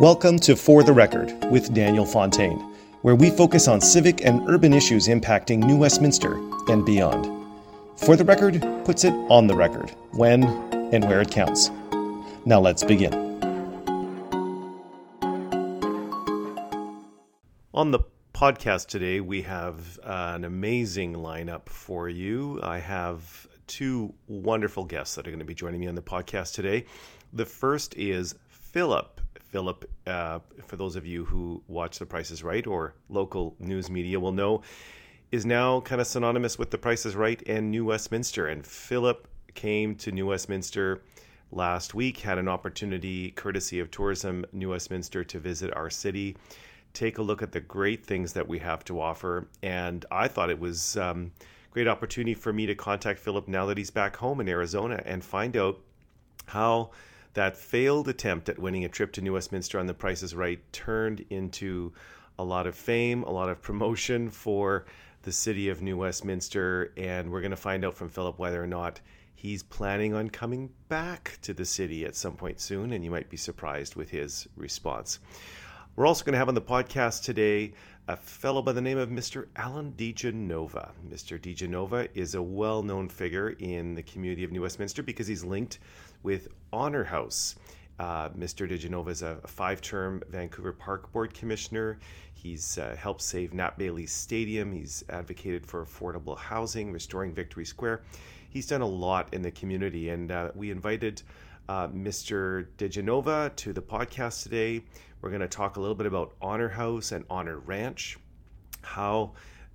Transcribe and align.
Welcome 0.00 0.38
to 0.38 0.56
For 0.56 0.82
the 0.82 0.94
Record 0.94 1.44
with 1.50 1.74
Daniel 1.74 2.06
Fontaine, 2.06 2.56
where 3.02 3.14
we 3.14 3.28
focus 3.28 3.68
on 3.68 3.82
civic 3.82 4.24
and 4.24 4.48
urban 4.48 4.72
issues 4.72 5.08
impacting 5.08 5.58
New 5.58 5.76
Westminster 5.76 6.36
and 6.68 6.86
beyond. 6.86 7.26
For 7.98 8.16
the 8.16 8.24
Record 8.24 8.62
puts 8.86 9.04
it 9.04 9.12
on 9.28 9.46
the 9.46 9.54
record 9.54 9.90
when 10.12 10.44
and 10.94 11.04
where 11.04 11.20
it 11.20 11.30
counts. 11.30 11.68
Now 12.46 12.60
let's 12.60 12.82
begin. 12.82 13.12
On 17.74 17.90
the 17.90 18.00
podcast 18.32 18.86
today, 18.86 19.20
we 19.20 19.42
have 19.42 19.98
uh, 20.02 20.32
an 20.34 20.46
amazing 20.46 21.12
lineup 21.12 21.68
for 21.68 22.08
you. 22.08 22.58
I 22.62 22.78
have 22.78 23.46
two 23.66 24.14
wonderful 24.28 24.86
guests 24.86 25.16
that 25.16 25.26
are 25.26 25.30
going 25.30 25.40
to 25.40 25.44
be 25.44 25.54
joining 25.54 25.80
me 25.80 25.88
on 25.88 25.94
the 25.94 26.00
podcast 26.00 26.54
today. 26.54 26.86
The 27.34 27.44
first 27.44 27.94
is 27.98 28.34
Philip. 28.48 29.19
Philip, 29.50 29.90
uh, 30.06 30.38
for 30.66 30.76
those 30.76 30.96
of 30.96 31.06
you 31.06 31.24
who 31.24 31.62
watch 31.68 31.98
The 31.98 32.06
Price 32.06 32.30
is 32.30 32.42
Right 32.42 32.66
or 32.66 32.94
local 33.08 33.56
news 33.58 33.90
media 33.90 34.18
will 34.18 34.32
know, 34.32 34.62
is 35.32 35.46
now 35.46 35.80
kind 35.80 36.00
of 36.00 36.06
synonymous 36.06 36.58
with 36.58 36.70
The 36.70 36.78
Price 36.78 37.04
is 37.06 37.16
Right 37.16 37.42
and 37.46 37.70
New 37.70 37.84
Westminster. 37.84 38.48
And 38.48 38.64
Philip 38.66 39.28
came 39.54 39.94
to 39.96 40.12
New 40.12 40.26
Westminster 40.26 41.02
last 41.52 41.94
week, 41.94 42.18
had 42.18 42.38
an 42.38 42.48
opportunity, 42.48 43.32
courtesy 43.32 43.80
of 43.80 43.90
Tourism 43.90 44.44
New 44.52 44.70
Westminster, 44.70 45.24
to 45.24 45.38
visit 45.38 45.74
our 45.74 45.90
city, 45.90 46.36
take 46.92 47.18
a 47.18 47.22
look 47.22 47.42
at 47.42 47.52
the 47.52 47.60
great 47.60 48.04
things 48.04 48.32
that 48.32 48.46
we 48.46 48.58
have 48.58 48.84
to 48.84 49.00
offer. 49.00 49.48
And 49.62 50.04
I 50.10 50.28
thought 50.28 50.50
it 50.50 50.58
was 50.60 50.96
um, 50.96 51.32
great 51.70 51.88
opportunity 51.88 52.34
for 52.34 52.52
me 52.52 52.66
to 52.66 52.74
contact 52.74 53.18
Philip 53.18 53.48
now 53.48 53.66
that 53.66 53.78
he's 53.78 53.90
back 53.90 54.16
home 54.16 54.40
in 54.40 54.48
Arizona 54.48 55.02
and 55.04 55.24
find 55.24 55.56
out 55.56 55.80
how 56.46 56.90
that 57.34 57.56
failed 57.56 58.08
attempt 58.08 58.48
at 58.48 58.58
winning 58.58 58.84
a 58.84 58.88
trip 58.88 59.12
to 59.12 59.20
New 59.20 59.34
Westminster 59.34 59.78
on 59.78 59.86
The 59.86 59.94
Price 59.94 60.22
is 60.22 60.34
Right 60.34 60.60
turned 60.72 61.24
into 61.30 61.92
a 62.38 62.44
lot 62.44 62.66
of 62.66 62.74
fame, 62.74 63.22
a 63.22 63.30
lot 63.30 63.48
of 63.48 63.62
promotion 63.62 64.30
for 64.30 64.86
the 65.22 65.32
city 65.32 65.68
of 65.68 65.82
New 65.82 65.96
Westminster. 65.96 66.92
And 66.96 67.30
we're 67.30 67.42
going 67.42 67.50
to 67.50 67.56
find 67.56 67.84
out 67.84 67.96
from 67.96 68.08
Philip 68.08 68.38
whether 68.38 68.62
or 68.62 68.66
not 68.66 69.00
he's 69.34 69.62
planning 69.62 70.14
on 70.14 70.30
coming 70.30 70.70
back 70.88 71.38
to 71.42 71.54
the 71.54 71.64
city 71.64 72.04
at 72.04 72.16
some 72.16 72.34
point 72.34 72.60
soon. 72.60 72.92
And 72.92 73.04
you 73.04 73.10
might 73.10 73.30
be 73.30 73.36
surprised 73.36 73.94
with 73.94 74.10
his 74.10 74.48
response. 74.56 75.20
We're 75.96 76.06
also 76.06 76.24
going 76.24 76.32
to 76.32 76.38
have 76.38 76.48
on 76.48 76.54
the 76.54 76.62
podcast 76.62 77.24
today 77.24 77.74
a 78.08 78.16
fellow 78.16 78.62
by 78.62 78.72
the 78.72 78.80
name 78.80 78.98
of 78.98 79.08
Mr. 79.08 79.46
Allan 79.54 79.92
De 79.96 80.12
Genova. 80.12 80.92
Mr. 81.08 81.40
De 81.40 81.54
Genova 81.54 82.08
is 82.18 82.34
a 82.34 82.42
well 82.42 82.82
known 82.82 83.08
figure 83.08 83.50
in 83.50 83.94
the 83.94 84.02
community 84.02 84.42
of 84.42 84.50
New 84.50 84.62
Westminster 84.62 85.02
because 85.02 85.26
he's 85.26 85.44
linked 85.44 85.78
with 86.22 86.48
Honour 86.72 87.04
House. 87.04 87.56
Uh, 87.98 88.30
Mr. 88.30 88.66
De 88.66 88.78
Genova 88.78 89.10
is 89.10 89.22
a 89.22 89.36
five 89.46 89.82
term 89.82 90.22
Vancouver 90.30 90.72
Park 90.72 91.12
Board 91.12 91.34
Commissioner. 91.34 91.98
He's 92.32 92.78
uh, 92.78 92.96
helped 92.98 93.20
save 93.20 93.52
Nat 93.52 93.76
Bailey 93.76 94.06
Stadium. 94.06 94.72
He's 94.72 95.04
advocated 95.10 95.66
for 95.66 95.84
affordable 95.84 96.38
housing, 96.38 96.92
restoring 96.92 97.34
Victory 97.34 97.66
Square. 97.66 98.02
He's 98.48 98.66
done 98.66 98.80
a 98.80 98.86
lot 98.86 99.32
in 99.34 99.42
the 99.42 99.50
community, 99.50 100.08
and 100.08 100.32
uh, 100.32 100.50
we 100.54 100.70
invited 100.70 101.22
uh, 101.68 101.88
Mr. 101.88 102.66
De 102.78 102.88
Genova 102.88 103.52
to 103.56 103.72
the 103.74 103.82
podcast 103.82 104.42
today. 104.42 104.82
We're 105.20 105.28
going 105.28 105.42
to 105.42 105.48
talk 105.48 105.76
a 105.76 105.80
little 105.80 105.94
bit 105.94 106.06
about 106.06 106.32
Honour 106.40 106.70
House 106.70 107.12
and 107.12 107.24
Honour 107.30 107.58
Ranch, 107.58 108.18
how 108.80 109.32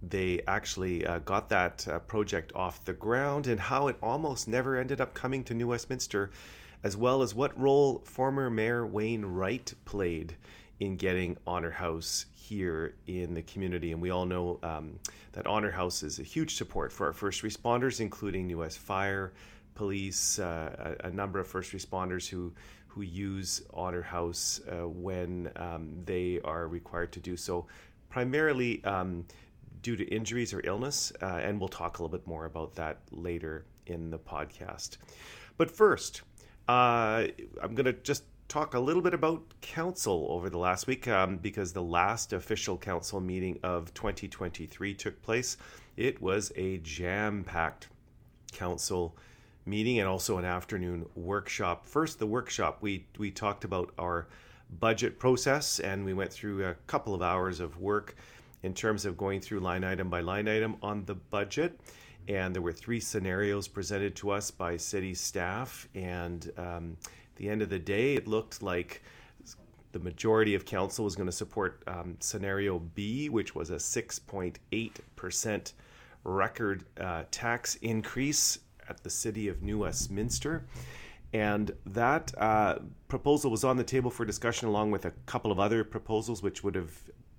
they 0.10 0.42
actually 0.48 1.06
uh, 1.06 1.20
got 1.20 1.50
that 1.50 1.88
uh, 1.88 2.00
project 2.00 2.52
off 2.56 2.84
the 2.86 2.94
ground, 2.94 3.48
and 3.48 3.60
how 3.60 3.88
it 3.88 3.98
almost 4.02 4.48
never 4.48 4.78
ended 4.78 5.02
up 5.02 5.14
coming 5.14 5.44
to 5.46 5.54
New 5.54 5.68
Westminster, 5.68 6.32
as 6.84 6.96
well 6.96 7.22
as 7.22 7.34
what 7.34 7.60
role 7.60 8.02
former 8.06 8.50
Mayor 8.50 8.86
Wayne 8.86 9.26
Wright 9.26 9.74
played 9.86 10.36
in 10.80 10.98
getting 10.98 11.38
Honour 11.48 11.72
House 11.72 12.26
here 12.34 12.96
in 13.08 13.34
the 13.34 13.42
community. 13.44 13.92
And 13.92 14.02
we 14.02 14.12
all 14.12 14.26
know 14.26 14.60
um, 14.62 15.00
that 15.32 15.48
Honour 15.48 15.72
House 15.72 16.04
is 16.04 16.20
a 16.20 16.24
huge 16.24 16.56
support 16.56 16.92
for 16.92 17.08
our 17.08 17.14
first 17.14 17.42
responders, 17.42 18.00
including 18.00 18.50
US 18.52 18.76
Fire, 18.78 19.34
police, 19.74 20.40
uh, 20.40 20.96
a, 21.02 21.08
a, 21.08 21.12
number 21.12 21.40
of 21.40 21.48
first 21.48 21.74
responders 21.74 22.28
who 22.28 22.54
who 22.88 23.02
use 23.02 23.62
Honour 23.74 24.04
House 24.04 24.62
uh, 24.72 24.88
when 24.88 25.52
um, 25.58 25.90
they 26.06 26.40
are 26.46 26.68
required 26.68 27.12
to 27.12 27.20
do 27.20 27.36
so, 27.36 27.66
primarily 28.10 28.82
um, 28.86 29.26
due 29.86 29.96
to 29.96 30.04
injuries 30.06 30.52
or 30.52 30.62
illness. 30.64 31.14
Uh, 31.22 31.40
and 31.44 31.60
we'll 31.60 31.70
talk 31.70 32.00
a 32.00 32.02
little 32.02 32.18
bit 32.18 32.26
more 32.26 32.46
about 32.46 32.74
that 32.74 32.98
later 33.12 33.66
in 33.86 34.10
the 34.10 34.18
podcast. 34.18 34.98
But 35.58 35.70
first, 35.70 36.24
uh, 36.68 37.28
I'm 37.62 37.76
going 37.76 37.86
to 37.86 37.94
just 37.94 38.24
talk 38.48 38.74
a 38.74 38.80
little 38.80 39.04
bit 39.04 39.14
about 39.14 39.44
council 39.62 40.26
over 40.32 40.50
the 40.50 40.58
last 40.58 40.88
week 40.88 41.08
um, 41.08 41.38
because 41.38 41.72
the 41.72 41.84
last 41.84 42.34
official 42.34 42.80
council 42.80 43.22
meeting 43.22 43.60
of 43.62 43.94
2023 43.94 44.96
took 44.96 45.22
place. 45.22 45.56
It 45.98 46.20
was 46.20 46.52
a 46.56 46.80
jam 46.80 47.44
packed 47.44 47.88
council 48.54 49.16
meeting 49.68 50.00
and 50.00 50.08
also 50.08 50.40
an 50.40 50.46
afternoon 50.46 51.06
workshop. 51.14 51.86
First, 51.86 52.18
the 52.18 52.26
workshop, 52.26 52.80
we, 52.82 53.06
we 53.20 53.30
talked 53.30 53.64
about 53.64 53.94
our 54.00 54.26
budget 54.80 55.20
process 55.20 55.80
and 55.80 56.04
we 56.04 56.16
went 56.16 56.34
through 56.34 56.66
a 56.66 56.74
couple 56.88 57.14
of 57.14 57.22
hours 57.22 57.60
of 57.60 57.80
work 57.80 58.16
in 58.66 58.74
terms 58.74 59.06
of 59.06 59.16
going 59.16 59.40
through 59.40 59.60
line 59.60 59.84
item 59.84 60.10
by 60.10 60.22
line 60.22 60.48
item 60.48 60.76
on 60.82 61.06
the 61.06 61.14
budget. 61.14 61.80
And 62.28 62.56
there 62.56 62.64
were 62.64 62.72
three 62.72 63.00
scenarios 63.00 63.68
presented 63.68 64.16
to 64.16 64.32
us 64.32 64.50
by 64.50 64.76
city 64.76 65.14
staff. 65.14 65.88
And 65.94 66.52
um, 66.58 66.98
at 67.04 67.36
the 67.36 67.48
end 67.48 67.62
of 67.62 67.70
the 67.70 67.78
day, 67.78 68.16
it 68.16 68.28
looked 68.28 68.64
like 68.64 69.04
the 69.92 70.00
majority 70.00 70.56
of 70.56 70.66
council 70.66 71.06
was 71.06 71.16
going 71.16 71.28
to 71.28 71.32
support 71.32 71.84
um, 71.86 72.18
scenario 72.20 72.80
B, 72.80 73.30
which 73.30 73.54
was 73.54 73.70
a 73.70 73.76
6.8% 73.76 75.74
record 76.24 76.86
uh, 77.00 77.26
tax 77.30 77.76
increase 77.76 78.58
at 78.90 79.04
the 79.04 79.12
city 79.12 79.48
of 79.48 79.62
New 79.62 79.78
Westminster. 79.80 80.66
And 81.34 81.72
that 81.86 82.34
uh, 82.38 82.80
proposal 83.10 83.52
was 83.52 83.64
on 83.64 83.78
the 83.78 83.84
table 83.84 84.10
for 84.10 84.26
discussion 84.26 84.68
along 84.68 84.90
with 84.90 85.06
a 85.06 85.12
couple 85.28 85.52
of 85.52 85.60
other 85.60 85.84
proposals, 85.84 86.42
which 86.42 86.64
would 86.64 86.74
have 86.74 86.92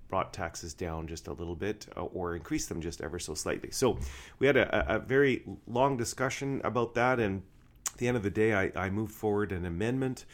brought 0.07 0.33
taxes 0.33 0.73
down 0.73 1.07
just 1.07 1.27
a 1.27 1.33
little 1.33 1.55
bit 1.55 1.87
uh, 1.95 2.01
or 2.01 2.35
increased 2.35 2.69
them 2.69 2.81
just 2.81 3.01
ever 3.01 3.19
so 3.19 3.33
slightly. 3.33 3.71
So 3.71 3.99
we 4.39 4.47
had 4.47 4.57
a, 4.57 4.95
a, 4.95 4.99
very 4.99 5.43
long 5.67 5.97
discussion 5.97 6.61
about 6.63 6.93
that. 6.95 7.19
And 7.19 7.43
at 7.87 7.97
the 7.97 8.07
end 8.07 8.17
of 8.17 8.23
the 8.23 8.29
day, 8.29 8.53
I, 8.53 8.71
I 8.75 8.89
moved 8.89 9.13
forward 9.13 9.51
an 9.51 9.65
amendment 9.65 10.25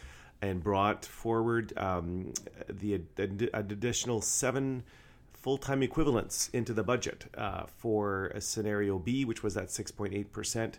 and 0.41 0.61
brought 0.61 1.06
forward 1.06 1.75
um, 1.78 2.34
the 2.67 3.01
additional 3.53 4.22
seven 4.22 4.84
full-time 5.34 5.84
equivalents 5.84 6.50
into 6.53 6.73
the 6.73 6.84
budget 6.84 7.25
uh, 7.38 7.63
for 7.66 8.28
a 8.28 8.41
scenario 8.41 9.00
B, 9.00 9.25
which 9.25 9.44
was 9.44 9.53
that 9.53 9.67
6.8% 9.67 10.73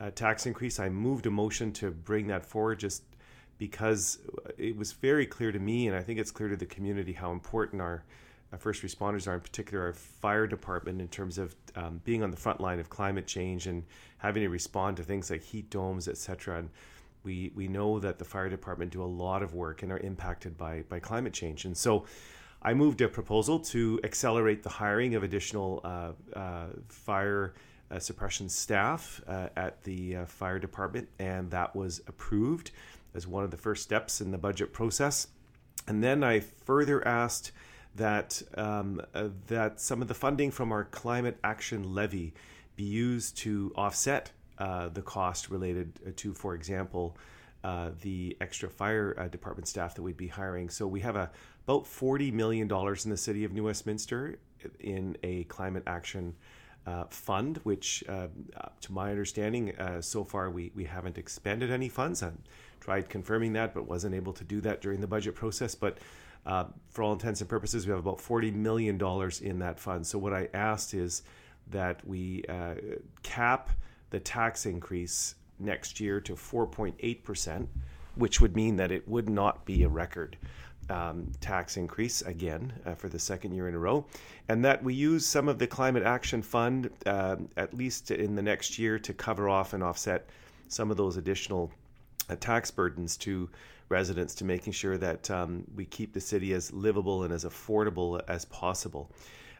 uh, 0.00 0.10
tax 0.10 0.46
increase. 0.46 0.78
I 0.78 0.88
moved 0.88 1.26
a 1.26 1.30
motion 1.30 1.72
to 1.72 1.90
bring 1.90 2.26
that 2.28 2.44
forward 2.44 2.80
just 2.80 3.02
because 3.58 4.18
it 4.58 4.76
was 4.76 4.92
very 4.92 5.26
clear 5.26 5.52
to 5.52 5.58
me, 5.58 5.86
and 5.86 5.96
I 5.96 6.02
think 6.02 6.18
it's 6.18 6.30
clear 6.30 6.48
to 6.48 6.56
the 6.56 6.66
community 6.66 7.12
how 7.12 7.32
important 7.32 7.80
our 7.80 8.04
first 8.58 8.82
responders 8.82 9.26
are, 9.26 9.34
in 9.34 9.40
particular 9.40 9.86
our 9.86 9.92
fire 9.92 10.46
department, 10.46 11.00
in 11.00 11.08
terms 11.08 11.38
of 11.38 11.54
um, 11.74 12.00
being 12.04 12.22
on 12.22 12.30
the 12.30 12.36
front 12.36 12.60
line 12.60 12.78
of 12.78 12.88
climate 12.88 13.26
change 13.26 13.66
and 13.66 13.84
having 14.18 14.42
to 14.42 14.48
respond 14.48 14.96
to 14.98 15.02
things 15.02 15.30
like 15.30 15.42
heat 15.42 15.68
domes, 15.70 16.08
etc. 16.08 16.60
And 16.60 16.70
we 17.22 17.52
we 17.54 17.68
know 17.68 17.98
that 17.98 18.18
the 18.18 18.24
fire 18.24 18.48
department 18.48 18.92
do 18.92 19.02
a 19.02 19.04
lot 19.04 19.42
of 19.42 19.54
work 19.54 19.82
and 19.82 19.90
are 19.90 19.98
impacted 19.98 20.56
by 20.56 20.84
by 20.88 21.00
climate 21.00 21.32
change. 21.32 21.64
And 21.64 21.76
so, 21.76 22.06
I 22.62 22.72
moved 22.74 23.00
a 23.00 23.08
proposal 23.08 23.58
to 23.60 24.00
accelerate 24.04 24.62
the 24.62 24.70
hiring 24.70 25.14
of 25.14 25.22
additional 25.22 25.80
uh, 25.84 26.38
uh, 26.38 26.66
fire. 26.88 27.54
Uh, 27.88 28.00
suppression 28.00 28.48
staff 28.48 29.20
uh, 29.28 29.48
at 29.56 29.80
the 29.84 30.16
uh, 30.16 30.26
fire 30.26 30.58
department, 30.58 31.08
and 31.20 31.48
that 31.52 31.76
was 31.76 32.00
approved 32.08 32.72
as 33.14 33.28
one 33.28 33.44
of 33.44 33.52
the 33.52 33.56
first 33.56 33.84
steps 33.84 34.20
in 34.20 34.32
the 34.32 34.38
budget 34.38 34.72
process. 34.72 35.28
And 35.86 36.02
then 36.02 36.24
I 36.24 36.40
further 36.40 37.06
asked 37.06 37.52
that 37.96 38.42
um, 38.54 39.00
uh, 39.14 39.28
that 39.46 39.80
some 39.80 40.02
of 40.02 40.08
the 40.08 40.14
funding 40.14 40.50
from 40.50 40.72
our 40.72 40.84
climate 40.84 41.38
action 41.42 41.94
levy 41.94 42.32
be 42.76 42.84
used 42.84 43.36
to 43.38 43.72
offset 43.74 44.30
uh, 44.58 44.88
the 44.88 45.02
cost 45.02 45.50
related 45.50 45.88
uh, 46.06 46.10
to, 46.16 46.32
for 46.32 46.54
example, 46.54 47.16
uh, 47.64 47.90
the 48.02 48.36
extra 48.40 48.68
fire 48.68 49.14
uh, 49.18 49.28
department 49.28 49.68
staff 49.68 49.94
that 49.94 50.02
we'd 50.02 50.16
be 50.16 50.28
hiring. 50.28 50.70
So 50.70 50.86
we 50.86 51.00
have 51.00 51.16
a, 51.16 51.30
about 51.66 51.86
forty 51.86 52.30
million 52.30 52.68
dollars 52.68 53.04
in 53.04 53.10
the 53.10 53.16
city 53.16 53.44
of 53.44 53.52
New 53.52 53.64
Westminster 53.64 54.38
in 54.80 55.16
a 55.22 55.44
climate 55.44 55.84
action. 55.86 56.34
Uh, 56.86 57.04
fund, 57.10 57.58
which, 57.64 58.04
to 58.06 58.92
my 58.92 59.10
understanding, 59.10 59.72
so 60.00 60.22
far 60.22 60.50
we, 60.50 60.70
we 60.76 60.84
haven't 60.84 61.18
expended 61.18 61.68
any 61.68 61.88
funds. 61.88 62.22
I 62.22 62.30
tried 62.78 63.08
confirming 63.08 63.54
that, 63.54 63.74
but 63.74 63.88
wasn't 63.88 64.14
able 64.14 64.32
to 64.34 64.44
do 64.44 64.60
that 64.60 64.82
during 64.82 65.00
the 65.00 65.08
budget 65.08 65.34
process. 65.34 65.74
But 65.74 65.98
uh, 66.46 66.64
for 66.88 67.02
all 67.02 67.12
intents 67.12 67.40
and 67.40 67.50
purposes, 67.50 67.86
we 67.86 67.90
have 67.90 67.98
about 67.98 68.18
$40 68.18 68.54
million 68.54 69.00
in 69.42 69.58
that 69.58 69.80
fund. 69.80 70.06
So, 70.06 70.18
what 70.18 70.32
I 70.32 70.48
asked 70.54 70.94
is 70.94 71.22
that 71.70 72.06
we 72.06 72.44
uh, 72.48 72.74
cap 73.22 73.70
the 74.10 74.20
tax 74.20 74.66
increase 74.66 75.34
next 75.58 75.98
year 75.98 76.20
to 76.20 76.34
4.8%, 76.34 77.66
which 78.14 78.40
would 78.40 78.54
mean 78.54 78.76
that 78.76 78.92
it 78.92 79.06
would 79.08 79.28
not 79.28 79.64
be 79.64 79.82
a 79.82 79.88
record 79.88 80.36
um, 80.88 81.32
tax 81.40 81.76
increase 81.76 82.22
again 82.22 82.72
uh, 82.84 82.94
for 82.94 83.08
the 83.08 83.18
second 83.18 83.52
year 83.52 83.68
in 83.68 83.74
a 83.74 83.78
row, 83.78 84.06
and 84.48 84.64
that 84.64 84.82
we 84.84 84.94
use 84.94 85.26
some 85.26 85.48
of 85.48 85.58
the 85.58 85.66
Climate 85.66 86.04
Action 86.04 86.42
Fund, 86.42 86.90
uh, 87.06 87.36
at 87.56 87.74
least 87.74 88.12
in 88.12 88.36
the 88.36 88.42
next 88.42 88.78
year, 88.78 88.98
to 89.00 89.12
cover 89.12 89.48
off 89.48 89.72
and 89.72 89.82
offset 89.82 90.28
some 90.68 90.90
of 90.90 90.96
those 90.96 91.16
additional 91.16 91.72
uh, 92.30 92.36
tax 92.36 92.70
burdens 92.70 93.16
to 93.16 93.48
residents 93.88 94.34
to 94.36 94.44
making 94.44 94.72
sure 94.72 94.98
that 94.98 95.30
um, 95.30 95.64
we 95.74 95.84
keep 95.84 96.12
the 96.12 96.20
city 96.20 96.52
as 96.52 96.72
livable 96.72 97.22
and 97.22 97.32
as 97.32 97.44
affordable 97.44 98.20
as 98.28 98.44
possible. 98.46 99.10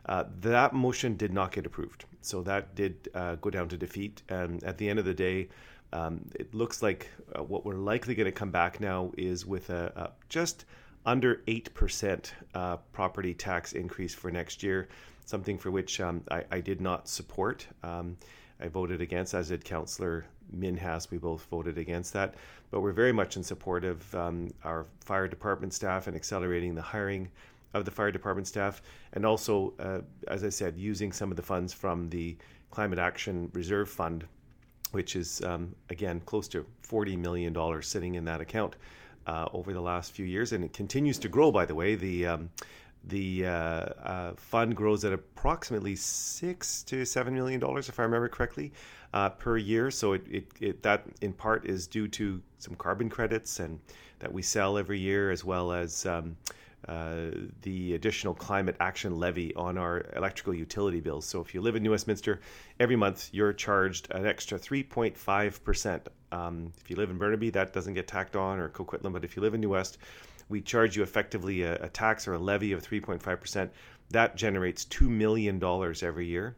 Uh, 0.06 0.24
that 0.40 0.72
motion 0.72 1.16
did 1.16 1.32
not 1.32 1.52
get 1.52 1.66
approved. 1.66 2.04
So 2.20 2.42
that 2.42 2.74
did 2.74 3.08
uh, 3.14 3.36
go 3.36 3.50
down 3.50 3.68
to 3.68 3.76
defeat. 3.76 4.22
And 4.28 4.62
at 4.64 4.78
the 4.78 4.88
end 4.88 4.98
of 4.98 5.04
the 5.04 5.14
day, 5.14 5.48
um, 5.92 6.20
it 6.34 6.54
looks 6.54 6.82
like 6.82 7.08
uh, 7.34 7.42
what 7.42 7.64
we're 7.64 7.74
likely 7.74 8.14
going 8.14 8.26
to 8.26 8.32
come 8.32 8.50
back 8.50 8.80
now 8.80 9.12
is 9.16 9.46
with 9.46 9.70
a, 9.70 9.92
a 9.96 10.10
just 10.28 10.64
under 11.04 11.36
8% 11.46 12.30
uh, 12.54 12.76
property 12.92 13.32
tax 13.32 13.72
increase 13.72 14.14
for 14.14 14.30
next 14.30 14.62
year, 14.62 14.88
something 15.24 15.56
for 15.56 15.70
which 15.70 16.00
um, 16.00 16.22
I, 16.30 16.44
I, 16.50 16.60
did 16.60 16.80
not 16.80 17.08
support. 17.08 17.66
Um, 17.84 18.16
I 18.60 18.68
voted 18.68 19.00
against, 19.00 19.34
as 19.34 19.48
did 19.48 19.64
Councillor 19.64 20.26
Minhas. 20.56 21.10
We 21.10 21.18
both 21.18 21.44
voted 21.50 21.78
against 21.78 22.12
that. 22.12 22.34
But 22.70 22.80
we're 22.80 22.92
very 22.92 23.12
much 23.12 23.36
in 23.36 23.42
support 23.42 23.84
of 23.84 24.14
um, 24.14 24.50
our 24.64 24.86
fire 25.04 25.28
department 25.28 25.74
staff 25.74 26.06
and 26.06 26.16
accelerating 26.16 26.74
the 26.74 26.82
hiring 26.82 27.28
of 27.74 27.84
the 27.84 27.90
fire 27.90 28.10
department 28.10 28.46
staff, 28.46 28.80
and 29.12 29.26
also, 29.26 29.74
uh, 29.78 30.00
as 30.28 30.44
I 30.44 30.48
said, 30.48 30.78
using 30.78 31.12
some 31.12 31.30
of 31.30 31.36
the 31.36 31.42
funds 31.42 31.74
from 31.74 32.08
the 32.08 32.36
Climate 32.70 32.98
Action 32.98 33.50
Reserve 33.52 33.90
Fund, 33.90 34.24
which 34.92 35.14
is 35.14 35.42
um, 35.42 35.74
again 35.90 36.20
close 36.20 36.48
to 36.48 36.64
forty 36.82 37.16
million 37.16 37.52
dollars 37.52 37.86
sitting 37.86 38.14
in 38.14 38.24
that 38.24 38.40
account 38.40 38.76
uh, 39.26 39.46
over 39.52 39.74
the 39.74 39.80
last 39.80 40.12
few 40.12 40.24
years, 40.24 40.52
and 40.52 40.64
it 40.64 40.72
continues 40.72 41.18
to 41.18 41.28
grow. 41.28 41.52
By 41.52 41.66
the 41.66 41.74
way, 41.74 41.96
the 41.96 42.26
um, 42.26 42.50
the 43.06 43.46
uh, 43.46 43.50
uh, 43.50 44.32
fund 44.36 44.74
grows 44.74 45.04
at 45.04 45.12
approximately 45.12 45.94
six 45.96 46.82
to 46.84 47.04
seven 47.04 47.34
million 47.34 47.60
dollars, 47.60 47.88
if 47.88 48.00
I 48.00 48.02
remember 48.02 48.28
correctly, 48.28 48.72
uh, 49.14 49.30
per 49.30 49.56
year. 49.56 49.90
So 49.90 50.14
it, 50.14 50.26
it, 50.28 50.46
it, 50.60 50.82
that 50.82 51.04
in 51.20 51.32
part 51.32 51.66
is 51.66 51.86
due 51.86 52.08
to 52.08 52.42
some 52.58 52.74
carbon 52.74 53.08
credits 53.08 53.60
and 53.60 53.78
that 54.18 54.32
we 54.32 54.42
sell 54.42 54.76
every 54.78 54.98
year, 54.98 55.30
as 55.30 55.44
well 55.44 55.72
as 55.72 56.04
um, 56.06 56.36
uh, 56.88 57.30
the 57.62 57.94
additional 57.94 58.34
climate 58.34 58.76
action 58.80 59.18
levy 59.18 59.54
on 59.54 59.78
our 59.78 60.04
electrical 60.16 60.54
utility 60.54 61.00
bills. 61.00 61.26
So 61.26 61.40
if 61.40 61.54
you 61.54 61.60
live 61.60 61.76
in 61.76 61.82
New 61.82 61.90
Westminster, 61.90 62.40
every 62.80 62.96
month 62.96 63.30
you're 63.32 63.52
charged 63.52 64.10
an 64.12 64.26
extra 64.26 64.58
3.5%. 64.58 66.00
Um, 66.32 66.72
if 66.80 66.90
you 66.90 66.96
live 66.96 67.10
in 67.10 67.18
Burnaby, 67.18 67.50
that 67.50 67.72
doesn't 67.72 67.94
get 67.94 68.06
tacked 68.06 68.36
on, 68.36 68.58
or 68.58 68.68
Coquitlam, 68.68 69.12
but 69.12 69.24
if 69.24 69.36
you 69.36 69.42
live 69.42 69.54
in 69.54 69.60
New 69.60 69.70
West, 69.70 69.98
we 70.48 70.60
charge 70.60 70.96
you 70.96 71.02
effectively 71.02 71.62
a, 71.62 71.76
a 71.76 71.88
tax 71.88 72.28
or 72.28 72.34
a 72.34 72.38
levy 72.38 72.72
of 72.72 72.82
3.5%. 72.82 73.70
That 74.10 74.36
generates 74.36 74.84
$2 74.86 75.08
million 75.08 75.62
every 76.02 76.26
year, 76.26 76.56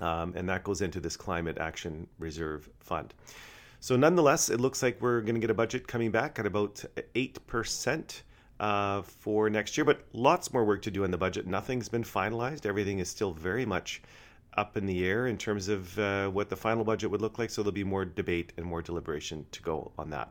um, 0.00 0.32
and 0.36 0.48
that 0.48 0.64
goes 0.64 0.80
into 0.82 1.00
this 1.00 1.16
Climate 1.16 1.58
Action 1.58 2.06
Reserve 2.18 2.68
Fund. 2.80 3.14
So, 3.78 3.96
nonetheless, 3.96 4.50
it 4.50 4.60
looks 4.60 4.82
like 4.82 5.00
we're 5.00 5.20
going 5.20 5.36
to 5.36 5.40
get 5.40 5.50
a 5.50 5.54
budget 5.54 5.86
coming 5.86 6.10
back 6.10 6.38
at 6.38 6.46
about 6.46 6.84
8% 7.14 8.22
uh, 8.58 9.02
for 9.02 9.48
next 9.48 9.78
year, 9.78 9.84
but 9.86 10.04
lots 10.12 10.52
more 10.52 10.64
work 10.64 10.82
to 10.82 10.90
do 10.90 11.04
on 11.04 11.10
the 11.10 11.16
budget. 11.16 11.46
Nothing's 11.46 11.88
been 11.88 12.04
finalized. 12.04 12.66
Everything 12.66 12.98
is 12.98 13.08
still 13.08 13.32
very 13.32 13.64
much 13.64 14.02
up 14.54 14.76
in 14.76 14.84
the 14.84 15.06
air 15.06 15.28
in 15.28 15.38
terms 15.38 15.68
of 15.68 15.98
uh, 15.98 16.28
what 16.28 16.50
the 16.50 16.56
final 16.56 16.84
budget 16.84 17.10
would 17.10 17.22
look 17.22 17.38
like. 17.38 17.50
So 17.50 17.62
there'll 17.62 17.72
be 17.72 17.84
more 17.84 18.04
debate 18.04 18.52
and 18.56 18.66
more 18.66 18.82
deliberation 18.82 19.46
to 19.52 19.62
go 19.62 19.92
on 19.98 20.10
that. 20.10 20.30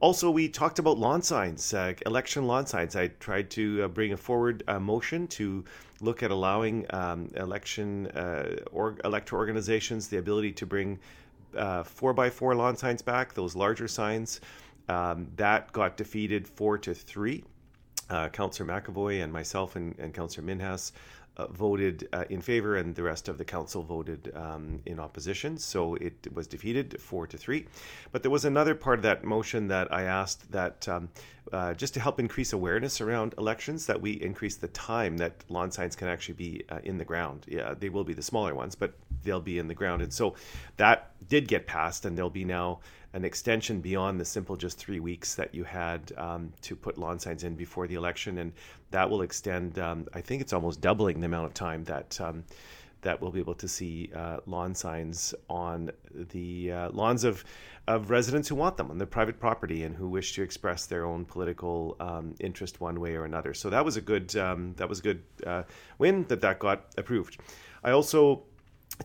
Also, 0.00 0.30
we 0.30 0.48
talked 0.48 0.78
about 0.78 0.96
lawn 0.96 1.22
signs, 1.22 1.74
uh, 1.74 1.92
election 2.06 2.46
lawn 2.46 2.66
signs. 2.66 2.94
I 2.94 3.08
tried 3.18 3.50
to 3.50 3.82
uh, 3.82 3.88
bring 3.88 4.12
a 4.12 4.16
forward 4.16 4.62
uh, 4.68 4.78
motion 4.78 5.26
to 5.28 5.64
look 6.00 6.22
at 6.22 6.30
allowing 6.30 6.86
um, 6.90 7.32
election 7.34 8.06
uh, 8.08 8.60
or 8.70 8.96
electoral 9.04 9.40
organizations 9.40 10.06
the 10.06 10.18
ability 10.18 10.52
to 10.52 10.66
bring 10.66 11.00
uh, 11.56 11.82
four 11.82 12.12
by 12.12 12.30
four 12.30 12.54
lawn 12.54 12.76
signs 12.76 13.02
back, 13.02 13.34
those 13.34 13.56
larger 13.56 13.88
signs. 13.88 14.40
Um, 14.88 15.26
that 15.36 15.72
got 15.72 15.96
defeated 15.96 16.46
four 16.46 16.78
to 16.78 16.94
three. 16.94 17.42
Uh, 18.08 18.28
Councillor 18.28 18.68
McEvoy 18.68 19.22
and 19.22 19.32
myself 19.32 19.74
and, 19.74 19.98
and 19.98 20.14
Councillor 20.14 20.46
Minhas 20.46 20.92
uh, 21.38 21.46
voted 21.46 22.08
uh, 22.12 22.24
in 22.28 22.40
favor, 22.40 22.76
and 22.76 22.94
the 22.94 23.02
rest 23.02 23.28
of 23.28 23.38
the 23.38 23.44
council 23.44 23.82
voted 23.82 24.32
um, 24.34 24.80
in 24.86 24.98
opposition. 24.98 25.56
So 25.56 25.94
it 25.94 26.26
was 26.34 26.46
defeated 26.46 27.00
four 27.00 27.26
to 27.26 27.36
three. 27.36 27.66
But 28.12 28.22
there 28.22 28.30
was 28.30 28.44
another 28.44 28.74
part 28.74 28.98
of 28.98 29.02
that 29.04 29.24
motion 29.24 29.68
that 29.68 29.92
I 29.92 30.02
asked 30.02 30.50
that 30.52 30.88
um, 30.88 31.08
uh, 31.52 31.74
just 31.74 31.94
to 31.94 32.00
help 32.00 32.20
increase 32.20 32.52
awareness 32.52 33.00
around 33.00 33.34
elections, 33.38 33.86
that 33.86 34.00
we 34.00 34.12
increase 34.12 34.56
the 34.56 34.68
time 34.68 35.16
that 35.18 35.44
lawn 35.48 35.70
signs 35.70 35.96
can 35.96 36.08
actually 36.08 36.34
be 36.34 36.64
uh, 36.68 36.80
in 36.84 36.98
the 36.98 37.04
ground. 37.04 37.46
Yeah, 37.48 37.74
they 37.78 37.88
will 37.88 38.04
be 38.04 38.14
the 38.14 38.22
smaller 38.22 38.54
ones, 38.54 38.74
but 38.74 38.94
they'll 39.22 39.40
be 39.40 39.58
in 39.58 39.68
the 39.68 39.74
ground. 39.74 40.02
And 40.02 40.12
so 40.12 40.34
that 40.76 41.12
did 41.28 41.48
get 41.48 41.66
passed, 41.66 42.04
and 42.04 42.16
there'll 42.16 42.30
be 42.30 42.44
now 42.44 42.80
an 43.14 43.24
extension 43.24 43.80
beyond 43.80 44.20
the 44.20 44.24
simple 44.24 44.56
just 44.56 44.78
three 44.78 45.00
weeks 45.00 45.34
that 45.34 45.54
you 45.54 45.64
had 45.64 46.12
um, 46.16 46.52
to 46.62 46.76
put 46.76 46.98
lawn 46.98 47.18
signs 47.18 47.44
in 47.44 47.54
before 47.54 47.86
the 47.86 47.94
election, 47.94 48.38
and 48.38 48.52
that 48.90 49.08
will 49.08 49.22
extend. 49.22 49.78
Um, 49.78 50.06
I 50.12 50.20
think 50.20 50.42
it's 50.42 50.52
almost 50.52 50.80
doubling 50.80 51.20
the 51.20 51.26
amount 51.26 51.46
of 51.46 51.54
time 51.54 51.84
that 51.84 52.20
um, 52.20 52.44
that 53.02 53.20
we'll 53.20 53.30
be 53.30 53.40
able 53.40 53.54
to 53.54 53.68
see 53.68 54.10
uh, 54.14 54.38
lawn 54.46 54.74
signs 54.74 55.34
on 55.48 55.90
the 56.32 56.72
uh, 56.72 56.90
lawns 56.90 57.24
of 57.24 57.44
of 57.86 58.10
residents 58.10 58.46
who 58.48 58.54
want 58.54 58.76
them 58.76 58.90
on 58.90 58.98
their 58.98 59.06
private 59.06 59.40
property 59.40 59.84
and 59.84 59.96
who 59.96 60.08
wish 60.08 60.34
to 60.34 60.42
express 60.42 60.84
their 60.84 61.06
own 61.06 61.24
political 61.24 61.96
um, 62.00 62.34
interest 62.38 62.82
one 62.82 63.00
way 63.00 63.14
or 63.14 63.24
another. 63.24 63.54
So 63.54 63.70
that 63.70 63.82
was 63.82 63.96
a 63.96 64.02
good 64.02 64.36
um, 64.36 64.74
that 64.76 64.88
was 64.88 64.98
a 64.98 65.02
good 65.02 65.22
uh, 65.46 65.62
win 65.98 66.24
that 66.28 66.42
that 66.42 66.58
got 66.58 66.84
approved. 66.98 67.38
I 67.82 67.92
also 67.92 68.42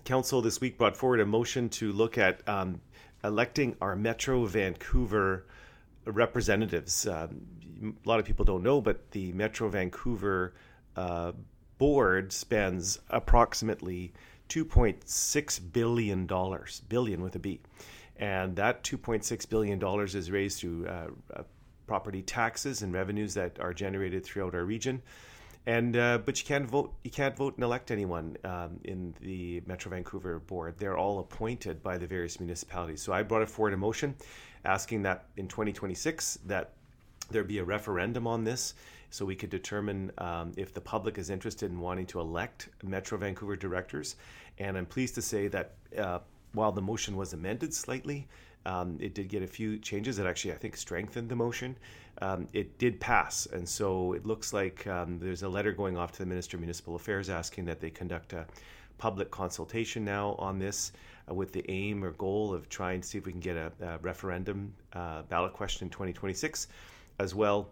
council 0.03 0.41
this 0.41 0.59
week 0.59 0.77
brought 0.77 0.97
forward 0.97 1.19
a 1.19 1.25
motion 1.25 1.69
to 1.69 1.94
look 1.94 2.17
at 2.17 2.47
um, 2.49 2.81
electing 3.23 3.75
our 3.81 3.95
Metro 3.95 4.45
Vancouver 4.45 5.45
representatives. 6.05 7.07
Um, 7.07 7.95
a 8.05 8.07
lot 8.07 8.19
of 8.19 8.25
people 8.25 8.45
don't 8.45 8.63
know, 8.63 8.81
but 8.81 9.11
the 9.11 9.31
Metro 9.33 9.69
Vancouver 9.69 10.53
uh, 10.95 11.31
board 11.77 12.31
spends 12.31 12.99
approximately 13.09 14.13
$2.6 14.49 15.73
billion, 15.73 16.29
billion 16.89 17.21
with 17.21 17.35
a 17.35 17.39
B. 17.39 17.59
And 18.17 18.55
that 18.57 18.83
$2.6 18.83 19.49
billion 19.49 19.83
is 20.05 20.31
raised 20.31 20.59
through 20.59 20.87
uh, 20.87 21.07
uh, 21.35 21.43
property 21.87 22.21
taxes 22.21 22.81
and 22.81 22.93
revenues 22.93 23.33
that 23.33 23.59
are 23.59 23.73
generated 23.73 24.23
throughout 24.23 24.53
our 24.53 24.63
region 24.63 25.01
and 25.65 25.95
uh, 25.95 26.17
but 26.19 26.39
you 26.39 26.45
can't 26.45 26.65
vote. 26.65 26.93
You 27.03 27.11
can't 27.11 27.35
vote 27.35 27.55
and 27.55 27.63
elect 27.63 27.91
anyone 27.91 28.37
um, 28.43 28.79
in 28.83 29.13
the 29.21 29.61
Metro 29.65 29.89
Vancouver 29.89 30.39
board. 30.39 30.75
They're 30.77 30.97
all 30.97 31.19
appointed 31.19 31.81
by 31.81 31.97
the 31.97 32.07
various 32.07 32.39
municipalities. 32.39 33.01
So 33.01 33.13
I 33.13 33.23
brought 33.23 33.47
forward 33.49 33.73
a 33.73 33.77
motion 33.77 34.15
asking 34.65 35.03
that 35.03 35.25
in 35.37 35.47
2026 35.47 36.39
that 36.45 36.71
there 37.31 37.43
be 37.43 37.59
a 37.59 37.63
referendum 37.63 38.27
on 38.27 38.43
this, 38.43 38.73
so 39.09 39.25
we 39.25 39.35
could 39.35 39.49
determine 39.49 40.11
um, 40.17 40.51
if 40.57 40.73
the 40.73 40.81
public 40.81 41.17
is 41.17 41.29
interested 41.29 41.71
in 41.71 41.79
wanting 41.79 42.05
to 42.07 42.19
elect 42.19 42.69
Metro 42.83 43.17
Vancouver 43.17 43.55
directors. 43.55 44.17
And 44.59 44.77
I'm 44.77 44.85
pleased 44.85 45.15
to 45.15 45.21
say 45.21 45.47
that 45.47 45.71
uh, 45.97 46.19
while 46.53 46.71
the 46.71 46.81
motion 46.81 47.15
was 47.15 47.33
amended 47.33 47.73
slightly, 47.73 48.27
um, 48.65 48.97
it 49.01 49.13
did 49.13 49.29
get 49.29 49.43
a 49.43 49.47
few 49.47 49.77
changes 49.77 50.17
that 50.17 50.25
actually 50.25 50.53
I 50.53 50.57
think 50.57 50.77
strengthened 50.77 51.29
the 51.29 51.35
motion. 51.35 51.75
Um, 52.23 52.47
it 52.53 52.77
did 52.77 53.01
pass, 53.01 53.47
and 53.47 53.68
so 53.68 54.13
it 54.13 54.25
looks 54.25 54.53
like 54.53 54.87
um, 54.87 55.19
there's 55.19 55.44
a 55.44 55.49
letter 55.49 55.73
going 55.73 55.97
off 55.97 56.13
to 56.13 56.19
the 56.19 56.25
Minister 56.25 56.56
of 56.56 56.61
Municipal 56.61 56.95
Affairs 56.95 57.30
asking 57.30 57.65
that 57.65 57.81
they 57.81 57.89
conduct 57.89 58.31
a 58.31 58.45
public 58.97 59.30
consultation 59.30 60.06
now 60.06 60.35
on 60.39 60.57
this 60.57 60.94
uh, 61.30 61.33
with 61.33 61.51
the 61.51 61.69
aim 61.69 62.01
or 62.01 62.11
goal 62.11 62.53
of 62.53 62.69
trying 62.69 63.01
to 63.01 63.07
see 63.09 63.18
if 63.18 63.25
we 63.25 63.33
can 63.33 63.42
get 63.42 63.57
a, 63.57 63.73
a 63.81 63.97
referendum 63.97 64.73
uh, 64.94 65.23
ballot 65.23 65.51
question 65.51 65.87
in 65.87 65.89
2026 65.89 66.69
as 67.19 67.35
well. 67.35 67.71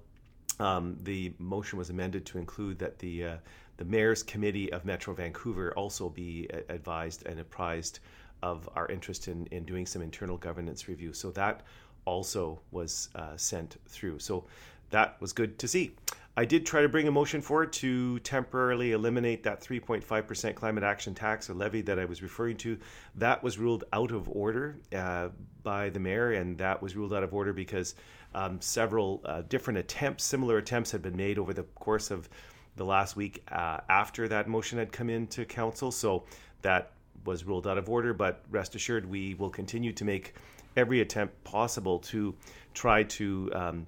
Um, 0.60 0.98
the 1.04 1.32
motion 1.40 1.80
was 1.80 1.90
amended 1.90 2.26
to 2.26 2.38
include 2.38 2.78
that 2.80 3.00
the 3.00 3.24
uh, 3.24 3.38
the 3.78 3.86
mayor's 3.86 4.22
committee 4.22 4.70
of 4.74 4.84
Metro 4.84 5.14
Vancouver 5.14 5.74
also 5.78 6.10
be 6.10 6.50
advised 6.68 7.26
and 7.26 7.40
apprised 7.40 8.00
of 8.44 8.68
our 8.76 8.88
interest 8.90 9.30
in, 9.30 9.46
in 9.48 9.64
doing 9.64 9.86
some 9.86 10.02
internal 10.02 10.36
governance 10.36 10.90
review. 10.90 11.14
So 11.14 11.32
that 11.32 11.62
also 12.06 12.60
was 12.72 13.10
uh, 13.16 13.36
sent 13.36 13.78
through. 13.88 14.20
So 14.20 14.46
that 14.90 15.20
was 15.20 15.34
good 15.34 15.58
to 15.60 15.68
see. 15.68 15.92
I 16.38 16.46
did 16.46 16.66
try 16.66 16.82
to 16.82 16.88
bring 16.88 17.08
a 17.10 17.12
motion 17.12 17.42
forward 17.42 17.74
to 17.74 18.20
temporarily 18.20 18.94
eliminate 18.94 19.44
that 19.44 19.62
3.5% 19.62 20.56
climate 20.56 20.84
action 20.84 21.14
tax 21.14 21.50
or 21.50 21.54
levy 21.56 21.82
that 21.82 22.00
I 22.00 22.06
was 22.06 22.24
referring 22.24 22.56
to. 22.58 22.78
That 23.16 23.44
was 23.44 23.58
ruled 23.58 23.84
out 23.92 24.12
of 24.12 24.30
order 24.30 24.78
uh, 24.96 25.30
by 25.62 25.90
the 25.90 26.00
mayor, 26.00 26.32
and 26.34 26.58
that 26.58 26.82
was 26.82 26.96
ruled 26.96 27.14
out 27.14 27.24
of 27.24 27.34
order 27.34 27.52
because 27.52 27.96
um, 28.34 28.62
several 28.62 29.22
uh, 29.26 29.42
different 29.50 29.80
attempts, 29.80 30.24
similar 30.24 30.58
attempts, 30.58 30.90
had 30.90 31.02
been 31.02 31.18
made 31.18 31.38
over 31.38 31.54
the 31.54 31.64
course 31.76 32.12
of 32.12 32.30
the 32.78 32.86
last 32.86 33.18
week 33.18 33.44
uh, 33.52 33.82
after 33.90 34.30
that 34.30 34.48
motion 34.48 34.78
had 34.80 34.94
come 34.94 35.10
into 35.10 35.44
council. 35.44 35.92
So 35.92 36.24
that 36.62 36.94
was 37.26 37.44
ruled 37.44 37.68
out 37.68 37.78
of 37.78 37.90
order, 37.90 38.14
but 38.14 38.42
rest 38.50 38.74
assured, 38.76 39.06
we 39.06 39.34
will 39.34 39.50
continue 39.50 39.92
to 39.92 40.06
make 40.06 40.34
every 40.76 41.02
attempt 41.02 41.44
possible 41.44 42.00
to 42.00 42.36
try 42.74 43.04
to 43.04 43.52
um, 43.54 43.88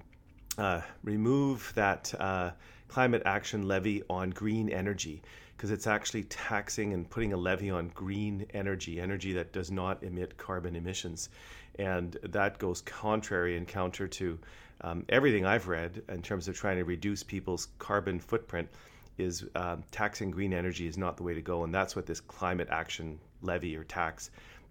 uh, 0.58 0.80
remove 1.02 1.72
that 1.74 2.12
uh, 2.18 2.50
climate 2.88 3.22
action 3.24 3.66
levy 3.66 4.02
on 4.08 4.30
green 4.30 4.68
energy 4.68 5.22
because 5.56 5.70
it's 5.70 5.86
actually 5.86 6.24
taxing 6.24 6.92
and 6.92 7.08
putting 7.08 7.32
a 7.32 7.36
levy 7.36 7.70
on 7.70 7.88
green 7.94 8.46
energy, 8.54 9.00
energy 9.00 9.32
that 9.32 9.52
does 9.52 9.70
not 9.70 10.02
emit 10.02 10.36
carbon 10.36 10.76
emissions. 10.76 11.28
And 11.78 12.16
that 12.22 12.58
goes 12.58 12.82
contrary 12.82 13.56
and 13.56 13.66
counter 13.66 14.06
to 14.08 14.38
um, 14.80 15.04
everything 15.08 15.46
I've 15.46 15.68
read 15.68 16.02
in 16.08 16.22
terms 16.22 16.48
of 16.48 16.56
trying 16.56 16.76
to 16.76 16.84
reduce 16.84 17.22
people's 17.22 17.68
carbon 17.78 18.18
footprint. 18.18 18.68
Is 19.16 19.44
um, 19.54 19.84
taxing 19.92 20.32
green 20.32 20.52
energy 20.52 20.88
is 20.88 20.98
not 20.98 21.16
the 21.16 21.22
way 21.22 21.34
to 21.34 21.40
go, 21.40 21.62
and 21.62 21.72
that's 21.72 21.94
what 21.94 22.04
this 22.04 22.18
climate 22.18 22.66
action 22.68 23.20
levy 23.42 23.76
or 23.76 23.84
tax. 23.84 24.30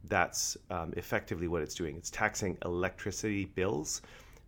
That's 0.09 0.57
um, 0.69 0.93
effectively 0.97 1.47
what 1.47 1.61
it's 1.61 1.75
doing. 1.75 1.95
It's 1.95 2.09
taxing 2.09 2.57
electricity 2.65 3.45
bills. 3.45 4.01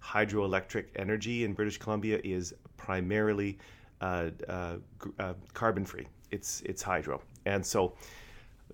Hydroelectric 0.03 0.85
energy 0.95 1.43
in 1.45 1.53
British 1.53 1.77
Columbia 1.77 2.19
is 2.23 2.53
primarily 2.77 3.57
uh, 4.01 4.29
uh, 4.47 4.75
uh, 5.19 5.33
carbon 5.53 5.85
free. 5.85 6.07
It's 6.31 6.61
it's 6.61 6.83
hydro, 6.83 7.21
and 7.45 7.65
so 7.65 7.93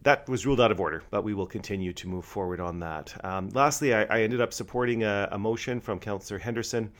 that 0.03 0.27
was 0.27 0.45
ruled 0.45 0.59
out 0.59 0.71
of 0.71 0.79
order, 0.79 1.03
but 1.11 1.23
we 1.23 1.33
will 1.33 1.45
continue 1.45 1.93
to 1.93 2.07
move 2.07 2.25
forward 2.25 2.59
on 2.59 2.79
that. 2.79 3.13
Um, 3.23 3.49
lastly, 3.49 3.93
I, 3.93 4.03
I, 4.05 4.21
ended 4.23 4.41
up 4.41 4.51
supporting 4.51 5.03
a, 5.03 5.29
a 5.31 5.37
motion 5.37 5.79
from 5.79 5.99
Councillor 5.99 6.39
Henderson 6.39 6.91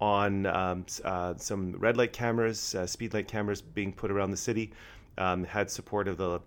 on 0.00 0.46
um, 0.46 0.84
uh, 1.04 1.34
some 1.36 1.72
red 1.72 1.96
light 1.96 2.12
cameras, 2.12 2.74
uh, 2.74 2.86
speed 2.86 3.14
light 3.14 3.28
cameras 3.28 3.62
being 3.62 3.92
put 3.92 4.10
around 4.10 4.30
the 4.30 4.36
city. 4.36 4.72
Um, 5.18 5.44
had 5.44 5.70
support 5.70 6.08
of 6.08 6.16
the 6.16 6.40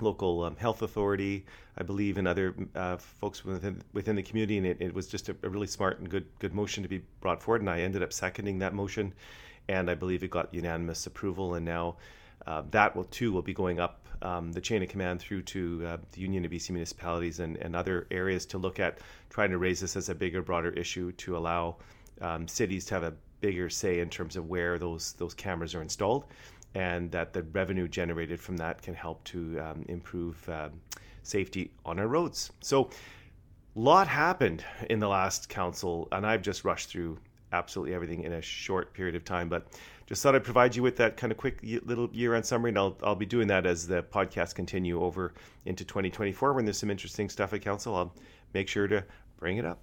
local 0.00 0.44
um, 0.44 0.56
health 0.56 0.82
authority, 0.82 1.44
I 1.76 1.82
believe, 1.82 2.18
and 2.18 2.28
other 2.28 2.54
uh, 2.74 2.96
folks 2.96 3.44
within 3.44 3.82
within 3.92 4.16
the 4.16 4.22
community, 4.22 4.58
and 4.58 4.66
it, 4.66 4.78
it 4.80 4.94
was 4.94 5.06
just 5.06 5.28
a, 5.28 5.36
a, 5.42 5.48
really 5.48 5.66
smart 5.66 5.98
and 5.98 6.08
good 6.08 6.26
good 6.38 6.54
motion 6.54 6.82
to 6.82 6.88
be 6.88 7.02
brought 7.20 7.42
forward. 7.42 7.60
And 7.60 7.70
I 7.70 7.80
ended 7.80 8.02
up 8.02 8.12
seconding 8.12 8.58
that 8.60 8.74
motion, 8.74 9.14
and 9.68 9.90
I 9.90 9.94
believe 9.94 10.22
it 10.22 10.30
got 10.30 10.52
unanimous 10.52 11.06
approval. 11.06 11.54
And 11.54 11.64
now 11.64 11.96
uh, 12.46 12.62
that 12.70 12.94
will 12.96 13.04
too 13.04 13.32
will 13.32 13.42
be 13.42 13.54
going 13.54 13.80
up 13.80 14.06
um, 14.22 14.52
the 14.52 14.60
chain 14.60 14.82
of 14.82 14.88
command 14.88 15.20
through 15.20 15.42
to 15.42 15.86
uh, 15.86 15.96
the 16.12 16.20
Union 16.20 16.44
of 16.44 16.50
BC 16.50 16.70
municipalities 16.70 17.40
and, 17.40 17.56
and 17.56 17.76
other 17.76 18.06
areas 18.10 18.46
to 18.46 18.58
look 18.58 18.80
at 18.80 18.98
trying 19.30 19.50
to 19.50 19.58
raise 19.58 19.80
this 19.80 19.96
as 19.96 20.08
a 20.08 20.14
bigger, 20.14 20.42
broader 20.42 20.70
issue 20.70 21.12
to 21.12 21.36
allow 21.36 21.76
um, 22.20 22.48
cities 22.48 22.84
to 22.86 22.94
have 22.94 23.04
a 23.04 23.14
bigger 23.40 23.70
say 23.70 24.00
in 24.00 24.10
terms 24.10 24.36
of 24.36 24.48
where 24.48 24.78
those 24.78 25.12
those 25.14 25.34
cameras 25.34 25.74
are 25.74 25.82
installed, 25.82 26.24
and 26.74 27.10
that 27.12 27.32
the 27.32 27.42
revenue 27.42 27.88
generated 27.88 28.40
from 28.40 28.56
that 28.58 28.82
can 28.82 28.94
help 28.94 29.24
to 29.24 29.58
um, 29.60 29.84
improve 29.88 30.48
um, 30.48 30.72
safety 31.22 31.70
on 31.84 31.98
our 31.98 32.06
roads. 32.06 32.50
So, 32.60 32.90
a 33.76 33.78
lot 33.78 34.08
happened 34.08 34.64
in 34.90 34.98
the 34.98 35.08
last 35.08 35.48
council, 35.48 36.08
and 36.10 36.26
I've 36.26 36.42
just 36.42 36.64
rushed 36.64 36.88
through 36.88 37.18
absolutely 37.52 37.94
everything 37.94 38.24
in 38.24 38.32
a 38.32 38.42
short 38.42 38.92
period 38.92 39.14
of 39.14 39.24
time, 39.24 39.48
but 39.48 39.68
just 40.06 40.22
thought 40.22 40.34
I'd 40.34 40.42
provide 40.42 40.74
you 40.74 40.82
with 40.82 40.96
that 40.96 41.16
kind 41.16 41.30
of 41.30 41.36
quick 41.36 41.60
little 41.62 42.08
year-end 42.12 42.44
summary, 42.44 42.70
and 42.70 42.78
I'll, 42.78 42.96
I'll 43.02 43.14
be 43.14 43.26
doing 43.26 43.46
that 43.48 43.66
as 43.66 43.86
the 43.86 44.02
podcast 44.02 44.54
continue 44.54 45.00
over 45.02 45.34
into 45.66 45.84
2024. 45.84 46.54
When 46.54 46.64
there's 46.64 46.78
some 46.78 46.90
interesting 46.90 47.28
stuff 47.28 47.52
at 47.52 47.60
council, 47.60 47.94
I'll 47.94 48.14
make 48.54 48.68
sure 48.68 48.88
to 48.88 49.04
bring 49.38 49.58
it 49.58 49.64
up. 49.64 49.78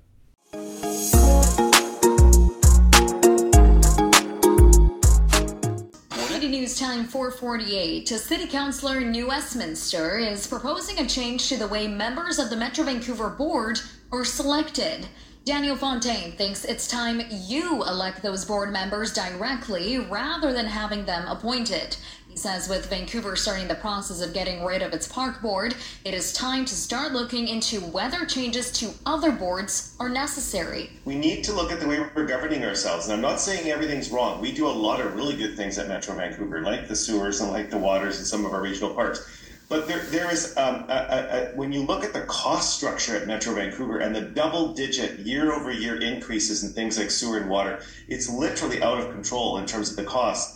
News 6.65 6.79
Time 6.79 7.05
448. 7.05 8.10
A 8.10 8.17
city 8.17 8.48
councillor 8.48 8.98
in 8.98 9.12
New 9.12 9.27
Westminster 9.27 10.17
is 10.17 10.48
proposing 10.48 10.98
a 10.98 11.07
change 11.07 11.48
to 11.48 11.57
the 11.57 11.67
way 11.67 11.88
members 11.88 12.39
of 12.39 12.50
the 12.50 12.55
Metro 12.55 12.86
Vancouver 12.86 13.29
board 13.29 13.79
are 14.12 14.25
selected. 14.25 15.05
Daniel 15.43 15.75
Fontaine 15.75 16.31
thinks 16.31 16.65
it's 16.65 16.88
time 16.88 17.22
you 17.29 17.84
elect 17.84 18.24
those 18.24 18.45
board 18.45 18.74
members 18.74 19.13
directly 19.13 20.00
rather 20.00 20.51
than 20.51 20.65
having 20.65 21.05
them 21.05 21.27
appointed. 21.27 21.98
Says 22.37 22.67
with 22.67 22.89
Vancouver 22.89 23.37
starting 23.37 23.69
the 23.69 23.75
process 23.75 24.19
of 24.19 24.33
getting 24.33 24.65
rid 24.65 24.81
of 24.81 24.91
its 24.91 25.07
park 25.07 25.41
board, 25.41 25.73
it 26.03 26.13
is 26.13 26.33
time 26.33 26.65
to 26.65 26.75
start 26.75 27.13
looking 27.13 27.47
into 27.47 27.79
whether 27.79 28.25
changes 28.25 28.73
to 28.73 28.93
other 29.05 29.31
boards 29.31 29.95
are 30.01 30.09
necessary. 30.09 30.89
We 31.05 31.15
need 31.15 31.45
to 31.45 31.53
look 31.53 31.71
at 31.71 31.79
the 31.79 31.87
way 31.87 32.05
we're 32.13 32.27
governing 32.27 32.65
ourselves. 32.65 33.05
And 33.05 33.13
I'm 33.13 33.21
not 33.21 33.39
saying 33.39 33.69
everything's 33.69 34.11
wrong. 34.11 34.41
We 34.41 34.51
do 34.51 34.67
a 34.67 34.69
lot 34.69 34.99
of 34.99 35.15
really 35.15 35.37
good 35.37 35.55
things 35.55 35.79
at 35.79 35.87
Metro 35.87 36.13
Vancouver, 36.13 36.61
like 36.61 36.89
the 36.89 36.95
sewers 36.95 37.39
and 37.39 37.51
like 37.51 37.69
the 37.69 37.77
waters 37.77 38.17
and 38.17 38.27
some 38.27 38.45
of 38.45 38.51
our 38.51 38.61
regional 38.61 38.93
parks. 38.93 39.25
But 39.69 39.87
there, 39.87 40.03
there 40.09 40.29
is, 40.29 40.55
um, 40.57 40.85
a, 40.89 40.93
a, 40.93 41.53
a, 41.53 41.55
when 41.55 41.71
you 41.71 41.83
look 41.83 42.03
at 42.03 42.11
the 42.11 42.21
cost 42.23 42.75
structure 42.75 43.15
at 43.15 43.27
Metro 43.27 43.55
Vancouver 43.55 43.99
and 43.99 44.13
the 44.13 44.21
double 44.21 44.73
digit 44.73 45.19
year 45.19 45.53
over 45.53 45.71
year 45.71 46.01
increases 46.01 46.65
in 46.65 46.71
things 46.73 46.99
like 46.99 47.09
sewer 47.09 47.37
and 47.37 47.49
water, 47.49 47.79
it's 48.09 48.29
literally 48.29 48.83
out 48.83 48.99
of 48.99 49.11
control 49.11 49.57
in 49.57 49.65
terms 49.65 49.89
of 49.89 49.95
the 49.95 50.03
cost. 50.03 50.54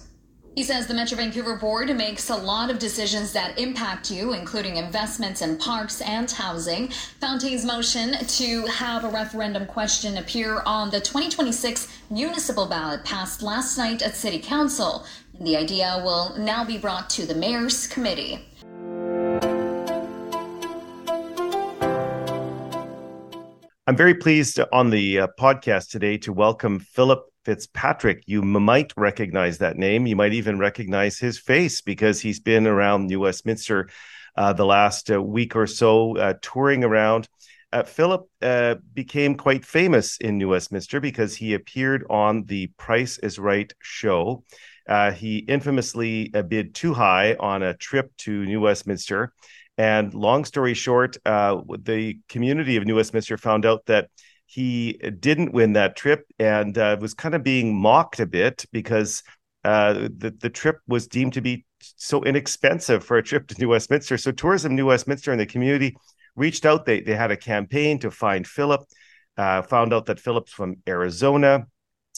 He 0.59 0.63
says 0.63 0.87
the 0.87 0.93
Metro 0.93 1.15
Vancouver 1.15 1.55
board 1.55 1.95
makes 1.95 2.29
a 2.29 2.35
lot 2.35 2.69
of 2.69 2.79
decisions 2.79 3.31
that 3.31 3.57
impact 3.57 4.11
you, 4.11 4.33
including 4.33 4.75
investments 4.75 5.41
in 5.41 5.55
parks 5.57 6.01
and 6.01 6.29
housing. 6.29 6.89
Fontaine's 7.21 7.63
motion 7.63 8.17
to 8.27 8.65
have 8.65 9.05
a 9.05 9.09
referendum 9.09 9.65
question 9.65 10.17
appear 10.17 10.61
on 10.65 10.89
the 10.89 10.99
2026 10.99 11.87
municipal 12.09 12.65
ballot 12.65 13.05
passed 13.05 13.41
last 13.41 13.77
night 13.77 14.01
at 14.01 14.17
City 14.17 14.37
Council. 14.37 15.05
The 15.39 15.55
idea 15.55 16.01
will 16.03 16.35
now 16.37 16.65
be 16.65 16.77
brought 16.77 17.09
to 17.11 17.25
the 17.25 17.35
Mayor's 17.35 17.87
Committee. 17.87 18.45
I'm 23.87 23.95
very 23.95 24.13
pleased 24.13 24.59
on 24.73 24.89
the 24.89 25.21
uh, 25.21 25.27
podcast 25.39 25.89
today 25.89 26.17
to 26.17 26.33
welcome 26.33 26.79
Philip 26.79 27.23
Fitzpatrick. 27.49 28.21
You 28.27 28.43
might 28.43 28.93
recognize 28.95 29.57
that 29.57 29.75
name. 29.75 30.05
You 30.05 30.15
might 30.15 30.33
even 30.33 30.59
recognize 30.59 31.17
his 31.17 31.39
face 31.39 31.81
because 31.81 32.21
he's 32.21 32.39
been 32.39 32.67
around 32.67 33.07
New 33.07 33.21
Westminster 33.21 33.89
uh, 34.35 34.53
the 34.53 34.67
last 34.67 35.09
uh, 35.09 35.19
week 35.19 35.55
or 35.55 35.65
so, 35.65 36.15
uh, 36.15 36.35
touring 36.43 36.83
around. 36.83 37.27
Uh, 37.73 37.81
Philip 37.81 38.29
uh, 38.43 38.75
became 38.93 39.33
quite 39.33 39.65
famous 39.65 40.17
in 40.17 40.37
New 40.37 40.49
Westminster 40.49 40.99
because 40.99 41.35
he 41.35 41.55
appeared 41.55 42.05
on 42.07 42.43
the 42.43 42.67
Price 42.77 43.17
is 43.17 43.39
Right 43.39 43.73
show. 43.81 44.43
he 45.15 45.39
infamously 45.39 46.27
bid 46.47 46.75
too 46.75 46.93
high 46.93 47.35
on 47.39 47.63
a 47.63 47.73
trip 47.73 48.15
to 48.17 48.45
New 48.45 48.61
Westminster 48.61 49.33
and 49.79 50.13
long 50.13 50.43
story 50.43 50.73
short, 50.73 51.15
uh, 51.25 51.61
the 51.83 52.19
community 52.27 52.75
of 52.75 52.85
New 52.85 52.97
Westminster 52.97 53.37
found 53.37 53.65
out 53.65 53.85
that 53.85 54.09
he 54.49 54.93
didn't 54.93 55.53
win 55.53 55.73
that 55.73 55.95
trip 55.95 56.25
and 56.39 56.75
uh, 56.75 56.97
was 56.99 57.13
kind 57.13 57.35
of 57.35 57.43
being 57.43 57.79
mocked 57.79 58.19
a 58.19 58.25
bit 58.25 58.65
because 58.71 59.21
uh, 59.63 59.93
the 59.93 60.35
the 60.39 60.49
trip 60.49 60.79
was 60.87 61.05
deemed 61.05 61.33
to 61.33 61.41
be 61.41 61.65
so 61.79 62.23
inexpensive 62.23 63.03
for 63.03 63.17
a 63.17 63.23
trip 63.23 63.47
to 63.47 63.55
New 63.59 63.69
Westminster. 63.69 64.17
So 64.17 64.31
Tourism 64.31 64.75
New 64.75 64.87
Westminster 64.87 65.31
and 65.31 65.39
the 65.39 65.45
community 65.45 65.95
reached 66.35 66.65
out. 66.65 66.87
They 66.87 66.99
they 67.01 67.13
had 67.13 67.29
a 67.29 67.37
campaign 67.37 67.99
to 67.99 68.09
find 68.09 68.47
Philip. 68.47 68.81
Uh, 69.37 69.61
found 69.61 69.93
out 69.93 70.07
that 70.07 70.19
Philip's 70.19 70.51
from 70.51 70.77
Arizona, 70.87 71.67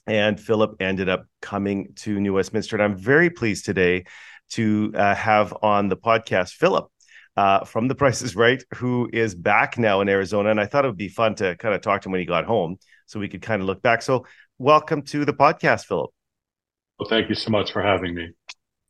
and 0.07 0.39
Philip 0.39 0.77
ended 0.79 1.09
up 1.09 1.25
coming 1.41 1.89
to 1.97 2.17
New 2.17 2.35
Westminster. 2.35 2.77
And 2.77 2.83
I'm 2.83 2.95
very 2.95 3.29
pleased 3.29 3.65
today 3.65 4.05
to 4.51 4.93
uh, 4.95 5.15
have 5.15 5.53
on 5.61 5.89
the 5.89 5.97
podcast 5.97 6.53
Philip 6.53 6.89
uh, 7.38 7.65
from 7.65 7.88
The 7.88 7.95
Price 7.95 8.21
is 8.21 8.35
Right, 8.35 8.63
who 8.75 9.09
is 9.11 9.35
back 9.35 9.77
now 9.77 10.01
in 10.01 10.09
Arizona. 10.09 10.50
And 10.50 10.59
I 10.59 10.65
thought 10.65 10.85
it 10.85 10.89
would 10.89 10.97
be 10.97 11.09
fun 11.09 11.35
to 11.35 11.55
kind 11.57 11.73
of 11.73 11.81
talk 11.81 12.01
to 12.01 12.09
him 12.09 12.11
when 12.11 12.19
he 12.19 12.25
got 12.25 12.45
home 12.45 12.77
so 13.05 13.19
we 13.19 13.29
could 13.29 13.41
kind 13.41 13.61
of 13.61 13.67
look 13.67 13.81
back. 13.81 14.01
So, 14.01 14.25
welcome 14.57 15.01
to 15.03 15.25
the 15.25 15.33
podcast, 15.33 15.85
Philip. 15.85 16.11
Well, 17.00 17.09
thank 17.09 17.29
you 17.29 17.35
so 17.35 17.50
much 17.50 17.71
for 17.71 17.81
having 17.81 18.13
me. 18.13 18.29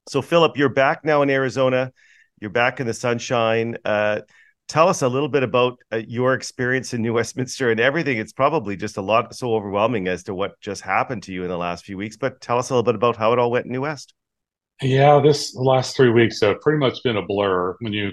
So, 0.10 0.22
Philip, 0.22 0.58
you're 0.58 0.70
back 0.70 1.06
now 1.06 1.22
in 1.22 1.30
Arizona. 1.30 1.92
You're 2.40 2.50
back 2.50 2.80
in 2.80 2.88
the 2.88 2.94
sunshine. 2.94 3.78
Uh, 3.86 4.22
tell 4.68 4.90
us 4.90 5.02
a 5.02 5.08
little 5.08 5.30
bit 5.30 5.44
about 5.44 5.78
uh, 5.92 6.02
your 6.08 6.34
experience 6.34 6.94
in 6.94 7.02
New 7.02 7.14
Westminster 7.16 7.72
and 7.72 7.80
everything. 7.80 8.18
It's 8.18 8.34
probably 8.34 8.76
just 8.76 8.98
a 8.98 9.02
lot 9.02 9.36
so 9.36 9.54
overwhelming 9.54 10.08
as 10.08 10.24
to 10.24 10.34
what 10.34 10.60
just 10.60 10.82
happened 10.82 11.24
to 11.24 11.34
you 11.34 11.44
in 11.44 11.50
the 11.50 11.58
last 11.58 11.86
few 11.86 11.98
weeks. 11.98 12.18
But 12.18 12.42
tell 12.42 12.58
us 12.58 12.70
a 12.70 12.74
little 12.74 12.84
bit 12.84 12.96
about 12.96 13.16
how 13.16 13.32
it 13.34 13.40
all 13.40 13.52
went 13.52 13.68
in 13.68 13.72
New 13.72 13.82
West. 13.82 14.14
Yeah, 14.82 15.20
this 15.22 15.54
last 15.56 15.96
three 15.96 16.10
weeks 16.10 16.42
have 16.42 16.60
pretty 16.62 16.80
much 16.80 17.04
been 17.04 17.18
a 17.18 17.22
blur. 17.22 17.76
When 17.82 17.94
you 17.94 18.12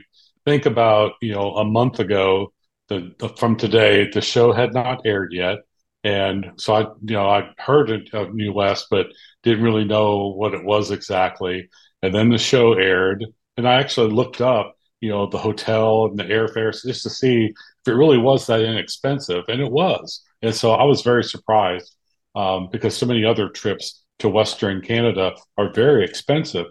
think 0.48 0.66
about, 0.66 1.12
you 1.20 1.32
know, 1.32 1.56
a 1.56 1.64
month 1.64 2.00
ago, 2.00 2.52
the, 2.88 3.14
the 3.18 3.28
from 3.28 3.56
today, 3.56 4.08
the 4.10 4.22
show 4.22 4.52
had 4.52 4.72
not 4.72 5.02
aired 5.04 5.32
yet, 5.32 5.58
and 6.04 6.52
so 6.56 6.74
I, 6.74 6.80
you 7.02 7.16
know, 7.16 7.28
I 7.28 7.50
heard 7.58 8.08
of 8.14 8.34
New 8.34 8.52
West, 8.54 8.86
but 8.90 9.08
didn't 9.42 9.62
really 9.64 9.84
know 9.84 10.28
what 10.28 10.54
it 10.54 10.64
was 10.64 10.90
exactly. 10.90 11.68
And 12.02 12.14
then 12.14 12.30
the 12.30 12.38
show 12.38 12.72
aired, 12.72 13.26
and 13.56 13.68
I 13.68 13.74
actually 13.74 14.10
looked 14.10 14.40
up, 14.40 14.74
you 15.00 15.10
know, 15.10 15.26
the 15.26 15.36
hotel 15.38 16.06
and 16.06 16.18
the 16.18 16.24
airfares 16.24 16.82
just 16.82 17.02
to 17.02 17.10
see 17.10 17.46
if 17.46 17.88
it 17.88 17.92
really 17.92 18.18
was 18.18 18.46
that 18.46 18.62
inexpensive, 18.62 19.44
and 19.48 19.60
it 19.60 19.70
was. 19.70 20.22
And 20.40 20.54
so 20.54 20.72
I 20.72 20.84
was 20.84 21.02
very 21.02 21.24
surprised 21.24 21.94
um, 22.34 22.68
because 22.72 22.96
so 22.96 23.04
many 23.06 23.24
other 23.24 23.50
trips 23.50 24.02
to 24.20 24.30
Western 24.30 24.80
Canada 24.80 25.34
are 25.58 25.72
very 25.74 26.04
expensive. 26.04 26.66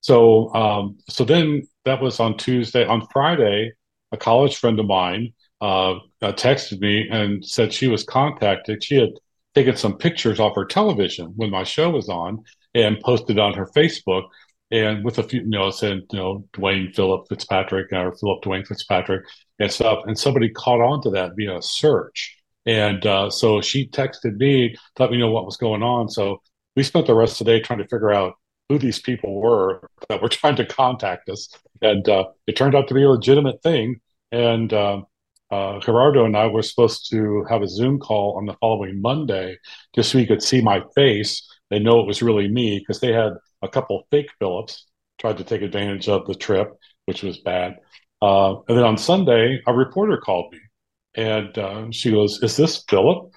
So, 0.00 0.52
um, 0.54 0.98
so 1.08 1.24
then 1.24 1.62
that 1.84 2.00
was 2.00 2.20
on 2.20 2.36
Tuesday. 2.36 2.84
On 2.84 3.06
Friday, 3.12 3.72
a 4.12 4.16
college 4.16 4.56
friend 4.56 4.78
of 4.78 4.86
mine 4.86 5.32
uh, 5.60 5.92
uh, 6.20 6.32
texted 6.32 6.80
me 6.80 7.08
and 7.10 7.44
said 7.44 7.72
she 7.72 7.88
was 7.88 8.04
contacted. 8.04 8.82
She 8.82 8.96
had 8.96 9.10
taken 9.54 9.76
some 9.76 9.98
pictures 9.98 10.40
off 10.40 10.56
her 10.56 10.64
television 10.64 11.32
when 11.36 11.50
my 11.50 11.64
show 11.64 11.90
was 11.90 12.08
on 12.08 12.44
and 12.74 13.00
posted 13.00 13.38
on 13.38 13.54
her 13.54 13.66
Facebook. 13.76 14.28
And 14.70 15.04
with 15.04 15.18
a 15.18 15.22
few, 15.22 15.40
you 15.40 15.48
know, 15.48 15.70
said, 15.70 16.02
you 16.10 16.18
know, 16.18 16.48
Dwayne 16.54 16.94
Philip 16.94 17.28
Fitzpatrick 17.28 17.92
or 17.92 18.14
Philip 18.16 18.42
Dwayne 18.42 18.66
Fitzpatrick 18.66 19.24
and 19.58 19.70
stuff. 19.70 20.04
And 20.06 20.18
somebody 20.18 20.48
caught 20.48 20.80
on 20.80 21.02
to 21.02 21.10
that 21.10 21.32
via 21.36 21.60
search. 21.60 22.38
And 22.64 23.04
uh, 23.04 23.28
so 23.28 23.60
she 23.60 23.88
texted 23.88 24.36
me, 24.36 24.76
let 24.98 25.10
me 25.10 25.18
know 25.18 25.30
what 25.30 25.44
was 25.44 25.56
going 25.56 25.82
on. 25.82 26.08
So 26.08 26.40
we 26.74 26.84
spent 26.84 27.06
the 27.06 27.14
rest 27.14 27.40
of 27.40 27.46
the 27.46 27.52
day 27.52 27.60
trying 27.60 27.80
to 27.80 27.88
figure 27.88 28.12
out 28.12 28.34
who 28.72 28.78
these 28.78 28.98
people 28.98 29.40
were 29.40 29.88
that 30.08 30.22
were 30.22 30.28
trying 30.40 30.56
to 30.56 30.66
contact 30.66 31.28
us. 31.28 31.48
And 31.80 32.08
uh, 32.08 32.24
it 32.46 32.56
turned 32.56 32.74
out 32.74 32.88
to 32.88 32.94
be 32.94 33.02
a 33.02 33.10
legitimate 33.10 33.62
thing. 33.62 34.00
And 34.30 34.72
uh, 34.72 35.02
uh, 35.50 35.80
Gerardo 35.80 36.24
and 36.24 36.36
I 36.36 36.46
were 36.46 36.62
supposed 36.62 37.10
to 37.10 37.44
have 37.50 37.62
a 37.62 37.68
Zoom 37.68 37.98
call 37.98 38.36
on 38.38 38.46
the 38.46 38.56
following 38.60 39.02
Monday 39.02 39.58
just 39.94 40.10
so 40.10 40.18
he 40.18 40.26
could 40.26 40.42
see 40.42 40.62
my 40.62 40.82
face. 40.94 41.46
They 41.70 41.78
know 41.78 42.00
it 42.00 42.06
was 42.06 42.22
really 42.22 42.48
me 42.48 42.78
because 42.78 43.00
they 43.00 43.12
had 43.12 43.32
a 43.60 43.68
couple 43.68 44.06
fake 44.10 44.30
Phillips 44.38 44.86
tried 45.20 45.38
to 45.38 45.44
take 45.44 45.62
advantage 45.62 46.08
of 46.08 46.26
the 46.26 46.34
trip, 46.34 46.72
which 47.06 47.22
was 47.22 47.38
bad. 47.38 47.76
Uh, 48.22 48.54
and 48.68 48.78
then 48.78 48.84
on 48.84 48.96
Sunday, 48.96 49.60
a 49.66 49.74
reporter 49.74 50.16
called 50.16 50.52
me 50.52 50.58
and 51.14 51.56
uh, 51.58 51.86
she 51.90 52.10
goes, 52.10 52.42
Is 52.42 52.56
this 52.56 52.84
Philip? 52.88 53.31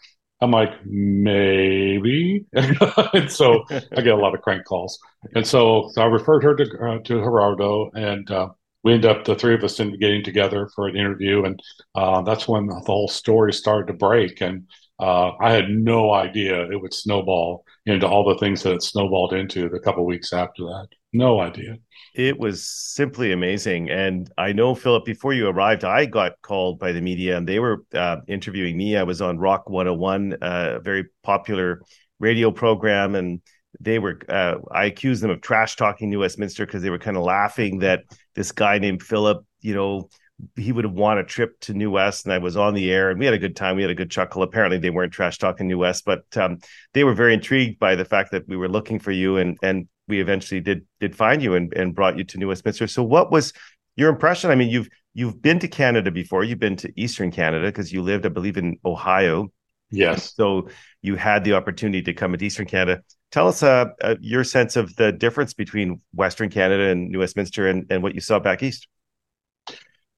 I'm 0.46 0.52
like, 0.52 0.86
maybe. 0.86 2.46
and 2.54 3.32
so 3.32 3.66
I 3.72 4.02
get 4.02 4.14
a 4.14 4.16
lot 4.16 4.36
of 4.36 4.42
crank 4.42 4.66
calls. 4.66 4.98
And 5.34 5.46
so, 5.46 5.92
I 5.98 6.06
referred 6.06 6.44
her 6.44 6.56
to, 6.56 6.64
uh, 6.64 7.00
to 7.00 7.22
Gerardo 7.22 7.90
and 7.96 8.30
uh, 8.32 8.50
we 8.86 8.94
ended 8.94 9.10
up 9.10 9.26
the 9.26 9.36
three 9.36 9.56
of 9.56 9.64
us 9.64 9.78
getting 9.78 10.24
together 10.24 10.70
for 10.76 10.88
an 10.88 10.96
interview, 10.96 11.44
and 11.44 11.60
uh, 11.96 12.22
that's 12.22 12.48
when 12.48 12.68
the 12.68 12.76
whole 12.76 13.08
story 13.08 13.52
started 13.52 13.88
to 13.88 13.98
break. 13.98 14.42
And 14.42 14.68
uh, 15.00 15.32
I 15.42 15.52
had 15.54 15.72
no 15.72 16.14
idea 16.14 16.72
it 16.72 16.80
would 16.80 16.94
snowball 16.94 17.66
into 17.88 18.08
all 18.08 18.24
the 18.24 18.38
things 18.38 18.62
that 18.62 18.74
it 18.74 18.84
snowballed 18.84 19.34
into 19.34 19.70
the 19.70 19.80
couple 19.80 20.06
weeks 20.06 20.32
after 20.32 20.66
that. 20.66 20.88
No 21.14 21.40
idea. 21.40 21.78
It 22.16 22.40
was 22.40 22.66
simply 22.66 23.34
amazing. 23.34 23.90
And 23.90 24.32
I 24.38 24.54
know, 24.54 24.74
Philip, 24.74 25.04
before 25.04 25.34
you 25.34 25.48
arrived, 25.48 25.84
I 25.84 26.06
got 26.06 26.42
called 26.42 26.80
by 26.80 26.94
the 26.94 27.02
media 27.02 27.36
and 27.36 27.46
they 27.46 27.60
were 27.60 27.84
uh, 27.94 28.18
interviewing 28.28 28.78
me. 28.78 28.96
I 28.96 29.04
was 29.04 29.22
on 29.22 29.38
Rock 29.38 29.70
101, 29.70 30.38
uh, 30.42 30.76
a 30.78 30.80
very 30.80 31.08
popular 31.24 31.82
radio 32.20 32.52
program. 32.52 33.16
And 33.16 33.42
they 33.82 34.00
were 34.00 34.22
uh, 34.30 34.56
I 34.72 34.86
accused 34.86 35.24
them 35.24 35.30
of 35.30 35.42
trash 35.42 35.76
talking 35.76 36.10
New 36.10 36.22
Westminster 36.22 36.66
because 36.66 36.82
they 36.82 36.90
were 36.90 37.00
kind 37.00 37.18
of 37.18 37.24
laughing 37.24 37.80
that 37.80 38.04
this 38.34 38.54
guy 38.54 38.80
named 38.80 39.04
Philip, 39.04 39.46
you 39.60 39.76
know, 39.76 40.08
he 40.56 40.72
would 40.72 40.86
have 40.86 40.94
won 40.94 41.18
a 41.18 41.24
trip 41.24 41.60
to 41.62 41.74
New 41.74 41.92
West, 41.92 42.26
and 42.26 42.34
I 42.34 42.38
was 42.38 42.58
on 42.58 42.74
the 42.74 42.92
air, 42.92 43.10
and 43.10 43.20
we 43.20 43.26
had 43.26 43.34
a 43.34 43.40
good 43.40 43.56
time. 43.56 43.76
We 43.76 43.84
had 43.84 43.92
a 43.92 43.96
good 43.96 44.12
chuckle. 44.12 44.44
Apparently, 44.44 44.78
they 44.78 44.90
weren't 44.90 45.14
trash 45.14 45.38
talking 45.38 45.68
New 45.68 45.78
West, 45.78 46.04
but 46.06 46.26
um, 46.38 46.60
they 46.94 47.06
were 47.06 47.14
very 47.14 47.34
intrigued 47.34 47.80
by 47.80 47.96
the 47.96 48.04
fact 48.06 48.32
that 48.32 48.48
we 48.48 48.58
were 48.58 48.68
looking 48.68 49.00
for 49.00 49.12
you, 49.12 49.38
and 49.38 49.58
and 49.64 49.88
we 50.08 50.22
eventually 50.22 50.62
did 50.62 50.86
did 51.00 51.16
find 51.16 51.42
you 51.42 51.56
and 51.56 51.74
and 51.74 51.96
brought 51.96 52.18
you 52.18 52.24
to 52.24 52.38
New 52.38 52.48
Westminster. 52.50 52.88
So, 52.88 53.04
what 53.04 53.32
was 53.32 53.54
your 53.96 54.10
impression? 54.10 54.52
I 54.52 54.56
mean, 54.56 54.70
you've 54.70 54.90
you've 55.14 55.42
been 55.42 55.60
to 55.60 55.68
Canada 55.68 56.12
before. 56.12 56.44
You've 56.44 56.60
been 56.60 56.76
to 56.78 56.94
Eastern 56.96 57.32
Canada 57.32 57.68
because 57.68 57.92
you 57.92 58.02
lived, 58.02 58.26
I 58.26 58.30
believe, 58.30 58.58
in 58.58 58.78
Ohio. 58.86 59.52
Yes. 59.92 60.34
So 60.36 60.70
you 61.02 61.16
had 61.16 61.44
the 61.44 61.54
opportunity 61.54 62.02
to 62.04 62.14
come 62.14 62.36
to 62.36 62.46
Eastern 62.46 62.66
Canada. 62.66 63.02
Tell 63.32 63.48
us 63.48 63.64
uh, 63.64 63.86
uh, 64.02 64.16
your 64.20 64.44
sense 64.44 64.76
of 64.76 64.96
the 64.96 65.12
difference 65.12 65.54
between 65.54 66.02
Western 66.14 66.50
Canada 66.50 66.90
and 66.90 67.10
New 67.10 67.20
Westminster 67.20 67.68
and, 67.68 67.86
and 67.90 68.04
what 68.04 68.16
you 68.16 68.22
saw 68.22 68.40
back 68.40 68.64
east. 68.64 68.88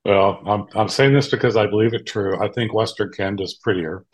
Well, 0.06 0.42
I'm, 0.46 0.66
I'm 0.74 0.88
saying 0.88 1.14
this 1.14 1.30
because 1.30 1.58
I 1.58 1.68
believe 1.68 1.94
it 1.94 2.06
true. 2.06 2.42
I 2.42 2.48
think 2.50 2.74
Western 2.74 3.12
Canada 3.12 3.44
is 3.44 3.56
prettier. 3.56 4.06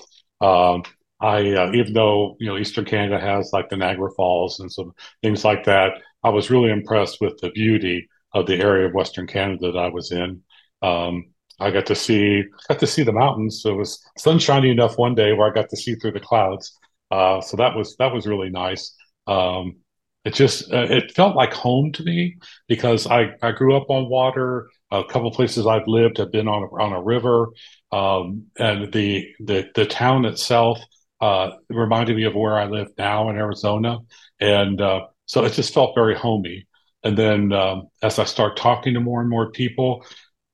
Um, 0.41 0.83
I 1.23 1.51
uh, 1.53 1.71
even 1.73 1.93
though 1.93 2.37
you 2.39 2.47
know 2.47 2.57
Eastern 2.57 2.85
Canada 2.85 3.19
has 3.19 3.51
like 3.53 3.69
the 3.69 3.77
Niagara 3.77 4.11
Falls 4.11 4.59
and 4.59 4.71
some 4.71 4.93
things 5.23 5.45
like 5.45 5.63
that, 5.65 5.93
I 6.23 6.29
was 6.29 6.51
really 6.51 6.71
impressed 6.71 7.21
with 7.21 7.37
the 7.39 7.51
beauty 7.51 8.09
of 8.33 8.47
the 8.47 8.55
area 8.59 8.87
of 8.87 8.93
Western 8.93 9.27
Canada 9.27 9.71
that 9.71 9.79
I 9.79 9.89
was 9.89 10.12
in. 10.12 10.41
Um, 10.81 11.27
I 11.59 11.71
got 11.71 11.86
to 11.88 11.95
see 11.95 12.43
got 12.67 12.79
to 12.79 12.88
see 12.88 13.03
the 13.03 13.13
mountains. 13.13 13.62
So 13.62 13.71
it 13.71 13.77
was 13.77 14.03
sunshiny 14.17 14.69
enough 14.71 14.97
one 14.97 15.15
day 15.15 15.33
where 15.33 15.49
I 15.49 15.53
got 15.53 15.69
to 15.69 15.77
see 15.77 15.95
through 15.95 16.13
the 16.13 16.19
clouds. 16.19 16.77
Uh, 17.12 17.41
so 17.41 17.57
that 17.57 17.75
was 17.75 17.95
that 17.97 18.13
was 18.13 18.27
really 18.27 18.49
nice. 18.49 18.95
Um, 19.27 19.77
it 20.25 20.33
just 20.33 20.71
uh, 20.73 20.88
it 20.89 21.12
felt 21.13 21.36
like 21.36 21.53
home 21.53 21.91
to 21.93 22.03
me 22.03 22.38
because 22.67 23.07
I, 23.07 23.31
I 23.41 23.51
grew 23.51 23.75
up 23.75 23.89
on 23.89 24.09
water. 24.09 24.69
A 24.91 25.03
couple 25.03 25.31
places 25.31 25.65
I've 25.67 25.88
lived 25.88 26.17
have 26.17 26.31
been 26.31 26.47
on 26.47 26.63
a, 26.63 26.67
on 26.83 26.93
a 26.93 27.01
river, 27.01 27.49
um, 27.91 28.45
and 28.57 28.91
the 28.93 29.27
the 29.39 29.69
the 29.75 29.86
town 29.86 30.25
itself 30.25 30.79
uh, 31.23 31.55
reminded 31.69 32.17
me 32.17 32.25
of 32.25 32.36
where 32.36 32.57
I 32.59 32.65
live 32.65 32.89
now 32.97 33.29
in 33.29 33.38
Arizona, 33.38 33.99
and 34.41 34.81
uh, 34.81 35.01
so 35.25 35.45
it 35.45 35.53
just 35.53 35.73
felt 35.73 35.95
very 35.95 36.15
homey. 36.15 36.67
And 37.05 37.17
then 37.17 37.53
um, 37.53 37.88
as 38.01 38.19
I 38.19 38.25
start 38.25 38.57
talking 38.57 38.93
to 38.93 38.99
more 38.99 39.21
and 39.21 39.29
more 39.29 39.51
people, 39.51 40.05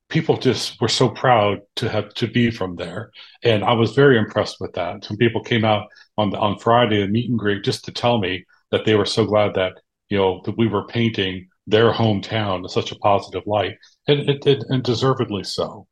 people 0.09 0.37
just 0.37 0.79
were 0.79 0.87
so 1.01 1.09
proud 1.09 1.61
to 1.77 1.89
have 1.89 2.13
to 2.15 2.27
be 2.27 2.51
from 2.51 2.75
there, 2.75 3.09
and 3.43 3.63
I 3.63 3.73
was 3.73 3.95
very 3.95 4.17
impressed 4.19 4.57
with 4.59 4.73
that. 4.73 5.03
Some 5.05 5.17
people 5.17 5.41
came 5.41 5.65
out 5.65 5.87
on 6.17 6.29
the, 6.29 6.37
on 6.37 6.59
Friday, 6.59 7.01
a 7.01 7.07
meet 7.07 7.31
and 7.31 7.39
greet, 7.39 7.63
just 7.63 7.85
to 7.85 7.91
tell 7.91 8.19
me 8.19 8.45
that 8.71 8.85
they 8.85 8.93
were 8.93 9.05
so 9.05 9.25
glad 9.25 9.55
that 9.55 9.73
you 10.09 10.19
know 10.19 10.41
that 10.45 10.57
we 10.57 10.67
were 10.67 10.85
painting 10.85 11.47
their 11.65 11.91
hometown 11.91 12.57
in 12.59 12.69
such 12.69 12.91
a 12.91 12.99
positive 12.99 13.43
light, 13.47 13.75
and, 14.07 14.29
it, 14.29 14.45
it, 14.45 14.63
and 14.69 14.83
deservedly 14.83 15.43
so. 15.43 15.87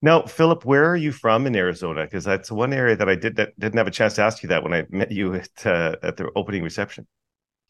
Now, 0.00 0.22
Philip, 0.22 0.64
where 0.64 0.88
are 0.88 0.96
you 0.96 1.10
from 1.10 1.46
in 1.46 1.56
Arizona? 1.56 2.04
Because 2.04 2.24
that's 2.24 2.52
one 2.52 2.72
area 2.72 2.96
that 2.96 3.08
I 3.08 3.16
did 3.16 3.36
that 3.36 3.58
didn't 3.58 3.78
have 3.78 3.88
a 3.88 3.92
chance 3.92 4.14
to 4.14 4.22
ask 4.22 4.42
you 4.42 4.48
that 4.50 4.62
when 4.62 4.72
I 4.72 4.86
met 4.90 5.10
you 5.10 5.34
at 5.34 5.66
uh, 5.66 5.96
at 6.02 6.16
the 6.16 6.30
opening 6.36 6.62
reception. 6.62 7.06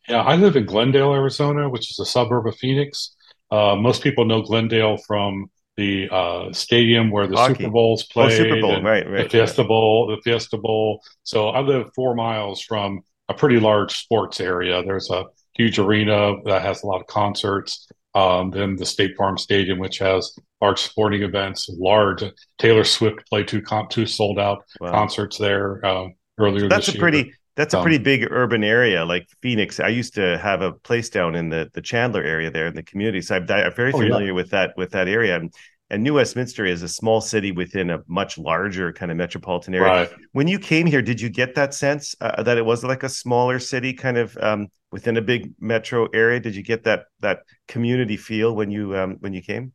Yeah, 0.08 0.22
I 0.22 0.36
live 0.36 0.56
in 0.56 0.66
Glendale, 0.66 1.14
Arizona, 1.14 1.68
which 1.68 1.90
is 1.90 1.98
a 1.98 2.04
suburb 2.04 2.46
of 2.46 2.56
Phoenix. 2.56 3.14
Uh, 3.50 3.76
most 3.76 4.02
people 4.02 4.24
know 4.24 4.42
Glendale 4.42 4.98
from 4.98 5.50
the 5.76 6.08
uh, 6.10 6.52
stadium 6.52 7.10
where 7.10 7.26
the 7.26 7.36
Hockey. 7.36 7.54
Super 7.54 7.70
Bowls 7.70 8.04
played. 8.04 8.32
Oh, 8.32 8.36
Super 8.36 8.60
Bowl, 8.60 8.82
right, 8.82 9.08
right. 9.08 9.24
The 9.24 9.28
Fiesta 9.28 9.64
Bowl, 9.64 10.08
the 10.08 10.20
Fiesta 10.22 10.58
Bowl. 10.58 11.02
So 11.22 11.48
I 11.50 11.60
live 11.60 11.90
four 11.94 12.14
miles 12.14 12.60
from 12.60 13.02
a 13.28 13.34
pretty 13.34 13.60
large 13.60 13.96
sports 13.96 14.40
area. 14.40 14.82
There's 14.82 15.10
a 15.10 15.26
huge 15.54 15.78
arena 15.78 16.34
that 16.44 16.62
has 16.62 16.82
a 16.82 16.86
lot 16.86 17.00
of 17.00 17.06
concerts. 17.06 17.88
Um, 18.14 18.50
then 18.50 18.76
the 18.76 18.86
State 18.86 19.16
Farm 19.16 19.36
Stadium, 19.36 19.78
which 19.78 19.98
has 19.98 20.34
large 20.60 20.80
sporting 20.80 21.22
events, 21.22 21.68
large 21.68 22.24
Taylor 22.58 22.84
Swift 22.84 23.28
played 23.28 23.46
two 23.46 23.62
con- 23.62 23.88
two 23.88 24.06
sold 24.06 24.38
out 24.38 24.64
wow. 24.80 24.90
concerts 24.90 25.38
there 25.38 25.84
um, 25.84 26.14
earlier. 26.38 26.60
So 26.60 26.68
that's 26.68 26.88
a 26.88 26.92
year. 26.92 27.00
pretty 27.00 27.32
that's 27.54 27.74
a 27.74 27.82
pretty 27.82 27.98
big 27.98 28.26
urban 28.30 28.62
area, 28.62 29.04
like 29.04 29.28
Phoenix. 29.42 29.80
I 29.80 29.88
used 29.88 30.14
to 30.14 30.38
have 30.38 30.62
a 30.62 30.72
place 30.72 31.10
down 31.10 31.34
in 31.34 31.48
the 31.48 31.70
the 31.74 31.82
Chandler 31.82 32.22
area 32.22 32.50
there 32.50 32.66
in 32.66 32.74
the 32.74 32.82
community, 32.82 33.20
so 33.20 33.36
I'm, 33.36 33.42
I'm 33.50 33.74
very 33.74 33.92
familiar 33.92 34.14
oh, 34.14 34.26
yeah. 34.26 34.32
with 34.32 34.50
that 34.50 34.74
with 34.76 34.90
that 34.92 35.08
area. 35.08 35.36
And, 35.36 35.52
and 35.90 36.02
New 36.02 36.14
Westminster 36.14 36.64
is 36.64 36.82
a 36.82 36.88
small 36.88 37.20
city 37.20 37.52
within 37.52 37.90
a 37.90 38.00
much 38.06 38.38
larger 38.38 38.92
kind 38.92 39.10
of 39.10 39.16
metropolitan 39.16 39.74
area. 39.74 39.88
Right. 39.88 40.10
When 40.32 40.48
you 40.48 40.58
came 40.58 40.86
here, 40.86 41.02
did 41.02 41.20
you 41.20 41.28
get 41.28 41.54
that 41.54 41.74
sense 41.74 42.14
uh, 42.20 42.42
that 42.42 42.58
it 42.58 42.64
was 42.64 42.84
like 42.84 43.02
a 43.02 43.08
smaller 43.08 43.58
city, 43.58 43.92
kind 43.92 44.18
of 44.18 44.36
um, 44.38 44.68
within 44.92 45.16
a 45.16 45.22
big 45.22 45.52
metro 45.60 46.06
area? 46.12 46.40
Did 46.40 46.54
you 46.54 46.62
get 46.62 46.84
that 46.84 47.04
that 47.20 47.40
community 47.68 48.16
feel 48.16 48.54
when 48.54 48.70
you 48.70 48.96
um, 48.96 49.16
when 49.20 49.32
you 49.32 49.42
came? 49.42 49.72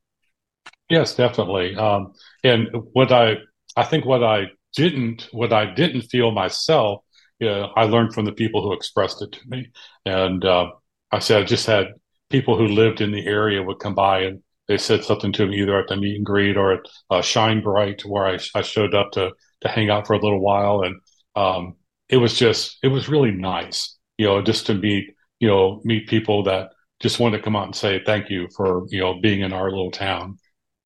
Yes, 0.90 1.16
definitely. 1.16 1.76
Um, 1.76 2.14
and 2.44 2.70
what 2.94 3.12
I 3.12 3.38
I 3.76 3.84
think 3.84 4.06
what 4.06 4.24
I 4.24 4.52
didn't 4.76 5.30
what 5.32 5.54
I 5.54 5.66
didn't 5.74 6.04
feel 6.04 6.32
myself 6.32 7.04
yeah, 7.44 7.68
I 7.76 7.84
learned 7.84 8.14
from 8.14 8.24
the 8.24 8.32
people 8.32 8.62
who 8.62 8.72
expressed 8.72 9.22
it 9.22 9.34
to 9.34 9.40
me. 9.48 9.68
And 10.06 10.46
uh, 10.46 10.72
I 11.12 11.20
said, 11.20 11.42
I 11.42 11.46
just 11.46 11.66
had 11.66 11.88
people 12.30 12.58
who 12.58 12.68
lived 12.68 13.02
in 13.02 13.12
the 13.12 13.26
area 13.26 13.62
would 13.62 13.80
come 13.80 13.96
by 13.96 14.22
and 14.22 14.42
they 14.68 14.78
said 14.78 15.04
something 15.04 15.32
to 15.34 15.48
me 15.48 15.62
either 15.62 15.80
at 15.80 15.88
the 15.88 15.98
meet 15.98 16.16
and 16.16 16.26
greet 16.26 16.58
or 16.58 16.74
at 16.74 16.86
uh, 17.10 17.22
Shine 17.22 17.62
Bright, 17.62 18.02
where 18.06 18.26
I, 18.26 18.40
I 18.56 18.62
showed 18.62 18.94
up 18.94 19.12
to 19.14 19.32
to 19.64 19.70
hang 19.70 19.90
out 19.90 20.06
for 20.06 20.14
a 20.14 20.20
little 20.20 20.40
while. 20.40 20.82
And 20.82 20.96
um, 21.36 21.76
it 22.10 22.18
was 22.18 22.38
just, 22.38 22.78
it 22.84 22.90
was 22.90 23.10
really 23.10 23.32
nice, 23.32 23.98
you 24.18 24.28
know, 24.28 24.42
just 24.42 24.68
to 24.68 24.74
meet, 24.76 25.16
you 25.40 25.48
know, 25.48 25.82
meet 25.84 26.08
people 26.08 26.44
that 26.44 26.70
just 27.02 27.20
wanted 27.20 27.38
to 27.38 27.44
come 27.44 27.56
out 27.56 27.66
and 27.66 27.76
say 27.76 28.02
thank 28.06 28.30
you 28.30 28.48
for, 28.56 28.86
you 28.90 29.00
know, 29.00 29.20
being 29.20 29.42
in 29.42 29.52
our 29.52 29.70
little 29.70 29.92
town. 29.92 30.38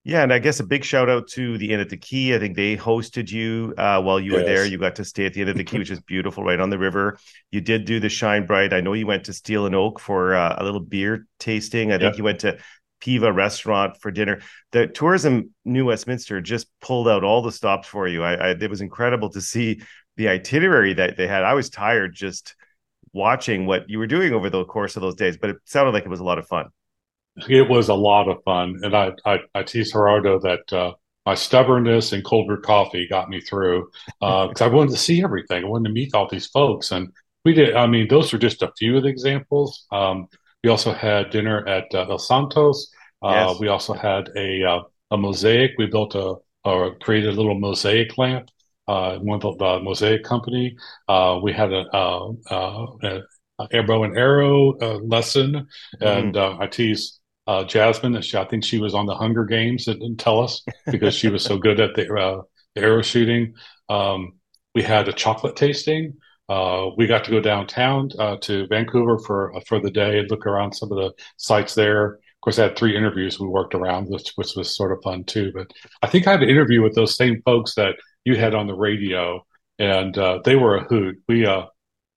Yeah, 0.03 0.23
and 0.23 0.31
I 0.31 0.39
guess 0.39 0.61
a 0.61 0.65
big 0.65 0.85
shout 0.85 1.09
out 1.09 1.27
to 1.31 1.57
the 1.57 1.73
Inn 1.73 1.81
at 1.81 1.89
the 1.89 1.97
Quay. 1.97 2.33
I 2.33 2.39
think 2.39 2.55
they 2.55 2.77
hosted 2.77 3.29
you 3.29 3.73
uh, 3.77 4.01
while 4.01 4.21
you 4.21 4.31
yes. 4.31 4.39
were 4.39 4.45
there. 4.45 4.65
You 4.65 4.77
got 4.77 4.95
to 4.95 5.03
stay 5.03 5.25
at 5.25 5.33
the 5.33 5.41
Inn 5.41 5.49
at 5.49 5.57
the 5.57 5.65
Quay, 5.65 5.79
which 5.79 5.91
is 5.91 5.99
beautiful, 6.07 6.45
right 6.45 6.61
on 6.61 6.69
the 6.69 6.77
river. 6.77 7.17
You 7.51 7.59
did 7.59 7.83
do 7.83 7.99
the 7.99 8.07
Shine 8.07 8.45
Bright. 8.45 8.71
I 8.71 8.79
know 8.79 8.93
you 8.93 9.05
went 9.05 9.25
to 9.25 9.33
Steel 9.33 9.65
and 9.65 9.75
Oak 9.75 9.99
for 9.99 10.33
uh, 10.33 10.55
a 10.57 10.63
little 10.63 10.79
beer 10.79 11.27
tasting. 11.39 11.91
I 11.91 11.97
think 11.97 12.17
you 12.17 12.23
went 12.23 12.39
to 12.39 12.57
Piva 13.01 13.33
Restaurant 13.33 13.97
for 14.01 14.11
dinner. 14.11 14.41
The 14.71 14.87
tourism 14.87 15.53
New 15.65 15.85
Westminster 15.85 16.41
just 16.41 16.67
pulled 16.81 17.07
out 17.07 17.23
all 17.23 17.41
the 17.41 17.51
stops 17.51 17.87
for 17.87 18.07
you. 18.07 18.23
I, 18.23 18.33
I 18.33 18.49
it 18.49 18.69
was 18.69 18.81
incredible 18.81 19.29
to 19.31 19.41
see 19.41 19.81
the 20.15 20.29
itinerary 20.29 20.93
that 20.93 21.17
they 21.17 21.27
had. 21.27 21.43
I 21.43 21.53
was 21.53 21.69
tired 21.69 22.15
just 22.15 22.55
watching 23.13 23.65
what 23.65 23.89
you 23.89 23.99
were 23.99 24.07
doing 24.07 24.33
over 24.33 24.49
the 24.49 24.65
course 24.65 24.95
of 24.95 25.01
those 25.01 25.15
days, 25.15 25.37
but 25.37 25.49
it 25.51 25.57
sounded 25.65 25.91
like 25.91 26.05
it 26.05 26.09
was 26.09 26.19
a 26.19 26.25
lot 26.25 26.39
of 26.39 26.47
fun 26.47 26.69
it 27.49 27.69
was 27.69 27.89
a 27.89 27.93
lot 27.93 28.27
of 28.27 28.43
fun, 28.43 28.79
and 28.83 28.95
I 28.95 29.11
I, 29.25 29.39
I 29.53 29.63
tease 29.63 29.91
Gerardo 29.91 30.39
that 30.39 30.73
uh, 30.73 30.93
my 31.25 31.35
stubbornness 31.35 32.13
and 32.13 32.23
cold 32.23 32.47
brew 32.47 32.61
coffee 32.61 33.07
got 33.07 33.29
me 33.29 33.41
through 33.41 33.89
because 34.19 34.61
uh, 34.61 34.65
I 34.65 34.67
wanted 34.69 34.91
to 34.91 34.97
see 34.97 35.23
everything. 35.23 35.63
I 35.63 35.67
wanted 35.67 35.89
to 35.89 35.93
meet 35.93 36.13
all 36.13 36.27
these 36.27 36.47
folks, 36.47 36.91
and 36.91 37.09
we 37.45 37.53
did. 37.53 37.75
I 37.75 37.85
mean, 37.87 38.07
those 38.07 38.33
are 38.33 38.39
just 38.39 38.63
a 38.63 38.73
few 38.77 38.97
of 38.97 39.03
the 39.03 39.09
examples. 39.09 39.85
Um, 39.91 40.27
we 40.67 40.71
also 40.71 40.91
had 40.91 41.29
dinner 41.29 41.65
at 41.65 41.85
uh, 41.95 42.09
El 42.09 42.19
Santos. 42.19 42.91
Uh, 43.23 43.51
yes. 43.51 43.59
We 43.61 43.69
also 43.69 43.93
had 43.93 44.29
a 44.35 44.65
uh, 44.65 44.81
a 45.11 45.17
mosaic. 45.17 45.71
We 45.77 45.85
built 45.85 46.13
a 46.13 46.35
or 46.65 46.97
created 46.97 47.29
a 47.29 47.37
little 47.37 47.57
mosaic 47.57 48.17
lamp. 48.17 48.49
Uh, 48.85 49.17
one 49.19 49.41
of 49.41 49.57
the, 49.57 49.79
mosaic 49.79 50.25
company. 50.25 50.75
Uh, 51.07 51.39
we 51.41 51.53
had 51.53 51.71
a, 51.71 51.85
a, 51.95 52.33
a, 52.51 53.21
a 53.59 53.81
bow 53.83 54.03
and 54.03 54.17
arrow 54.17 54.73
lesson, 54.99 55.67
mm-hmm. 56.01 56.05
and 56.05 56.37
I 56.37 56.67
teased 56.67 57.19
uh, 57.47 57.63
Jasmine. 57.63 58.21
She, 58.21 58.37
I 58.37 58.43
think 58.45 58.65
she 58.65 58.79
was 58.79 58.93
on 58.93 59.05
the 59.05 59.15
Hunger 59.15 59.45
Games 59.45 59.87
and 59.87 59.99
didn't 60.01 60.19
tell 60.19 60.41
us 60.41 60.63
because 60.91 61.15
she 61.15 61.29
was 61.29 61.43
so 61.43 61.57
good 61.57 61.79
at 61.79 61.95
the, 61.95 62.13
uh, 62.13 62.41
the 62.75 62.81
arrow 62.81 63.01
shooting. 63.01 63.53
Um, 63.87 64.33
we 64.75 64.83
had 64.83 65.07
a 65.07 65.13
chocolate 65.13 65.55
tasting. 65.55 66.15
Uh, 66.49 66.91
we 66.97 67.07
got 67.07 67.23
to 67.25 67.31
go 67.31 67.41
downtown 67.41 68.09
uh, 68.19 68.37
to 68.37 68.67
Vancouver 68.67 69.19
for 69.19 69.55
uh, 69.55 69.59
for 69.67 69.79
the 69.79 69.91
day 69.91 70.19
and 70.19 70.29
look 70.29 70.45
around 70.45 70.73
some 70.73 70.91
of 70.91 70.97
the 70.97 71.11
sites 71.37 71.75
there. 71.75 72.13
Of 72.13 72.41
course, 72.41 72.59
I 72.59 72.63
had 72.63 72.77
three 72.77 72.95
interviews 72.95 73.39
we 73.39 73.47
worked 73.47 73.75
around, 73.75 74.07
which, 74.09 74.31
which 74.35 74.55
was 74.55 74.75
sort 74.75 74.91
of 74.91 75.01
fun 75.03 75.23
too. 75.25 75.51
But 75.53 75.71
I 76.01 76.07
think 76.07 76.27
I 76.27 76.31
had 76.31 76.43
an 76.43 76.49
interview 76.49 76.81
with 76.81 76.95
those 76.95 77.17
same 77.17 77.41
folks 77.43 77.75
that 77.75 77.95
you 78.23 78.37
had 78.37 78.55
on 78.55 78.67
the 78.67 78.75
radio, 78.75 79.45
and 79.79 80.17
uh, 80.17 80.39
they 80.45 80.55
were 80.55 80.77
a 80.77 80.83
hoot. 80.83 81.21
We 81.27 81.45
uh, 81.45 81.65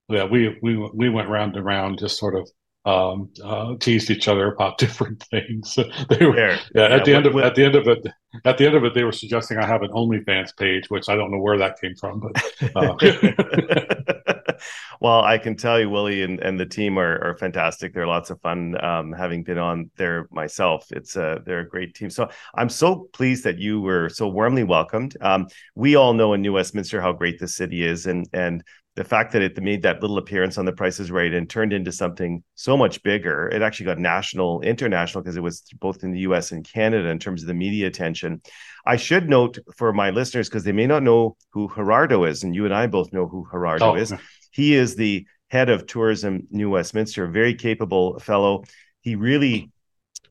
yeah, 0.07 0.25
we 0.25 0.57
we 0.61 0.77
we 0.93 1.09
went 1.09 1.29
round 1.29 1.55
and 1.55 1.65
round, 1.65 1.99
just 1.99 2.17
sort 2.17 2.35
of 2.35 2.49
um, 2.85 3.29
uh, 3.43 3.75
teased 3.79 4.09
each 4.09 4.27
other 4.27 4.53
about 4.53 4.77
different 4.79 5.23
things. 5.23 5.77
they 6.09 6.25
were, 6.25 6.37
yeah, 6.37 6.59
yeah, 6.73 6.83
at 6.83 7.05
the 7.05 7.13
end 7.13 7.25
of 7.25 7.35
at 7.37 7.55
the 7.55 7.65
end 7.65 7.75
of 7.75 7.87
it, 7.87 8.05
at 8.45 8.57
the 8.57 8.65
end 8.65 8.75
of 8.75 8.83
it, 8.83 8.93
they 8.93 9.03
were 9.03 9.11
suggesting 9.11 9.57
I 9.57 9.65
have 9.65 9.83
an 9.83 9.91
OnlyFans 9.91 10.55
page, 10.57 10.89
which 10.89 11.09
I 11.09 11.15
don't 11.15 11.31
know 11.31 11.39
where 11.39 11.57
that 11.57 11.79
came 11.79 11.95
from, 11.95 12.19
but. 12.19 12.75
Uh. 12.75 14.51
well, 15.01 15.21
I 15.23 15.37
can 15.37 15.55
tell 15.55 15.79
you, 15.79 15.89
Willie 15.89 16.23
and, 16.23 16.39
and 16.39 16.59
the 16.59 16.65
team 16.65 16.97
are, 16.97 17.19
are 17.23 17.37
fantastic. 17.37 17.93
They're 17.93 18.07
lots 18.07 18.29
of 18.29 18.39
fun. 18.41 18.81
Um, 18.83 19.11
having 19.11 19.43
been 19.43 19.57
on 19.57 19.89
there 19.97 20.27
myself, 20.31 20.85
it's 20.91 21.15
a 21.15 21.41
they're 21.45 21.59
a 21.59 21.67
great 21.67 21.95
team. 21.95 22.09
So 22.09 22.29
I'm 22.55 22.69
so 22.69 23.09
pleased 23.13 23.43
that 23.43 23.57
you 23.57 23.81
were 23.81 24.09
so 24.09 24.27
warmly 24.27 24.63
welcomed. 24.63 25.17
Um, 25.21 25.47
we 25.75 25.95
all 25.95 26.13
know 26.13 26.33
in 26.33 26.41
New 26.41 26.53
Westminster 26.53 27.01
how 27.01 27.13
great 27.13 27.39
the 27.39 27.47
city 27.47 27.83
is, 27.83 28.05
and 28.05 28.27
and 28.33 28.63
the 29.01 29.09
fact 29.09 29.31
that 29.31 29.41
it 29.41 29.59
made 29.59 29.81
that 29.81 29.99
little 29.99 30.19
appearance 30.19 30.59
on 30.59 30.65
the 30.65 30.71
Price 30.71 30.99
is 30.99 31.09
Right 31.09 31.33
and 31.33 31.49
turned 31.49 31.73
into 31.73 31.91
something 31.91 32.43
so 32.53 32.77
much 32.77 33.01
bigger, 33.01 33.49
it 33.49 33.63
actually 33.63 33.87
got 33.87 33.97
national, 33.97 34.61
international, 34.61 35.23
because 35.23 35.35
it 35.35 35.41
was 35.41 35.63
both 35.79 36.03
in 36.03 36.11
the 36.11 36.19
US 36.19 36.51
and 36.51 36.63
Canada 36.63 37.09
in 37.09 37.17
terms 37.17 37.41
of 37.41 37.47
the 37.47 37.55
media 37.55 37.87
attention. 37.87 38.43
I 38.85 38.97
should 38.97 39.27
note 39.27 39.57
for 39.75 39.91
my 39.91 40.11
listeners, 40.11 40.49
because 40.49 40.63
they 40.65 40.71
may 40.71 40.85
not 40.85 41.01
know 41.01 41.35
who 41.49 41.67
Gerardo 41.73 42.25
is, 42.25 42.43
and 42.43 42.53
you 42.53 42.65
and 42.65 42.75
I 42.75 42.85
both 42.85 43.11
know 43.11 43.27
who 43.27 43.47
Gerardo 43.51 43.93
oh. 43.93 43.95
is. 43.95 44.13
He 44.51 44.75
is 44.75 44.95
the 44.95 45.25
head 45.49 45.69
of 45.69 45.87
tourism, 45.87 46.47
New 46.51 46.69
Westminster, 46.69 47.25
a 47.25 47.31
very 47.31 47.55
capable 47.55 48.19
fellow. 48.19 48.65
He 48.99 49.15
really 49.15 49.71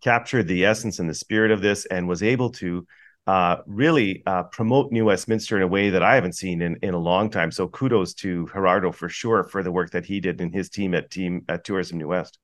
captured 0.00 0.46
the 0.46 0.64
essence 0.64 1.00
and 1.00 1.10
the 1.10 1.14
spirit 1.14 1.50
of 1.50 1.60
this 1.60 1.86
and 1.86 2.06
was 2.06 2.22
able 2.22 2.50
to 2.50 2.86
uh, 3.30 3.62
really 3.68 4.24
uh, 4.26 4.42
promote 4.42 4.90
New 4.90 5.04
Westminster 5.04 5.56
in 5.56 5.62
a 5.62 5.68
way 5.68 5.90
that 5.90 6.02
I 6.02 6.16
haven't 6.16 6.32
seen 6.32 6.60
in, 6.60 6.74
in 6.82 6.94
a 6.94 6.98
long 6.98 7.30
time. 7.30 7.52
So 7.52 7.68
kudos 7.68 8.12
to 8.14 8.48
Gerardo 8.52 8.90
for 8.90 9.08
sure 9.08 9.44
for 9.44 9.62
the 9.62 9.70
work 9.70 9.92
that 9.92 10.04
he 10.04 10.18
did 10.18 10.40
and 10.40 10.52
his 10.52 10.68
team 10.68 10.96
at 10.96 11.12
team 11.12 11.44
at 11.48 11.62
Tourism 11.62 11.98
New 11.98 12.08
West. 12.08 12.40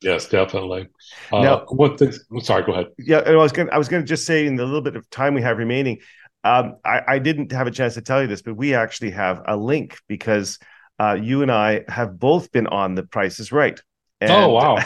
Yes, 0.00 0.26
definitely. 0.26 0.88
Uh, 1.30 1.40
now, 1.42 1.64
what 1.68 1.98
things? 1.98 2.24
Sorry, 2.40 2.64
go 2.64 2.72
ahead. 2.72 2.86
Yeah, 2.96 3.18
I 3.18 3.34
was 3.34 3.52
going. 3.52 3.68
I 3.68 3.76
was 3.76 3.90
going 3.90 4.02
to 4.02 4.08
just 4.08 4.24
say 4.24 4.46
in 4.46 4.56
the 4.56 4.64
little 4.64 4.80
bit 4.80 4.96
of 4.96 5.10
time 5.10 5.34
we 5.34 5.42
have 5.42 5.58
remaining, 5.58 5.98
um, 6.44 6.76
I, 6.82 7.02
I, 7.06 7.18
didn't 7.18 7.52
have 7.52 7.66
a 7.66 7.70
chance 7.70 7.92
to 7.94 8.00
tell 8.00 8.22
you 8.22 8.26
this, 8.26 8.40
but 8.40 8.54
we 8.54 8.74
actually 8.74 9.10
have 9.10 9.42
a 9.46 9.54
link 9.54 9.98
because 10.08 10.58
uh, 10.98 11.18
you 11.20 11.42
and 11.42 11.52
I 11.52 11.84
have 11.88 12.18
both 12.18 12.52
been 12.52 12.68
on 12.68 12.94
The 12.94 13.02
Price 13.02 13.38
Is 13.38 13.52
Right. 13.52 13.78
Oh, 13.78 14.24
and 14.24 14.30
oh 14.32 14.48
wow! 14.48 14.78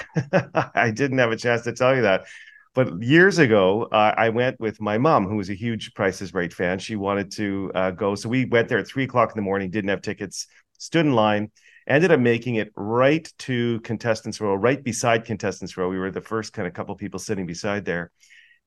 I 0.74 0.90
didn't 0.90 1.18
have 1.18 1.30
a 1.30 1.36
chance 1.36 1.62
to 1.62 1.72
tell 1.72 1.94
you 1.94 2.02
that. 2.02 2.24
But 2.74 3.02
years 3.02 3.38
ago, 3.38 3.82
uh, 3.92 4.14
I 4.16 4.30
went 4.30 4.58
with 4.58 4.80
my 4.80 4.96
mom, 4.96 5.26
who 5.26 5.36
was 5.36 5.50
a 5.50 5.54
huge 5.54 5.92
Price 5.94 6.22
is 6.22 6.32
Right 6.32 6.52
fan. 6.52 6.78
She 6.78 6.96
wanted 6.96 7.30
to 7.32 7.70
uh, 7.74 7.90
go. 7.90 8.14
So 8.14 8.30
we 8.30 8.46
went 8.46 8.68
there 8.68 8.78
at 8.78 8.86
three 8.86 9.04
o'clock 9.04 9.30
in 9.30 9.36
the 9.36 9.42
morning, 9.42 9.70
didn't 9.70 9.90
have 9.90 10.00
tickets, 10.00 10.46
stood 10.78 11.04
in 11.04 11.12
line, 11.12 11.50
ended 11.86 12.12
up 12.12 12.20
making 12.20 12.54
it 12.54 12.72
right 12.74 13.30
to 13.40 13.80
contestants 13.80 14.40
row, 14.40 14.54
right 14.54 14.82
beside 14.82 15.26
contestants 15.26 15.76
row. 15.76 15.90
We 15.90 15.98
were 15.98 16.10
the 16.10 16.22
first 16.22 16.54
kind 16.54 16.66
of 16.66 16.72
couple 16.72 16.94
people 16.96 17.20
sitting 17.20 17.46
beside 17.46 17.84
there. 17.84 18.10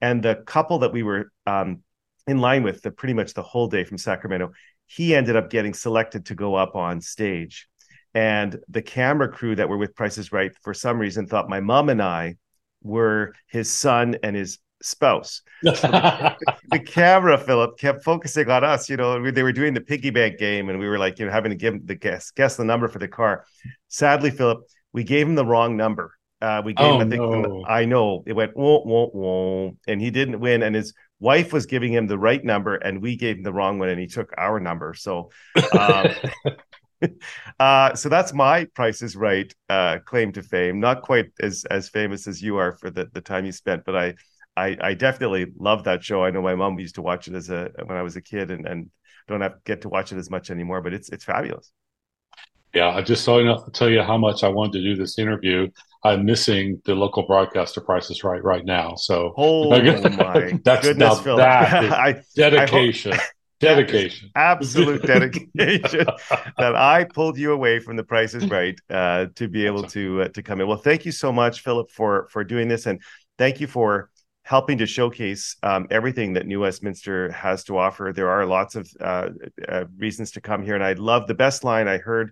And 0.01 0.21
the 0.21 0.35
couple 0.35 0.79
that 0.79 0.93
we 0.93 1.01
were 1.01 1.31
um, 1.47 1.81
in 2.27 2.39
line 2.39 2.61
with 2.61 2.83
the 2.83 2.91
pretty 2.91 3.13
much 3.13 3.33
the 3.33 3.41
whole 3.41 3.67
day 3.67 3.85
from 3.85 3.97
Sacramento, 3.97 4.51
he 4.85 5.15
ended 5.15 5.35
up 5.35 5.49
getting 5.49 5.73
selected 5.73 6.27
to 6.27 6.35
go 6.35 6.53
up 6.53 6.75
on 6.75 7.01
stage. 7.01 7.67
And 8.13 8.59
the 8.69 8.83
camera 8.83 9.29
crew 9.29 9.55
that 9.55 9.67
were 9.67 9.77
with 9.77 9.95
Price 9.95 10.19
is 10.19 10.31
Right, 10.31 10.51
for 10.61 10.75
some 10.75 10.99
reason, 10.99 11.25
thought 11.25 11.49
my 11.49 11.59
mom 11.59 11.89
and 11.89 12.01
I 12.01 12.37
were 12.85 13.33
his 13.47 13.71
son 13.71 14.17
and 14.23 14.35
his 14.35 14.59
spouse. 14.81 15.41
So 15.63 15.87
the, 15.87 16.35
the, 16.69 16.79
camera, 16.79 17.37
Philip, 17.37 17.79
kept 17.79 18.03
focusing 18.03 18.49
on 18.51 18.63
us. 18.63 18.87
You 18.87 18.97
know, 18.97 19.31
they 19.31 19.41
were 19.41 19.51
doing 19.51 19.73
the 19.73 19.81
piggy 19.81 20.11
bank 20.11 20.37
game, 20.37 20.69
and 20.69 20.77
we 20.77 20.87
were 20.87 20.99
like, 20.99 21.17
you 21.17 21.25
know, 21.25 21.31
having 21.31 21.49
to 21.49 21.57
give 21.57 21.87
the 21.87 21.95
guess 21.95 22.29
guess 22.31 22.55
the 22.55 22.63
number 22.63 22.87
for 22.87 22.99
the 22.99 23.07
car. 23.07 23.45
Sadly, 23.87 24.29
Philip, 24.29 24.59
we 24.93 25.03
gave 25.03 25.27
him 25.27 25.33
the 25.33 25.45
wrong 25.45 25.75
number. 25.75 26.13
Uh, 26.41 26.61
we 26.63 26.73
gave 26.73 26.85
oh, 26.85 26.99
him, 26.99 27.07
I 27.07 27.09
think, 27.09 27.21
no. 27.21 27.65
I 27.67 27.85
know 27.85 28.23
it 28.27 28.33
went 28.33 28.55
whoa, 28.55 28.81
whoa, 28.81 29.07
whoa, 29.07 29.77
and 29.87 29.99
he 29.99 30.11
didn't 30.11 30.39
win. 30.39 30.61
And 30.61 30.75
his 30.75 30.93
wife 31.19 31.51
was 31.51 31.65
giving 31.65 31.91
him 31.91 32.05
the 32.05 32.19
right 32.19 32.43
number, 32.43 32.75
and 32.75 33.01
we 33.01 33.15
gave 33.15 33.37
him 33.37 33.43
the 33.43 33.53
wrong 33.53 33.79
one, 33.79 33.89
and 33.89 33.99
he 33.99 34.07
took 34.07 34.31
our 34.37 34.59
number. 34.59 34.93
So, 34.93 35.31
um, 35.79 36.09
uh, 37.59 37.93
so 37.95 38.09
that's 38.09 38.33
my 38.33 38.65
Price 38.65 39.01
is 39.01 39.15
Right 39.15 39.53
uh, 39.69 39.99
claim 40.05 40.31
to 40.33 40.43
fame. 40.43 40.79
Not 40.79 41.01
quite 41.01 41.31
as 41.41 41.65
as 41.65 41.89
famous 41.89 42.27
as 42.27 42.41
you 42.41 42.57
are 42.57 42.73
for 42.73 42.89
the, 42.89 43.09
the 43.13 43.21
time 43.21 43.45
you 43.45 43.51
spent, 43.51 43.83
but 43.85 43.95
I, 43.95 44.13
I, 44.57 44.77
I 44.81 44.93
definitely 44.93 45.47
love 45.57 45.83
that 45.85 46.03
show. 46.03 46.23
I 46.23 46.31
know 46.31 46.41
my 46.41 46.55
mom 46.55 46.79
used 46.79 46.95
to 46.95 47.01
watch 47.01 47.27
it 47.27 47.35
as 47.35 47.49
a 47.49 47.71
when 47.85 47.97
I 47.97 48.01
was 48.01 48.15
a 48.15 48.21
kid, 48.21 48.51
and 48.51 48.67
and 48.67 48.89
don't 49.27 49.41
have 49.41 49.63
get 49.63 49.81
to 49.81 49.89
watch 49.89 50.11
it 50.11 50.17
as 50.17 50.29
much 50.29 50.51
anymore. 50.51 50.81
But 50.81 50.93
it's 50.93 51.09
it's 51.09 51.23
fabulous. 51.25 51.71
Yeah, 52.73 52.89
I 52.89 53.01
just 53.01 53.23
saw 53.23 53.39
enough 53.39 53.63
to 53.65 53.71
tell 53.71 53.89
you 53.89 54.01
how 54.01 54.17
much 54.17 54.43
I 54.43 54.49
wanted 54.49 54.73
to 54.73 54.83
do 54.83 54.95
this 54.97 55.17
interview. 55.17 55.69
I'm 56.03 56.25
missing 56.25 56.81
the 56.85 56.93
local 56.93 57.25
broadcaster 57.25 57.79
prices 57.81 58.23
right 58.23 58.43
right 58.43 58.65
now. 58.65 58.95
So 58.95 59.33
oh 59.37 59.69
my 59.69 60.59
that's 60.63 60.85
goodness, 60.87 61.19
Philip. 61.21 61.37
That 61.37 61.91
I, 61.91 62.21
dedication. 62.35 63.13
I 63.13 63.15
hope, 63.15 63.25
dedication. 63.59 64.29
Absolute 64.35 65.01
dedication 65.05 66.05
that 66.57 66.75
i 66.75 67.03
pulled 67.03 67.37
you 67.37 67.51
away 67.51 67.79
from 67.79 67.95
the 67.95 68.03
prices 68.03 68.47
right 68.49 68.79
uh, 68.89 69.27
to 69.35 69.47
be 69.47 69.65
able 69.65 69.83
to 69.83 70.23
uh, 70.23 70.27
to 70.29 70.43
come 70.43 70.61
in. 70.61 70.67
Well 70.67 70.77
thank 70.77 71.05
you 71.05 71.11
so 71.11 71.31
much 71.31 71.61
philip 71.61 71.91
for 71.91 72.27
for 72.29 72.43
doing 72.43 72.67
this 72.67 72.85
and 72.85 73.01
thank 73.37 73.59
you 73.59 73.67
for 73.67 74.09
helping 74.43 74.77
to 74.77 74.85
showcase 74.85 75.55
um, 75.63 75.87
everything 75.89 76.33
that 76.33 76.45
new 76.45 76.59
westminster 76.59 77.31
has 77.31 77.63
to 77.63 77.77
offer. 77.79 78.13
There 78.13 78.29
are 78.29 78.45
lots 78.45 78.75
of 78.75 78.89
uh, 78.99 79.29
uh 79.67 79.85
reasons 79.97 80.31
to 80.31 80.41
come 80.41 80.63
here 80.63 80.75
and 80.75 80.83
i 80.83 80.93
love 80.93 81.27
the 81.27 81.33
best 81.33 81.63
line 81.63 81.87
i 81.87 81.97
heard 81.97 82.31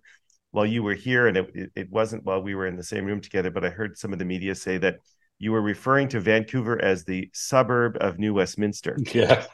while 0.51 0.65
you 0.65 0.83
were 0.83 0.93
here 0.93 1.27
and 1.27 1.37
it, 1.37 1.71
it 1.75 1.89
wasn't 1.89 2.23
while 2.23 2.41
we 2.41 2.53
were 2.53 2.67
in 2.67 2.75
the 2.75 2.83
same 2.83 3.05
room 3.05 3.21
together 3.21 3.49
but 3.49 3.65
i 3.65 3.69
heard 3.69 3.97
some 3.97 4.13
of 4.13 4.19
the 4.19 4.25
media 4.25 4.53
say 4.53 4.77
that 4.77 4.97
you 5.39 5.51
were 5.51 5.61
referring 5.61 6.07
to 6.07 6.19
vancouver 6.19 6.81
as 6.81 7.03
the 7.03 7.29
suburb 7.33 7.97
of 7.99 8.17
new 8.17 8.33
westminster. 8.33 8.97
Yeah 9.13 9.45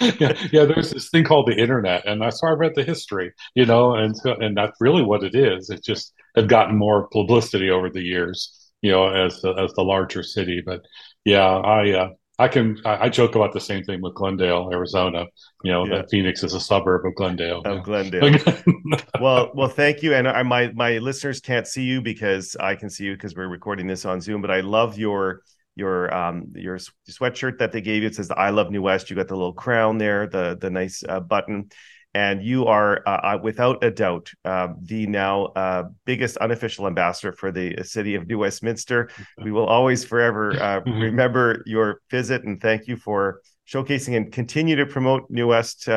yeah, 0.18 0.32
yeah, 0.52 0.64
there's 0.64 0.90
this 0.90 1.10
thing 1.10 1.24
called 1.24 1.46
the 1.46 1.56
internet, 1.56 2.06
and 2.06 2.20
that's 2.20 2.42
why 2.42 2.50
I 2.50 2.54
read 2.54 2.74
the 2.74 2.84
history, 2.84 3.32
you 3.54 3.66
know, 3.66 3.94
and 3.94 4.14
and 4.24 4.56
that's 4.56 4.80
really 4.80 5.02
what 5.02 5.22
it 5.22 5.34
is. 5.34 5.70
It 5.70 5.84
just 5.84 6.14
had 6.34 6.48
gotten 6.48 6.76
more 6.76 7.08
publicity 7.08 7.70
over 7.70 7.90
the 7.90 8.02
years, 8.02 8.70
you 8.82 8.90
know, 8.92 9.08
as 9.08 9.40
the, 9.42 9.52
as 9.54 9.72
the 9.74 9.82
larger 9.82 10.22
city. 10.22 10.62
But 10.64 10.82
yeah, 11.24 11.46
I 11.46 11.90
uh, 11.92 12.08
I 12.40 12.48
can 12.48 12.78
I, 12.86 13.04
I, 13.04 13.08
joke 13.10 13.34
about 13.34 13.52
the 13.52 13.60
same 13.60 13.84
thing 13.84 14.00
with 14.00 14.14
Glendale, 14.14 14.70
Arizona. 14.72 15.26
You 15.62 15.72
know, 15.72 15.84
yeah. 15.84 15.96
that 15.96 16.10
Phoenix 16.10 16.42
is 16.42 16.54
a 16.54 16.60
suburb 16.60 17.04
of 17.04 17.14
Glendale. 17.14 17.60
Of 17.66 17.82
Glendale. 17.82 18.38
well, 19.20 19.50
well, 19.54 19.68
thank 19.68 20.02
you. 20.02 20.14
And 20.14 20.26
I, 20.26 20.42
my 20.42 20.72
my 20.72 20.96
listeners 20.98 21.40
can't 21.40 21.66
see 21.66 21.82
you 21.82 22.00
because 22.00 22.56
I 22.58 22.74
can 22.76 22.88
see 22.88 23.04
you 23.04 23.12
because 23.12 23.34
we're 23.34 23.48
recording 23.48 23.86
this 23.86 24.06
on 24.06 24.22
Zoom. 24.22 24.40
But 24.40 24.50
I 24.50 24.60
love 24.60 24.98
your 24.98 25.42
your 25.80 26.14
um 26.14 26.52
your 26.54 26.78
sweatshirt 27.08 27.58
that 27.58 27.72
they 27.72 27.80
gave 27.80 28.02
you. 28.02 28.08
It 28.08 28.14
says 28.14 28.28
the 28.28 28.38
"I 28.38 28.50
love 28.50 28.70
New 28.70 28.82
West." 28.82 29.10
You 29.10 29.16
got 29.16 29.28
the 29.28 29.34
little 29.34 29.52
crown 29.64 29.98
there, 29.98 30.26
the 30.26 30.56
the 30.60 30.70
nice 30.70 31.02
uh, 31.08 31.20
button, 31.20 31.70
and 32.14 32.44
you 32.44 32.66
are 32.66 33.02
uh, 33.06 33.20
uh 33.30 33.38
without 33.42 33.82
a 33.82 33.90
doubt 33.90 34.30
uh, 34.44 34.68
the 34.82 35.06
now 35.06 35.46
uh, 35.46 35.84
biggest 36.04 36.36
unofficial 36.36 36.86
ambassador 36.86 37.32
for 37.32 37.50
the 37.50 37.82
city 37.82 38.14
of 38.14 38.28
New 38.28 38.38
Westminster. 38.38 39.10
We 39.42 39.50
will 39.50 39.66
always 39.66 40.04
forever 40.04 40.52
uh, 40.52 40.80
mm-hmm. 40.86 41.00
remember 41.00 41.62
your 41.66 42.00
visit 42.10 42.44
and 42.44 42.60
thank 42.60 42.86
you 42.86 42.96
for 42.96 43.40
showcasing 43.66 44.16
and 44.16 44.30
continue 44.30 44.76
to 44.76 44.86
promote 44.86 45.30
New 45.30 45.48
West 45.48 45.88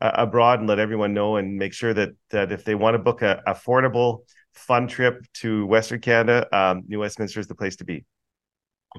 abroad 0.00 0.60
and 0.60 0.68
let 0.68 0.78
everyone 0.78 1.12
know 1.12 1.36
and 1.36 1.56
make 1.56 1.74
sure 1.74 1.92
that 1.92 2.10
that 2.30 2.50
if 2.52 2.64
they 2.64 2.74
want 2.74 2.94
to 2.94 2.98
book 2.98 3.22
a 3.22 3.42
affordable 3.46 4.22
fun 4.58 4.88
trip 4.88 5.24
to 5.32 5.66
Western 5.66 6.00
Canada, 6.00 6.46
um, 6.52 6.82
New 6.88 7.00
Westminster 7.00 7.40
is 7.40 7.46
the 7.46 7.54
place 7.54 7.76
to 7.76 7.84
be. 7.84 8.04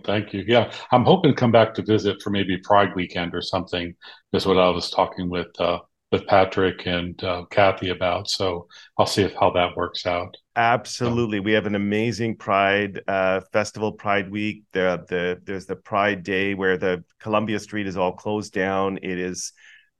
Thank 0.05 0.33
you. 0.33 0.43
Yeah, 0.47 0.71
I'm 0.91 1.03
hoping 1.03 1.31
to 1.31 1.35
come 1.35 1.51
back 1.51 1.73
to 1.75 1.81
visit 1.81 2.21
for 2.21 2.29
maybe 2.29 2.57
Pride 2.57 2.95
weekend 2.95 3.33
or 3.33 3.41
something. 3.41 3.95
Is 4.33 4.45
what 4.45 4.57
I 4.57 4.69
was 4.69 4.91
talking 4.91 5.29
with 5.29 5.47
uh, 5.59 5.79
with 6.11 6.25
Patrick 6.27 6.85
and 6.85 7.21
uh, 7.23 7.45
Kathy 7.51 7.89
about. 7.89 8.29
So 8.29 8.67
I'll 8.97 9.05
see 9.05 9.23
if 9.23 9.33
how 9.33 9.51
that 9.51 9.75
works 9.75 10.05
out. 10.05 10.35
Absolutely, 10.55 11.39
we 11.39 11.53
have 11.53 11.65
an 11.65 11.75
amazing 11.75 12.37
Pride 12.37 13.01
uh, 13.07 13.41
festival, 13.51 13.93
Pride 13.93 14.29
Week. 14.29 14.63
The 14.73 15.03
the 15.07 15.41
there's 15.43 15.65
the 15.65 15.75
Pride 15.75 16.23
Day 16.23 16.53
where 16.53 16.77
the 16.77 17.03
Columbia 17.19 17.59
Street 17.59 17.87
is 17.87 17.97
all 17.97 18.13
closed 18.13 18.53
down. 18.53 18.99
It 19.01 19.17
is 19.17 19.53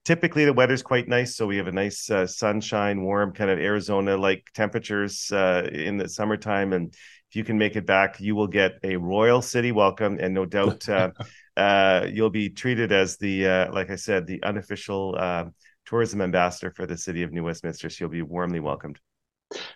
typically 0.05 0.45
the 0.45 0.53
weather's 0.53 0.83
quite 0.83 1.07
nice, 1.07 1.35
so 1.35 1.45
we 1.45 1.57
have 1.57 1.67
a 1.67 1.71
nice 1.71 2.09
uh, 2.09 2.25
sunshine, 2.25 3.01
warm 3.03 3.31
kind 3.31 3.49
of 3.49 3.59
Arizona 3.59 4.17
like 4.17 4.43
temperatures 4.53 5.31
uh, 5.31 5.69
in 5.71 5.97
the 5.97 6.09
summertime, 6.09 6.73
and 6.73 6.93
if 7.29 7.35
you 7.35 7.43
can 7.43 7.57
make 7.57 7.75
it 7.75 7.85
back, 7.85 8.19
you 8.19 8.35
will 8.35 8.47
get 8.47 8.79
a 8.83 8.95
royal 8.95 9.41
city 9.41 9.71
welcome, 9.71 10.17
and 10.19 10.33
no 10.33 10.45
doubt 10.45 10.89
uh, 10.89 11.11
uh, 11.57 12.07
you'll 12.11 12.31
be 12.31 12.49
treated 12.49 12.91
as 12.91 13.17
the, 13.17 13.45
uh, 13.45 13.73
like 13.73 13.91
I 13.91 13.95
said, 13.95 14.25
the 14.25 14.41
unofficial 14.41 15.15
um, 15.19 15.53
tourism 15.85 16.21
ambassador 16.21 16.71
for 16.71 16.87
the 16.87 16.97
city 16.97 17.21
of 17.21 17.31
New 17.31 17.43
Westminster. 17.43 17.89
So 17.89 18.03
you'll 18.03 18.11
be 18.11 18.23
warmly 18.23 18.59
welcomed. 18.59 18.99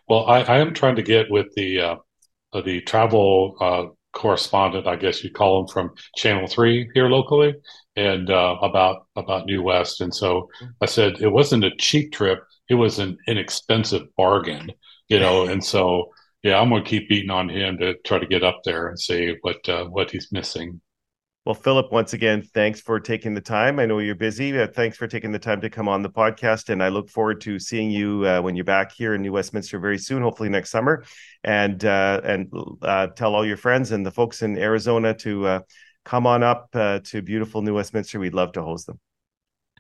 Well, 0.08 0.26
I, 0.26 0.42
I 0.42 0.58
am 0.60 0.74
trying 0.74 0.96
to 0.96 1.04
get 1.04 1.30
with 1.30 1.54
the 1.56 1.80
uh, 1.80 1.96
the 2.66 2.82
travel 2.82 3.56
uh, 3.60 3.86
correspondent, 4.14 4.88
I 4.88 4.96
guess 4.96 5.24
you 5.24 5.32
call 5.32 5.62
him 5.62 5.68
from 5.68 5.92
Channel 6.16 6.48
Three 6.48 6.90
here 6.94 7.08
locally, 7.08 7.54
and 7.96 8.30
uh, 8.30 8.58
about 8.62 9.08
about 9.16 9.46
New 9.46 9.62
West. 9.62 10.02
And 10.02 10.14
so 10.14 10.50
I 10.82 10.88
said 10.88 11.22
it 11.22 11.32
wasn't 11.32 11.66
a 11.66 11.76
cheap 11.78 12.12
trip; 12.12 12.40
it 12.70 12.76
was 12.76 13.00
an 13.00 13.18
inexpensive 13.28 14.04
bargain, 14.16 14.72
you 15.08 15.20
know. 15.20 15.46
and 15.46 15.64
so 15.64 16.12
yeah, 16.44 16.60
I'm 16.60 16.70
to 16.70 16.82
keep 16.82 17.10
beating 17.10 17.32
on 17.32 17.50
him 17.50 17.78
to 17.78 17.96
try 18.06 18.20
to 18.20 18.28
get 18.28 18.44
up 18.44 18.62
there 18.64 18.90
and 18.90 19.00
see 19.00 19.36
what 19.42 19.68
uh, 19.70 19.86
what 19.86 20.12
he's 20.12 20.32
missing. 20.32 20.82
Well, 21.46 21.56
Philip, 21.56 21.92
once 21.92 22.14
again, 22.14 22.42
thanks 22.42 22.80
for 22.80 23.02
taking 23.02 23.34
the 23.34 23.42
time. 23.42 23.78
I 23.78 23.86
know 23.86 24.00
you're 24.00 24.16
busy. 24.16 24.66
Thanks 24.68 24.96
for 24.96 25.08
taking 25.08 25.34
the 25.34 25.40
time 25.40 25.60
to 25.60 25.70
come 25.70 25.90
on 25.90 26.02
the 26.02 26.10
podcast, 26.10 26.70
and 26.70 26.82
I 26.82 26.88
look 26.88 27.10
forward 27.10 27.42
to 27.42 27.60
seeing 27.60 27.92
you 27.92 28.26
uh, 28.26 28.42
when 28.42 28.56
you're 28.56 28.64
back 28.64 28.94
here 28.94 29.14
in 29.14 29.22
New 29.22 29.34
Westminster 29.34 29.78
very 29.78 29.98
soon, 29.98 30.22
hopefully 30.22 30.48
next 30.48 30.70
summer. 30.70 31.04
And 31.44 31.84
uh, 31.84 32.22
and 32.24 32.50
uh, 32.82 33.08
tell 33.08 33.36
all 33.36 33.46
your 33.46 33.58
friends 33.58 33.92
and 33.92 34.06
the 34.06 34.12
folks 34.12 34.42
in 34.42 34.58
Arizona 34.58 35.14
to 35.16 35.46
uh, 35.46 35.60
come 36.06 36.28
on 36.28 36.44
up 36.44 36.70
uh, 36.74 37.00
to 37.06 37.22
beautiful 37.22 37.62
New 37.62 37.76
Westminster. 37.76 38.20
We'd 38.20 38.34
love 38.34 38.54
to 38.54 38.62
host 38.62 38.88
them. 38.88 39.00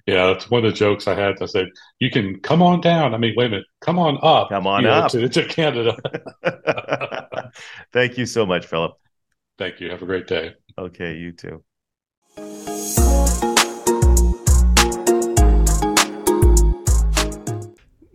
Yeah, 0.05 0.27
that's 0.27 0.49
one 0.49 0.65
of 0.65 0.71
the 0.71 0.77
jokes 0.77 1.07
I 1.07 1.15
had. 1.15 1.41
I 1.41 1.45
said, 1.45 1.67
"You 1.99 2.11
can 2.11 2.41
come 2.41 2.61
on 2.61 2.81
down." 2.81 3.13
I 3.13 3.17
mean, 3.17 3.33
wait 3.37 3.45
a 3.45 3.49
minute, 3.49 3.65
come 3.79 3.97
on 3.97 4.17
up, 4.21 4.49
come 4.49 4.67
on 4.67 4.85
up 4.85 5.13
know, 5.13 5.27
to, 5.27 5.29
to 5.29 5.47
Canada. 5.47 5.95
Thank 7.93 8.17
you 8.17 8.25
so 8.25 8.45
much, 8.45 8.65
Philip. 8.65 8.93
Thank 9.57 9.79
you. 9.79 9.89
Have 9.89 10.01
a 10.01 10.05
great 10.05 10.27
day. 10.27 10.55
Okay, 10.77 11.15
you 11.15 11.31
too. 11.31 11.63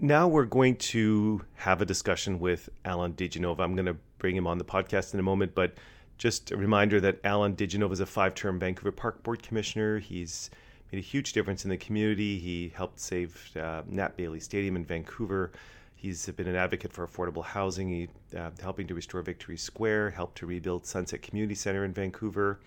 Now 0.00 0.28
we're 0.28 0.44
going 0.44 0.76
to 0.76 1.42
have 1.54 1.80
a 1.80 1.86
discussion 1.86 2.38
with 2.38 2.68
Allan 2.84 3.12
De 3.12 3.28
Genova. 3.28 3.62
I'm 3.62 3.74
going 3.74 3.86
to 3.86 3.96
bring 4.18 4.36
him 4.36 4.46
on 4.46 4.58
the 4.58 4.64
podcast 4.64 5.14
in 5.14 5.20
a 5.20 5.22
moment, 5.22 5.54
but 5.54 5.74
just 6.18 6.50
a 6.50 6.56
reminder 6.56 7.00
that 7.00 7.18
Allan 7.24 7.54
De 7.54 7.66
Genova 7.66 7.92
is 7.92 8.00
a 8.00 8.06
five-term 8.06 8.58
Vancouver 8.58 8.92
Park 8.92 9.22
Board 9.22 9.42
Commissioner. 9.42 9.98
He's 9.98 10.50
made 10.92 10.98
a 10.98 11.02
huge 11.02 11.32
difference 11.32 11.64
in 11.64 11.70
the 11.70 11.76
community. 11.76 12.38
He 12.38 12.72
helped 12.74 13.00
save 13.00 13.50
uh, 13.56 13.82
Nat 13.86 14.16
Bailey 14.16 14.40
Stadium 14.40 14.76
in 14.76 14.84
Vancouver. 14.84 15.52
He's 15.94 16.26
been 16.26 16.46
an 16.46 16.56
advocate 16.56 16.92
for 16.92 17.06
affordable 17.06 17.44
housing, 17.44 17.88
he, 17.88 18.08
uh, 18.36 18.50
helping 18.62 18.86
to 18.86 18.94
restore 18.94 19.20
Victory 19.22 19.56
Square, 19.56 20.10
helped 20.10 20.38
to 20.38 20.46
rebuild 20.46 20.86
Sunset 20.86 21.22
Community 21.22 21.56
Center 21.56 21.84
in 21.84 21.92
Vancouver. 21.92 22.60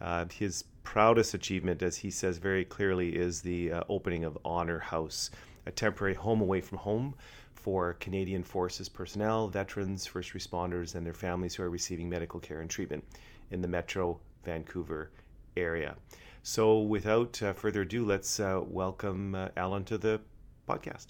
Uh, 0.00 0.24
his 0.32 0.64
proudest 0.82 1.34
achievement, 1.34 1.82
as 1.82 1.98
he 1.98 2.10
says 2.10 2.38
very 2.38 2.64
clearly, 2.64 3.14
is 3.14 3.42
the 3.42 3.70
uh, 3.70 3.82
opening 3.90 4.24
of 4.24 4.38
Honour 4.46 4.78
House, 4.78 5.30
a 5.66 5.70
temporary 5.70 6.14
home 6.14 6.40
away 6.40 6.62
from 6.62 6.78
home 6.78 7.14
for 7.52 7.92
Canadian 8.00 8.42
Forces 8.42 8.88
personnel, 8.88 9.46
veterans, 9.48 10.06
first 10.06 10.32
responders, 10.32 10.94
and 10.94 11.04
their 11.04 11.12
families 11.12 11.54
who 11.54 11.62
are 11.62 11.70
receiving 11.70 12.08
medical 12.08 12.40
care 12.40 12.62
and 12.62 12.70
treatment 12.70 13.04
in 13.50 13.60
the 13.60 13.68
Metro 13.68 14.18
Vancouver 14.42 15.10
area. 15.56 15.96
So, 16.42 16.80
without 16.80 17.42
uh, 17.42 17.52
further 17.52 17.82
ado, 17.82 18.04
let's 18.04 18.40
uh, 18.40 18.60
welcome 18.64 19.34
uh, 19.34 19.48
Allan 19.58 19.84
to 19.84 19.98
the 19.98 20.20
podcast. 20.66 21.08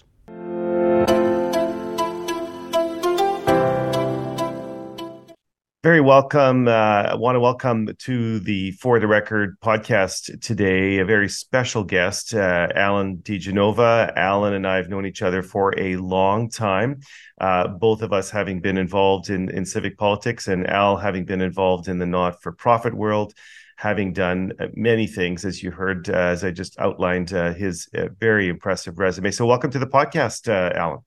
Very 5.83 6.01
welcome. 6.01 6.67
Uh, 6.67 6.71
I 6.71 7.15
want 7.15 7.37
to 7.37 7.39
welcome 7.39 7.89
to 7.97 8.39
the 8.39 8.71
For 8.71 8.99
the 8.99 9.07
Record 9.07 9.57
podcast 9.61 10.41
today 10.41 10.99
a 10.99 11.05
very 11.05 11.29
special 11.29 11.85
guest, 11.85 12.35
uh, 12.35 12.67
Alan 12.75 13.17
DiGenova. 13.17 14.15
Allan 14.15 14.53
and 14.53 14.67
I 14.67 14.75
have 14.75 14.89
known 14.89 15.05
each 15.05 15.21
other 15.21 15.41
for 15.41 15.73
a 15.79 15.95
long 15.95 16.49
time, 16.49 16.99
uh, 17.39 17.69
both 17.69 18.01
of 18.01 18.11
us 18.11 18.29
having 18.29 18.59
been 18.59 18.77
involved 18.77 19.29
in, 19.29 19.49
in 19.49 19.65
civic 19.65 19.97
politics, 19.97 20.49
and 20.49 20.69
Al 20.69 20.97
having 20.97 21.23
been 21.23 21.41
involved 21.41 21.87
in 21.87 21.99
the 21.99 22.05
not 22.05 22.43
for 22.43 22.51
profit 22.51 22.93
world 22.93 23.33
having 23.81 24.13
done 24.13 24.53
uh, 24.59 24.67
many 24.75 25.07
things, 25.07 25.43
as 25.43 25.63
you 25.63 25.71
heard, 25.71 26.07
uh, 26.07 26.13
as 26.13 26.43
I 26.43 26.51
just 26.51 26.79
outlined 26.79 27.33
uh, 27.33 27.51
his 27.51 27.89
uh, 27.95 28.09
very 28.19 28.47
impressive 28.47 28.99
resume. 28.99 29.31
So, 29.31 29.47
welcome 29.47 29.71
to 29.71 29.79
the 29.79 29.87
podcast, 29.87 30.47
uh, 30.47 30.71
Allan. 30.77 30.99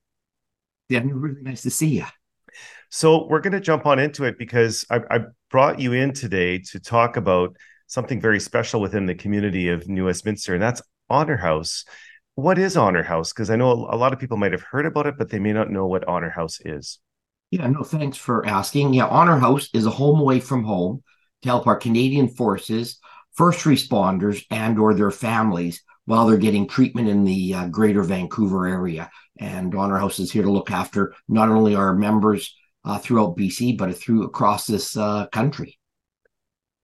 Yeah, 0.88 1.02
really 1.04 1.40
nice 1.40 1.62
to 1.62 1.70
see 1.70 1.98
you. 1.98 2.06
So, 2.90 3.28
we're 3.28 3.38
going 3.38 3.52
to 3.52 3.60
jump 3.60 3.86
on 3.86 4.00
into 4.00 4.24
it 4.24 4.38
because 4.40 4.84
I, 4.90 5.00
I, 5.08 5.20
brought 5.52 5.78
you 5.78 5.92
in 5.92 6.12
today 6.12 6.58
to 6.58 6.80
talk 6.80 7.16
about 7.16 7.56
something 7.86 8.20
very 8.20 8.40
special 8.40 8.80
within 8.80 9.06
the 9.06 9.14
community 9.14 9.68
of 9.68 9.86
New 9.86 10.06
Westminster, 10.06 10.54
and 10.54 10.62
that's 10.62 10.82
Honour 11.08 11.36
House. 11.36 11.84
What 12.34 12.58
is 12.58 12.76
Honour 12.76 13.04
House? 13.04 13.32
Because 13.32 13.50
I 13.50 13.56
know 13.56 13.70
a 13.70 13.96
lot 13.96 14.12
of 14.12 14.18
people 14.18 14.36
might 14.36 14.50
have 14.50 14.62
heard 14.62 14.84
about 14.84 15.06
it, 15.06 15.14
but 15.16 15.30
they 15.30 15.38
may 15.38 15.52
not 15.52 15.70
know 15.70 15.86
what 15.86 16.08
Honour 16.08 16.30
House 16.30 16.58
is. 16.64 16.98
Yeah, 17.52 17.68
no, 17.68 17.84
thanks 17.84 18.16
for 18.16 18.44
asking. 18.44 18.94
Yeah, 18.94 19.06
Honour 19.06 19.38
House 19.38 19.68
is 19.72 19.86
a 19.86 19.90
home 19.90 20.18
away 20.18 20.40
from 20.40 20.64
home 20.64 21.04
to 21.44 21.48
help 21.50 21.66
our 21.66 21.76
Canadian 21.76 22.28
forces, 22.28 22.98
first 23.34 23.64
responders, 23.64 24.44
and 24.50 24.78
or 24.78 24.94
their 24.94 25.10
families 25.10 25.82
while 26.06 26.26
they're 26.26 26.36
getting 26.36 26.66
treatment 26.66 27.08
in 27.08 27.24
the 27.24 27.54
uh, 27.54 27.66
greater 27.68 28.02
Vancouver 28.02 28.66
area. 28.66 29.10
And 29.38 29.74
Honour 29.74 29.98
House 29.98 30.18
is 30.18 30.32
here 30.32 30.42
to 30.42 30.50
look 30.50 30.70
after 30.70 31.14
not 31.28 31.48
only 31.48 31.74
our 31.74 31.94
members 31.94 32.54
uh, 32.84 32.98
throughout 32.98 33.36
BC, 33.36 33.76
but 33.76 33.96
through 33.96 34.24
across 34.24 34.66
this 34.66 34.96
uh, 34.96 35.26
country. 35.28 35.78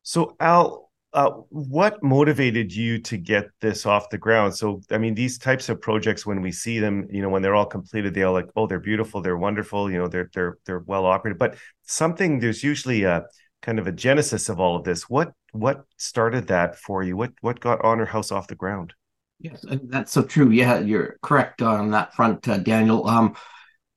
So, 0.03 0.37
Al, 0.40 0.90
uh, 1.12 1.31
what 1.49 2.03
motivated 2.03 2.73
you 2.73 2.99
to 3.01 3.16
get 3.16 3.49
this 3.61 3.85
off 3.87 4.11
the 4.11 4.18
ground? 4.18 4.55
So, 4.55 4.81
I 4.90 4.99
mean, 4.99 5.14
these 5.14 5.38
types 5.38 5.68
of 5.68 5.81
projects, 5.81 6.25
when 6.25 6.40
we 6.40 6.53
see 6.53 6.79
them, 6.79 7.07
you 7.11 7.23
know, 7.23 7.29
when 7.29 7.42
they're 7.42 7.55
all 7.55 7.66
completed, 7.66 8.14
they're 8.14 8.27
all 8.27 8.33
like, 8.33 8.49
oh, 8.57 8.66
they're 8.66 8.81
beautiful, 8.81 9.20
they're 9.20 9.37
wonderful, 9.37 9.90
you 9.90 9.99
know, 9.99 10.09
they're 10.09 10.31
they're 10.35 10.59
they're 10.66 10.81
well 10.81 11.07
operated. 11.07 11.38
But 11.38 11.57
something 11.83 12.38
there's 12.38 12.62
usually 12.62 13.05
a 13.05 13.25
kind 13.62 13.79
of 13.79 13.87
a 13.87 13.92
genesis 13.92 14.49
of 14.49 14.61
all 14.61 14.77
of 14.77 14.85
this. 14.85 15.09
What 15.09 15.33
what 15.53 15.85
started 15.96 16.46
that 16.49 16.77
for 16.77 17.03
you? 17.03 17.16
What 17.16 17.33
what 17.40 17.61
got 17.61 17.81
Honour 17.81 18.07
House 18.07 18.33
off 18.33 18.49
the 18.49 18.55
ground? 18.55 18.94
Yes, 19.40 19.64
that's 19.85 20.12
so 20.12 20.23
true. 20.23 20.51
Yeah, 20.51 20.81
you're 20.81 21.16
correct 21.23 21.62
on 21.62 21.90
that 21.92 22.14
front, 22.14 22.46
uh, 22.46 22.59
Daniel. 22.59 23.07
Um, 23.09 23.35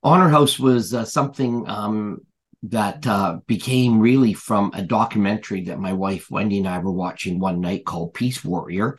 Honour 0.03 0.29
House 0.29 0.57
was 0.57 0.93
uh, 0.93 1.05
something 1.05 1.67
um, 1.67 2.19
that 2.63 3.05
uh, 3.05 3.39
became 3.45 3.99
really 3.99 4.33
from 4.33 4.71
a 4.73 4.81
documentary 4.81 5.65
that 5.65 5.79
my 5.79 5.91
wife 5.91 6.31
Wendy 6.31 6.59
and 6.59 6.67
I 6.67 6.79
were 6.79 6.91
watching 6.91 7.39
one 7.39 7.59
night 7.59 7.85
called 7.85 8.13
Peace 8.13 8.43
Warrior, 8.43 8.97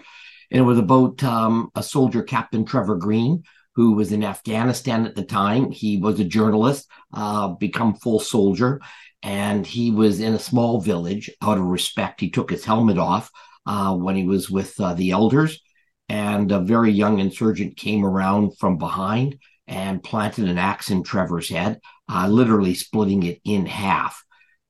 and 0.50 0.60
it 0.60 0.64
was 0.64 0.78
about 0.78 1.22
um, 1.24 1.70
a 1.74 1.82
soldier, 1.82 2.22
Captain 2.22 2.64
Trevor 2.64 2.96
Greene, 2.96 3.44
who 3.74 3.92
was 3.92 4.12
in 4.12 4.22
Afghanistan 4.22 5.06
at 5.06 5.14
the 5.14 5.24
time. 5.24 5.70
He 5.70 5.96
was 5.96 6.20
a 6.20 6.24
journalist, 6.24 6.88
uh, 7.12 7.48
become 7.48 7.94
full 7.94 8.20
soldier, 8.20 8.80
and 9.24 9.66
he 9.66 9.90
was 9.90 10.20
in 10.20 10.34
a 10.34 10.38
small 10.38 10.80
village 10.82 11.30
out 11.42 11.56
of 11.56 11.64
respect. 11.64 12.20
He 12.20 12.30
took 12.30 12.50
his 12.50 12.64
helmet 12.64 12.98
off 12.98 13.30
uh, 13.66 13.96
when 13.96 14.16
he 14.16 14.24
was 14.24 14.50
with 14.50 14.78
uh, 14.78 14.92
the 14.92 15.12
elders, 15.12 15.60
and 16.10 16.52
a 16.52 16.60
very 16.60 16.92
young 16.92 17.18
insurgent 17.18 17.78
came 17.78 18.04
around 18.04 18.58
from 18.58 18.76
behind 18.76 19.38
and 19.66 20.02
planted 20.02 20.46
an 20.46 20.58
axe 20.58 20.90
in 20.90 21.02
Trevor's 21.02 21.48
head, 21.48 21.80
uh, 22.06 22.28
literally 22.28 22.74
splitting 22.74 23.22
it 23.22 23.40
in 23.46 23.64
half. 23.64 24.22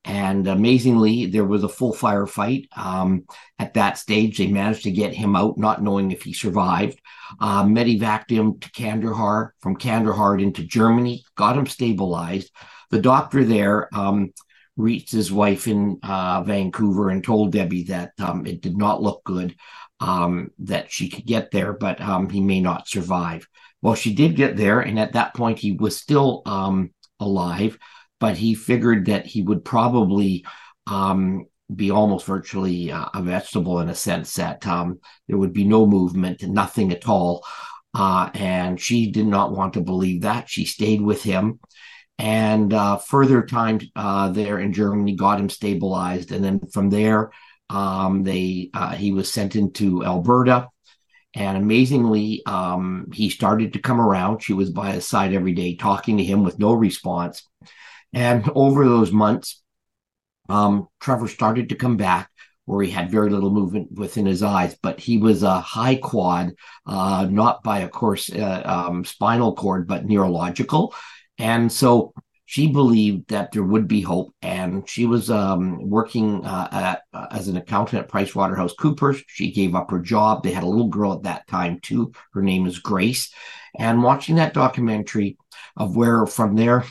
And 0.04 0.46
amazingly, 0.46 1.26
there 1.26 1.46
was 1.46 1.64
a 1.64 1.68
full 1.68 1.92
firefight. 1.92 2.66
Um, 2.76 3.24
at 3.58 3.74
that 3.74 3.98
stage, 3.98 4.38
they 4.38 4.46
managed 4.46 4.84
to 4.84 4.92
get 4.92 5.14
him 5.14 5.34
out, 5.34 5.58
not 5.58 5.82
knowing 5.82 6.12
if 6.12 6.22
he 6.22 6.32
survived. 6.32 7.00
Uh, 7.40 7.64
medevaced 7.64 8.30
him 8.30 8.60
to 8.60 8.70
Kandahar, 8.70 9.54
from 9.60 9.74
Kandahar 9.74 10.38
into 10.38 10.62
Germany, 10.62 11.24
got 11.36 11.56
him 11.56 11.66
stabilized. 11.66 12.52
The 12.90 13.00
doctor 13.00 13.44
there 13.44 13.88
um, 13.92 14.32
reached 14.76 15.12
his 15.12 15.30
wife 15.30 15.68
in 15.68 15.98
uh, 16.02 16.42
Vancouver 16.42 17.10
and 17.10 17.22
told 17.22 17.52
Debbie 17.52 17.84
that 17.84 18.12
um, 18.18 18.46
it 18.46 18.60
did 18.60 18.76
not 18.76 19.02
look 19.02 19.22
good, 19.24 19.54
um, 20.00 20.50
that 20.58 20.90
she 20.90 21.08
could 21.08 21.26
get 21.26 21.50
there, 21.50 21.72
but 21.72 22.00
um, 22.00 22.28
he 22.28 22.40
may 22.40 22.60
not 22.60 22.88
survive. 22.88 23.46
Well, 23.82 23.94
she 23.94 24.14
did 24.14 24.36
get 24.36 24.56
there, 24.56 24.80
and 24.80 24.98
at 24.98 25.12
that 25.12 25.34
point, 25.34 25.58
he 25.58 25.72
was 25.72 25.96
still 25.96 26.42
um, 26.46 26.92
alive, 27.20 27.78
but 28.18 28.36
he 28.36 28.54
figured 28.54 29.06
that 29.06 29.26
he 29.26 29.42
would 29.42 29.64
probably 29.64 30.44
um, 30.86 31.46
be 31.74 31.90
almost 31.90 32.26
virtually 32.26 32.90
uh, 32.90 33.08
a 33.14 33.22
vegetable 33.22 33.80
in 33.80 33.88
a 33.88 33.94
sense 33.94 34.34
that 34.34 34.66
um, 34.66 34.98
there 35.28 35.38
would 35.38 35.52
be 35.52 35.64
no 35.64 35.86
movement 35.86 36.42
and 36.42 36.52
nothing 36.52 36.92
at 36.92 37.08
all. 37.08 37.44
Uh, 37.94 38.28
and 38.34 38.80
she 38.80 39.12
did 39.12 39.26
not 39.26 39.52
want 39.52 39.74
to 39.74 39.80
believe 39.80 40.22
that. 40.22 40.48
She 40.48 40.64
stayed 40.64 41.00
with 41.00 41.22
him 41.22 41.60
and 42.18 42.72
uh, 42.72 42.96
further 42.98 43.44
time 43.44 43.80
uh, 43.96 44.28
there 44.30 44.58
in 44.58 44.72
Germany 44.72 45.16
got 45.16 45.40
him 45.40 45.48
stabilized. 45.48 46.32
And 46.32 46.44
then 46.44 46.60
from 46.72 46.90
there, 46.90 47.32
um, 47.70 48.22
they 48.22 48.70
uh, 48.72 48.94
he 48.94 49.12
was 49.12 49.32
sent 49.32 49.56
into 49.56 50.04
Alberta. 50.04 50.68
And 51.36 51.56
amazingly, 51.56 52.42
um, 52.46 53.08
he 53.12 53.28
started 53.28 53.72
to 53.72 53.80
come 53.80 54.00
around. 54.00 54.40
She 54.40 54.52
was 54.52 54.70
by 54.70 54.92
his 54.92 55.08
side 55.08 55.34
every 55.34 55.52
day, 55.52 55.74
talking 55.74 56.18
to 56.18 56.24
him 56.24 56.44
with 56.44 56.60
no 56.60 56.72
response. 56.72 57.42
And 58.12 58.48
over 58.54 58.84
those 58.84 59.10
months, 59.10 59.60
um, 60.48 60.88
Trevor 61.00 61.26
started 61.26 61.70
to 61.70 61.74
come 61.74 61.96
back 61.96 62.30
where 62.66 62.82
he 62.84 62.90
had 62.90 63.10
very 63.10 63.30
little 63.30 63.50
movement 63.50 63.92
within 63.92 64.24
his 64.24 64.42
eyes, 64.42 64.76
but 64.82 64.98
he 64.98 65.18
was 65.18 65.42
a 65.42 65.60
high 65.60 65.96
quad, 65.96 66.52
uh, 66.86 67.26
not 67.30 67.62
by, 67.62 67.80
of 67.80 67.90
course, 67.90 68.32
uh, 68.32 68.62
um, 68.64 69.04
spinal 69.04 69.54
cord, 69.54 69.86
but 69.86 70.06
neurological. 70.06 70.94
And 71.38 71.70
so 71.70 72.12
she 72.46 72.68
believed 72.68 73.28
that 73.28 73.52
there 73.52 73.62
would 73.62 73.88
be 73.88 74.02
hope, 74.02 74.34
and 74.42 74.88
she 74.88 75.06
was 75.06 75.30
um, 75.30 75.88
working 75.88 76.44
uh, 76.44 76.68
at, 76.70 77.02
uh, 77.12 77.26
as 77.30 77.48
an 77.48 77.56
accountant 77.56 78.04
at 78.04 78.10
PricewaterhouseCoopers. 78.10 79.22
She 79.26 79.50
gave 79.50 79.74
up 79.74 79.90
her 79.90 79.98
job. 79.98 80.42
They 80.42 80.52
had 80.52 80.62
a 80.62 80.68
little 80.68 80.88
girl 80.88 81.14
at 81.14 81.22
that 81.22 81.46
time 81.48 81.80
too. 81.80 82.12
Her 82.32 82.42
name 82.42 82.66
is 82.66 82.78
Grace. 82.78 83.32
And 83.78 84.02
watching 84.02 84.36
that 84.36 84.54
documentary 84.54 85.38
of 85.76 85.96
where 85.96 86.26
from 86.26 86.54
there 86.54 86.84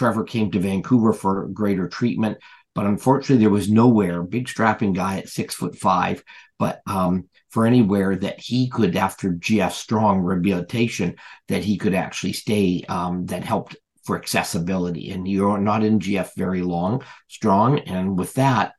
Trevor 0.00 0.24
came 0.24 0.50
to 0.52 0.60
Vancouver 0.60 1.12
for 1.12 1.48
greater 1.48 1.86
treatment, 1.86 2.38
but 2.74 2.86
unfortunately 2.86 3.44
there 3.44 3.52
was 3.52 3.70
nowhere. 3.70 4.22
Big 4.22 4.48
strapping 4.48 4.94
guy 4.94 5.18
at 5.18 5.28
six 5.28 5.54
foot 5.54 5.76
five, 5.76 6.24
but 6.58 6.80
um, 6.86 7.28
for 7.50 7.66
anywhere 7.66 8.16
that 8.16 8.40
he 8.40 8.70
could, 8.70 8.96
after 8.96 9.32
GF 9.32 9.72
Strong 9.72 10.20
rehabilitation, 10.20 11.16
that 11.48 11.64
he 11.64 11.76
could 11.76 11.94
actually 11.94 12.32
stay. 12.32 12.82
Um, 12.88 13.26
that 13.26 13.44
helped 13.44 13.76
for 14.10 14.18
accessibility. 14.18 15.12
And 15.12 15.28
you're 15.28 15.58
not 15.58 15.84
in 15.84 16.00
GF 16.00 16.34
very 16.34 16.62
long, 16.62 17.04
strong. 17.28 17.78
And 17.78 18.18
with 18.18 18.34
that, 18.34 18.72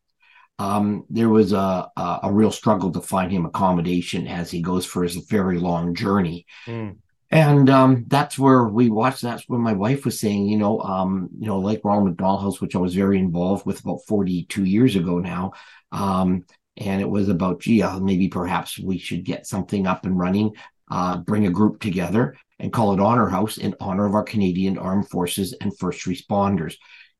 um, 0.60 1.06
there 1.10 1.30
was 1.30 1.54
a, 1.54 1.90
a, 1.96 2.20
a 2.24 2.34
real 2.34 2.52
struggle 2.52 2.92
to 2.92 3.00
find 3.00 3.32
him 3.32 3.46
accommodation 3.46 4.28
as 4.28 4.52
he 4.52 4.62
goes 4.62 4.86
for 4.86 5.04
his 5.04 5.16
very 5.16 5.58
long 5.58 5.96
journey. 5.96 6.46
Mm. 6.68 6.98
And 7.30 7.70
um, 7.70 8.04
that's 8.10 8.38
where 8.38 8.66
we 8.66 8.90
watched. 8.90 9.22
That's 9.22 9.48
where 9.48 9.58
my 9.58 9.72
wife 9.72 10.04
was 10.04 10.20
saying, 10.20 10.48
you 10.48 10.58
know, 10.58 10.82
um, 10.82 11.30
you 11.40 11.48
know, 11.48 11.60
like 11.60 11.80
Ronald 11.86 12.10
McDonald 12.10 12.42
House, 12.42 12.60
which 12.60 12.76
I 12.76 12.80
was 12.80 12.94
very 12.94 13.18
involved 13.18 13.66
with 13.66 13.80
about 13.80 14.02
42 14.10 14.66
years 14.66 14.98
ago 14.98 15.20
now. 15.20 15.54
Um, 15.94 16.44
and 16.76 17.00
it 17.00 17.10
was 17.10 17.30
about, 17.30 17.62
gee, 17.62 17.82
uh, 17.82 18.00
maybe 18.00 18.28
perhaps 18.28 18.78
we 18.78 18.98
should 18.98 19.24
get 19.24 19.48
something 19.48 19.88
up 19.88 20.06
and 20.06 20.20
running, 20.20 20.56
uh, 20.90 21.20
bring 21.20 21.48
a 21.48 21.52
group 21.52 21.80
together 21.80 22.36
and 22.62 22.72
call 22.72 22.94
it 22.94 23.00
Honour 23.00 23.28
House 23.28 23.58
in 23.58 23.76
honor 23.80 24.06
of 24.06 24.14
our 24.14 24.24
Canadian 24.24 24.78
Armed 24.78 25.10
Forces 25.10 25.54
and 25.60 25.78
first 25.78 26.06
responders. 26.06 26.76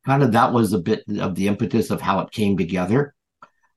Kind 0.06 0.22
of 0.22 0.32
that 0.32 0.52
was 0.52 0.72
a 0.72 0.78
bit 0.78 1.02
of 1.18 1.34
the 1.34 1.48
impetus 1.48 1.90
of 1.90 2.00
how 2.00 2.20
it 2.20 2.30
came 2.30 2.56
together. 2.56 3.14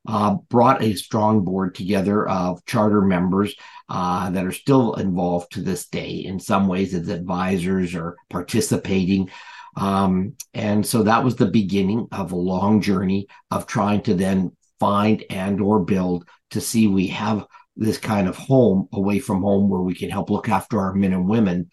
Uh, 0.07 0.35
brought 0.49 0.83
a 0.83 0.93
strong 0.93 1.43
board 1.43 1.73
together 1.73 2.29
of 2.29 2.63
charter 2.67 3.01
members 3.01 3.55
uh, 3.89 4.29
that 4.29 4.45
are 4.45 4.51
still 4.51 4.93
involved 4.93 5.51
to 5.51 5.61
this 5.61 5.87
day 5.87 6.11
in 6.11 6.39
some 6.39 6.67
ways 6.67 6.93
as 6.93 7.09
advisors 7.09 7.95
or 7.95 8.15
participating. 8.29 9.27
Um, 9.75 10.35
and 10.53 10.85
so 10.85 11.01
that 11.03 11.23
was 11.23 11.35
the 11.35 11.47
beginning 11.47 12.07
of 12.11 12.31
a 12.31 12.37
long 12.37 12.81
journey 12.81 13.27
of 13.49 13.65
trying 13.65 14.03
to 14.03 14.13
then 14.13 14.55
find 14.79 15.23
and 15.31 15.59
or 15.59 15.83
build 15.83 16.29
to 16.51 16.61
see 16.61 16.85
we 16.87 17.07
have 17.07 17.47
this 17.77 17.97
kind 17.97 18.27
of 18.27 18.37
home 18.37 18.87
away 18.93 19.19
from 19.19 19.41
home 19.41 19.69
where 19.69 19.81
we 19.81 19.95
can 19.95 20.09
help 20.09 20.29
look 20.29 20.49
after 20.49 20.79
our 20.79 20.93
men 20.93 21.13
and 21.13 21.27
women 21.27 21.69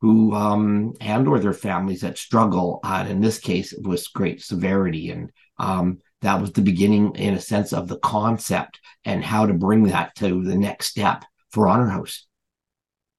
who 0.00 0.34
um, 0.34 0.92
and 1.00 1.26
or 1.26 1.38
their 1.38 1.54
families 1.54 2.02
that 2.02 2.18
struggle 2.18 2.80
uh, 2.84 3.06
in 3.08 3.20
this 3.20 3.38
case 3.38 3.72
with 3.84 4.04
great 4.12 4.42
severity. 4.42 5.10
And 5.10 5.30
um, 5.58 5.98
that 6.20 6.40
was 6.40 6.52
the 6.52 6.60
beginning 6.60 7.14
in 7.14 7.34
a 7.34 7.40
sense 7.40 7.72
of 7.72 7.88
the 7.88 7.98
concept 7.98 8.80
and 9.04 9.24
how 9.24 9.46
to 9.46 9.54
bring 9.54 9.84
that 9.84 10.14
to 10.16 10.42
the 10.42 10.56
next 10.56 10.88
step 10.88 11.24
for 11.50 11.68
Honour 11.68 11.88
House. 11.88 12.26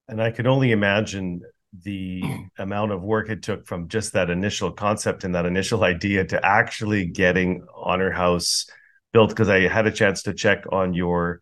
And 0.08 0.21
i 0.21 0.30
could 0.30 0.45
only 0.45 0.71
imagine 0.71 1.41
the 1.84 2.21
amount 2.60 2.91
of 2.91 3.02
work 3.02 3.30
it 3.30 3.41
took 3.41 3.65
from 3.65 3.88
just 3.88 4.13
that 4.13 4.30
initial 4.30 4.71
concept 4.71 5.24
and 5.24 5.34
that 5.34 5.48
initial 5.48 5.84
idea 5.84 6.24
to 6.26 6.45
actually 6.45 7.08
getting 7.08 7.65
Honour 7.76 8.12
House 8.12 8.67
built 9.12 9.30
because 9.30 9.50
i 9.50 9.62
had 9.62 9.88
a 9.88 9.91
chance 9.91 10.24
to 10.24 10.34
check 10.34 10.65
on 10.71 10.93
your 10.93 11.39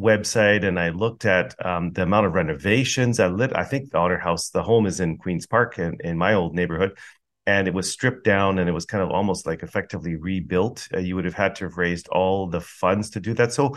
website 0.00 0.64
and 0.64 0.78
I 0.78 0.90
looked 0.90 1.24
at 1.24 1.54
um, 1.64 1.92
the 1.92 2.02
amount 2.02 2.26
of 2.26 2.34
renovations. 2.34 3.18
I 3.18 3.28
lit. 3.28 3.54
I 3.54 3.64
think 3.64 3.90
the 3.90 3.98
Honour 3.98 4.18
House, 4.18 4.50
the 4.50 4.62
home 4.62 4.86
is 4.86 5.00
in 5.00 5.16
Queens 5.16 5.46
Park 5.46 5.78
in, 5.78 5.96
in 6.00 6.18
my 6.18 6.34
old 6.34 6.54
neighborhood, 6.54 6.98
and 7.46 7.66
it 7.66 7.74
was 7.74 7.90
stripped 7.90 8.24
down 8.24 8.58
and 8.58 8.68
it 8.68 8.72
was 8.72 8.84
kind 8.84 9.02
of 9.02 9.10
almost 9.10 9.46
like 9.46 9.62
effectively 9.62 10.16
rebuilt. 10.16 10.88
Uh, 10.92 10.98
you 10.98 11.14
would 11.16 11.24
have 11.24 11.34
had 11.34 11.54
to 11.56 11.64
have 11.64 11.76
raised 11.76 12.08
all 12.08 12.48
the 12.48 12.60
funds 12.60 13.10
to 13.10 13.20
do 13.20 13.32
that. 13.34 13.52
So, 13.52 13.76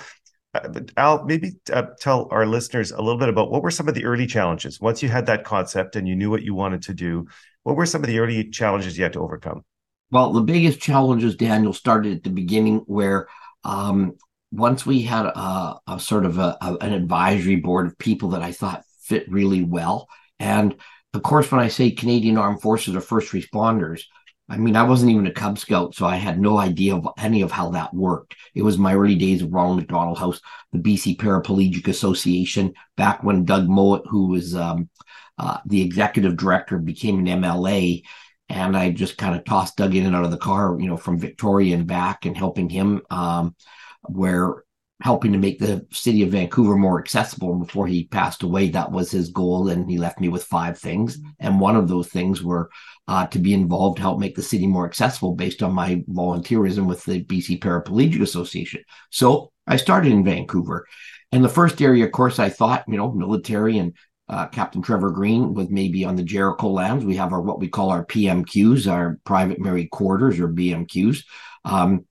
uh, 0.54 0.68
Al, 0.98 1.26
maybe 1.26 1.54
uh, 1.72 1.84
tell 2.00 2.28
our 2.32 2.46
listeners 2.46 2.92
a 2.92 3.02
little 3.02 3.20
bit 3.20 3.30
about 3.30 3.52
what 3.52 3.62
were 3.62 3.72
some 3.72 3.88
of 3.88 3.94
the 3.94 4.06
early 4.06 4.26
challenges 4.26 4.82
once 4.82 5.02
you 5.02 5.08
had 5.08 5.28
that 5.28 5.44
concept 5.44 5.96
and 5.96 6.08
you 6.08 6.16
knew 6.16 6.30
what 6.30 6.42
you 6.42 6.56
wanted 6.56 6.82
to 6.84 6.94
do. 6.94 7.28
What 7.64 7.76
were 7.76 7.86
some 7.86 8.02
of 8.02 8.08
the 8.08 8.20
early 8.20 8.50
challenges 8.50 8.98
you 8.98 9.04
had 9.04 9.14
to 9.14 9.22
overcome? 9.22 9.64
Well, 10.12 10.34
the 10.34 10.42
biggest 10.42 10.80
challenges, 10.80 11.36
Daniel, 11.36 11.72
started 11.72 12.18
at 12.18 12.24
the 12.24 12.32
beginning 12.32 12.78
where 12.88 13.28
um, 13.64 14.16
once 14.52 14.86
we 14.86 15.02
had 15.02 15.26
a, 15.26 15.76
a 15.88 16.00
sort 16.00 16.26
of 16.26 16.38
a, 16.38 16.58
a, 16.62 16.78
an 16.82 16.94
advisory 16.94 17.58
board 17.58 17.88
of 17.88 17.98
people 17.98 18.30
that 18.30 18.42
I 18.42 18.52
thought 18.52 18.84
fit 19.02 19.30
really 19.32 19.64
well. 19.64 20.08
And 20.40 20.76
of 21.14 21.24
course, 21.24 21.52
when 21.52 21.62
I 21.62 21.68
say 21.68 21.92
Canadian 21.92 22.38
Armed 22.38 22.62
Forces 22.62 22.96
or 22.96 23.02
first 23.02 23.32
responders, 23.32 24.04
I 24.50 24.58
mean, 24.58 24.76
I 24.76 24.84
wasn't 24.84 25.12
even 25.12 25.28
a 25.28 25.32
Cub 25.32 25.60
Scout, 25.60 25.94
so 25.94 26.08
I 26.08 26.16
had 26.16 26.40
no 26.40 26.58
idea 26.58 26.96
of 26.96 27.08
any 27.20 27.44
of 27.44 27.52
how 27.52 27.70
that 27.70 27.94
worked. 27.94 28.36
It 28.56 28.64
was 28.64 28.80
my 28.80 28.96
early 28.96 29.16
days 29.16 29.44
of 29.44 29.54
Ronald 29.54 29.78
McDonald 29.78 30.18
House, 30.18 30.42
the 30.72 30.80
BC 30.80 31.18
Paraplegic 31.18 31.88
Association, 31.88 32.74
back 32.98 33.24
when 33.24 33.46
Doug 33.46 33.68
Mowat, 33.68 34.08
who 34.10 34.30
was 34.30 34.56
um, 34.56 34.90
uh, 35.38 35.60
the 35.68 35.82
executive 35.84 36.36
director, 36.36 36.80
became 36.80 37.20
an 37.20 37.42
MLA. 37.42 38.02
And 38.50 38.76
I 38.76 38.90
just 38.90 39.20
kind 39.20 39.36
of 39.36 39.46
tossed 39.46 39.78
Doug 39.78 39.94
in 39.94 40.08
and 40.08 40.16
out 40.16 40.26
of 40.26 40.32
the 40.32 40.38
car, 40.38 40.76
you 40.80 40.88
know, 40.88 40.98
from 40.98 41.20
Victoria 41.20 41.76
and 41.76 41.86
back 41.86 42.26
and 42.26 42.36
helping 42.36 42.70
him. 42.70 43.02
Um, 43.12 43.56
where 44.04 44.64
helping 45.02 45.32
to 45.32 45.38
make 45.38 45.60
the 45.60 45.86
city 45.92 46.24
of 46.24 46.32
Vancouver 46.32 46.76
more 46.76 47.00
accessible. 47.00 47.54
And 47.54 47.66
before 47.66 47.88
he 47.88 48.06
passed 48.06 48.44
away, 48.44 48.70
that 48.70 48.92
was 48.92 49.10
his 49.10 49.30
goal. 49.30 49.70
And 49.70 49.90
he 49.90 49.98
left 49.98 50.20
me 50.20 50.28
with 50.28 50.44
five 50.44 50.78
things. 50.78 51.18
And 51.40 51.60
one 51.60 51.78
of 51.78 51.88
those 51.88 52.10
things 52.10 52.44
were 52.44 52.70
uh, 53.08 53.26
to 53.28 53.40
be 53.40 53.54
involved 53.54 53.98
to 53.98 54.02
help 54.02 54.20
make 54.20 54.36
the 54.36 54.44
city 54.44 54.68
more 54.68 54.86
accessible 54.86 55.36
based 55.36 55.64
on 55.64 55.74
my 55.74 56.04
volunteerism 56.10 56.86
with 56.86 57.06
the 57.06 57.24
BC 57.24 57.62
Paraplegic 57.62 58.22
Association. 58.22 58.84
So 59.10 59.52
I 59.68 59.78
started 59.78 60.12
in 60.12 60.26
Vancouver. 60.26 60.86
And 61.32 61.46
the 61.46 61.50
first 61.50 61.82
area, 61.82 62.06
of 62.06 62.12
course, 62.12 62.38
I 62.38 62.50
thought, 62.50 62.84
you 62.88 62.98
know, 62.98 63.12
military 63.12 63.78
and 63.78 63.94
uh, 64.28 64.48
Captain 64.48 64.82
Trevor 64.82 65.12
Greene 65.12 65.54
with 65.54 65.70
maybe 65.70 66.04
on 66.04 66.16
the 66.16 66.24
Jericho 66.24 66.68
lands. 66.68 67.06
We 67.06 67.16
have 67.16 67.32
our 67.32 67.42
what 67.42 67.60
we 67.60 67.70
call 67.70 67.90
our 67.90 68.06
PMQs, 68.06 68.92
our 68.92 69.18
private 69.24 69.60
married 69.60 69.92
quarters 69.92 70.40
or 70.40 70.50
BMQs. 70.50 71.24
Um, 71.64 72.06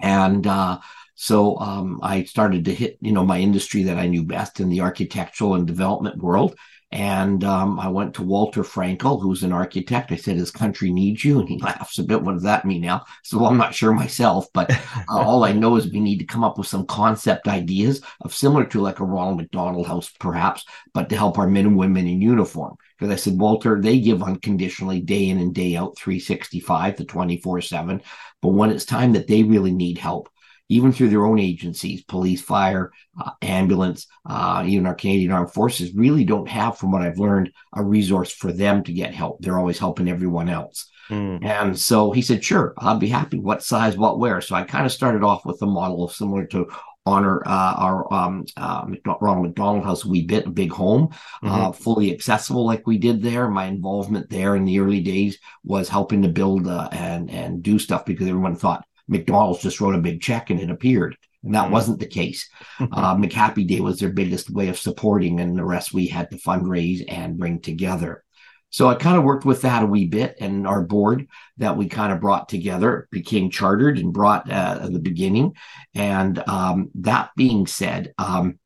and 0.00 0.46
uh, 0.46 0.78
so 1.16 1.58
um, 1.58 1.98
I 2.02 2.24
started 2.24 2.66
to 2.66 2.74
hit, 2.74 2.98
you 3.00 3.10
know, 3.10 3.24
my 3.24 3.38
industry 3.40 3.82
that 3.84 3.96
I 3.96 4.06
knew 4.06 4.22
best 4.22 4.60
in 4.60 4.68
the 4.68 4.82
architectural 4.82 5.54
and 5.54 5.66
development 5.66 6.18
world. 6.18 6.54
And 6.92 7.42
um, 7.42 7.80
I 7.80 7.88
went 7.88 8.14
to 8.14 8.22
Walter 8.22 8.62
Frankel, 8.62 9.20
who's 9.20 9.42
an 9.42 9.52
architect. 9.52 10.12
I 10.12 10.16
said, 10.16 10.36
"His 10.36 10.52
country 10.52 10.92
needs 10.92 11.24
you," 11.24 11.40
and 11.40 11.48
he 11.48 11.58
laughs 11.62 11.98
a 11.98 12.04
bit. 12.04 12.22
What 12.22 12.34
does 12.34 12.44
that 12.44 12.64
mean 12.64 12.82
now? 12.82 13.04
So 13.24 13.38
well, 13.38 13.48
I'm 13.48 13.56
not 13.56 13.74
sure 13.74 13.92
myself, 13.92 14.46
but 14.52 14.70
uh, 14.96 15.02
all 15.08 15.42
I 15.42 15.52
know 15.52 15.76
is 15.76 15.90
we 15.90 16.00
need 16.00 16.18
to 16.18 16.26
come 16.26 16.44
up 16.44 16.58
with 16.58 16.68
some 16.68 16.86
concept 16.86 17.48
ideas 17.48 18.02
of 18.20 18.34
similar 18.34 18.64
to 18.66 18.80
like 18.80 19.00
a 19.00 19.04
Ronald 19.04 19.38
McDonald 19.38 19.86
House, 19.86 20.10
perhaps, 20.20 20.64
but 20.94 21.08
to 21.08 21.16
help 21.16 21.38
our 21.38 21.48
men 21.48 21.66
and 21.66 21.76
women 21.76 22.06
in 22.06 22.20
uniform. 22.20 22.76
Because 22.98 23.12
I 23.12 23.16
said, 23.16 23.38
Walter, 23.38 23.80
they 23.80 23.98
give 23.98 24.22
unconditionally 24.22 25.00
day 25.00 25.28
in 25.28 25.38
and 25.38 25.54
day 25.54 25.76
out, 25.76 25.98
365 25.98 26.96
to 26.96 27.04
24 27.04 27.60
seven. 27.62 28.02
But 28.40 28.50
when 28.50 28.70
it's 28.70 28.84
time 28.84 29.12
that 29.14 29.26
they 29.26 29.42
really 29.42 29.72
need 29.72 29.98
help, 29.98 30.28
even 30.68 30.92
through 30.92 31.08
their 31.08 31.24
own 31.24 31.38
agencies, 31.38 32.02
police, 32.02 32.42
fire, 32.42 32.92
uh, 33.20 33.30
ambulance, 33.42 34.06
uh, 34.28 34.64
even 34.66 34.86
our 34.86 34.94
Canadian 34.94 35.32
Armed 35.32 35.52
Forces, 35.52 35.94
really 35.94 36.24
don't 36.24 36.48
have, 36.48 36.78
from 36.78 36.90
what 36.90 37.02
I've 37.02 37.18
learned, 37.18 37.52
a 37.74 37.84
resource 37.84 38.32
for 38.32 38.52
them 38.52 38.82
to 38.84 38.92
get 38.92 39.14
help. 39.14 39.40
They're 39.40 39.58
always 39.58 39.78
helping 39.78 40.08
everyone 40.08 40.48
else. 40.48 40.90
Mm. 41.08 41.44
And 41.44 41.78
so 41.78 42.10
he 42.10 42.22
said, 42.22 42.42
sure, 42.42 42.74
I'll 42.78 42.98
be 42.98 43.08
happy. 43.08 43.38
What 43.38 43.62
size, 43.62 43.96
what 43.96 44.18
where? 44.18 44.40
So 44.40 44.56
I 44.56 44.64
kind 44.64 44.86
of 44.86 44.92
started 44.92 45.22
off 45.22 45.46
with 45.46 45.62
a 45.62 45.66
model 45.66 46.08
similar 46.08 46.46
to 46.46 46.66
honor 47.06 47.40
uh, 47.46 47.74
our 47.76 48.12
um, 48.12 48.44
uh, 48.56 48.84
Ronald 49.20 49.46
McDonald 49.46 49.84
House 49.84 50.04
wee 50.04 50.22
bit, 50.22 50.46
a 50.46 50.50
big 50.50 50.72
home, 50.72 51.10
uh, 51.42 51.46
mm-hmm. 51.46 51.64
uh, 51.66 51.72
fully 51.72 52.12
accessible 52.12 52.66
like 52.66 52.86
we 52.86 52.98
did 52.98 53.22
there. 53.22 53.48
My 53.48 53.66
involvement 53.66 54.28
there 54.28 54.56
in 54.56 54.64
the 54.64 54.80
early 54.80 55.00
days 55.00 55.38
was 55.62 55.88
helping 55.88 56.22
to 56.22 56.28
build 56.28 56.66
uh, 56.66 56.88
and 56.90 57.30
and 57.30 57.62
do 57.62 57.78
stuff 57.78 58.04
because 58.04 58.26
everyone 58.26 58.56
thought 58.56 58.84
McDonald's 59.08 59.62
just 59.62 59.80
wrote 59.80 59.94
a 59.94 60.00
big 60.00 60.20
check 60.20 60.50
and 60.50 60.60
it 60.60 60.70
appeared. 60.70 61.16
And 61.42 61.54
that 61.54 61.64
mm-hmm. 61.64 61.72
wasn't 61.72 62.00
the 62.00 62.06
case. 62.06 62.48
uh, 62.80 63.16
McHappy 63.16 63.66
Day 63.66 63.80
was 63.80 63.98
their 63.98 64.10
biggest 64.10 64.50
way 64.50 64.68
of 64.68 64.78
supporting, 64.78 65.40
and 65.40 65.56
the 65.56 65.64
rest 65.64 65.94
we 65.94 66.06
had 66.06 66.30
to 66.30 66.36
fundraise 66.36 67.04
and 67.08 67.38
bring 67.38 67.60
together. 67.60 68.24
So 68.70 68.88
I 68.88 68.94
kind 68.94 69.16
of 69.16 69.24
worked 69.24 69.44
with 69.44 69.62
that 69.62 69.84
a 69.84 69.86
wee 69.86 70.06
bit, 70.06 70.36
and 70.40 70.66
our 70.66 70.82
board 70.82 71.28
that 71.58 71.76
we 71.76 71.88
kind 71.88 72.12
of 72.12 72.20
brought 72.20 72.48
together 72.48 73.08
became 73.10 73.50
chartered 73.50 73.98
and 73.98 74.12
brought 74.12 74.50
uh, 74.50 74.80
at 74.82 74.92
the 74.92 74.98
beginning. 74.98 75.54
And 75.94 76.42
um, 76.48 76.90
that 76.96 77.30
being 77.36 77.66
said, 77.66 78.12
um, 78.18 78.58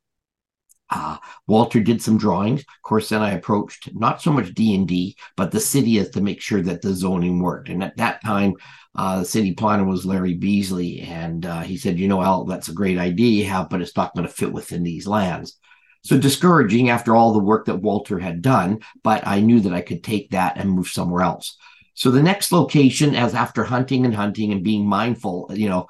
uh, 0.90 1.18
Walter 1.46 1.80
did 1.80 2.02
some 2.02 2.18
drawings. 2.18 2.62
Of 2.62 2.82
course, 2.82 3.10
then 3.10 3.22
I 3.22 3.32
approached 3.32 3.90
not 3.94 4.20
so 4.20 4.32
much 4.32 4.54
DND, 4.54 5.14
but 5.36 5.52
the 5.52 5.60
city 5.60 5.98
as 5.98 6.10
to 6.10 6.20
make 6.20 6.40
sure 6.40 6.62
that 6.62 6.82
the 6.82 6.94
zoning 6.94 7.40
worked. 7.40 7.68
And 7.68 7.84
at 7.84 7.96
that 7.98 8.22
time, 8.24 8.54
uh, 8.94 9.20
the 9.20 9.24
city 9.24 9.52
planner 9.54 9.84
was 9.84 10.04
Larry 10.04 10.34
Beasley, 10.34 11.00
and 11.00 11.46
uh, 11.46 11.60
he 11.60 11.76
said, 11.76 11.98
"You 11.98 12.08
know, 12.08 12.22
Al, 12.22 12.44
that's 12.44 12.68
a 12.68 12.74
great 12.74 12.98
idea 12.98 13.42
you 13.42 13.46
have, 13.46 13.70
but 13.70 13.80
it's 13.80 13.96
not 13.96 14.14
going 14.14 14.26
to 14.26 14.32
fit 14.32 14.52
within 14.52 14.82
these 14.82 15.06
lands." 15.06 15.58
So 16.02 16.18
discouraging 16.18 16.88
after 16.90 17.14
all 17.14 17.32
the 17.32 17.38
work 17.38 17.66
that 17.66 17.82
Walter 17.82 18.18
had 18.18 18.42
done, 18.42 18.80
but 19.04 19.26
I 19.26 19.40
knew 19.40 19.60
that 19.60 19.72
I 19.72 19.82
could 19.82 20.02
take 20.02 20.30
that 20.30 20.56
and 20.56 20.70
move 20.70 20.88
somewhere 20.88 21.22
else. 21.22 21.56
So 21.94 22.10
the 22.10 22.22
next 22.22 22.52
location, 22.52 23.14
as 23.14 23.34
after 23.34 23.62
hunting 23.62 24.06
and 24.06 24.14
hunting 24.14 24.52
and 24.52 24.64
being 24.64 24.86
mindful, 24.86 25.50
you 25.54 25.68
know, 25.68 25.86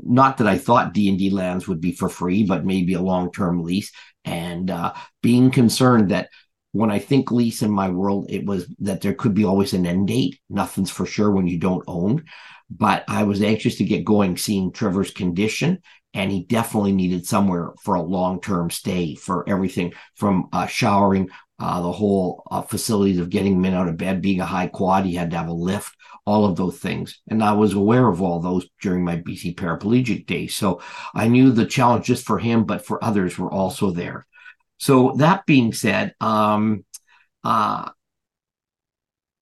not 0.00 0.38
that 0.38 0.46
I 0.46 0.58
thought 0.58 0.94
DND 0.94 1.32
lands 1.32 1.68
would 1.68 1.80
be 1.80 1.92
for 1.92 2.08
free, 2.08 2.44
but 2.44 2.64
maybe 2.64 2.94
a 2.94 3.00
long 3.00 3.30
term 3.30 3.62
lease 3.62 3.92
and 4.24 4.70
uh, 4.70 4.94
being 5.22 5.50
concerned 5.50 6.10
that 6.10 6.30
when 6.72 6.90
I 6.90 6.98
think 6.98 7.30
lease 7.30 7.62
in 7.62 7.70
my 7.70 7.88
world, 7.88 8.26
it 8.28 8.44
was 8.44 8.66
that 8.80 9.00
there 9.00 9.14
could 9.14 9.34
be 9.34 9.44
always 9.44 9.72
an 9.72 9.86
end 9.86 10.08
date. 10.08 10.40
Nothing's 10.48 10.90
for 10.90 11.06
sure 11.06 11.30
when 11.30 11.46
you 11.46 11.58
don't 11.58 11.84
own. 11.86 12.24
But 12.70 13.04
I 13.08 13.22
was 13.22 13.42
anxious 13.42 13.76
to 13.76 13.84
get 13.84 14.04
going, 14.04 14.36
seeing 14.36 14.72
Trevor's 14.72 15.10
condition, 15.10 15.80
and 16.12 16.30
he 16.30 16.44
definitely 16.44 16.92
needed 16.92 17.26
somewhere 17.26 17.72
for 17.82 17.94
a 17.94 18.02
long 18.02 18.40
term 18.40 18.70
stay 18.70 19.14
for 19.14 19.48
everything 19.48 19.94
from 20.14 20.48
uh, 20.52 20.66
showering, 20.66 21.30
uh, 21.60 21.80
the 21.80 21.92
whole 21.92 22.42
uh, 22.50 22.62
facilities 22.62 23.18
of 23.18 23.30
getting 23.30 23.60
men 23.60 23.74
out 23.74 23.88
of 23.88 23.96
bed, 23.96 24.22
being 24.22 24.40
a 24.40 24.46
high 24.46 24.68
quad, 24.68 25.04
he 25.04 25.14
had 25.14 25.30
to 25.30 25.36
have 25.36 25.48
a 25.48 25.52
lift, 25.52 25.92
all 26.24 26.44
of 26.44 26.56
those 26.56 26.78
things. 26.78 27.20
And 27.28 27.42
I 27.42 27.52
was 27.52 27.74
aware 27.74 28.06
of 28.06 28.22
all 28.22 28.38
those 28.38 28.68
during 28.80 29.04
my 29.04 29.16
BC 29.16 29.56
paraplegic 29.56 30.26
days. 30.26 30.54
So 30.54 30.80
I 31.14 31.26
knew 31.26 31.50
the 31.50 31.66
challenge 31.66 32.06
just 32.06 32.24
for 32.24 32.38
him, 32.38 32.64
but 32.64 32.86
for 32.86 33.02
others 33.02 33.38
were 33.38 33.52
also 33.52 33.90
there. 33.90 34.26
So 34.78 35.14
that 35.18 35.44
being 35.46 35.72
said, 35.72 36.14
um, 36.20 36.84
uh, 37.44 37.90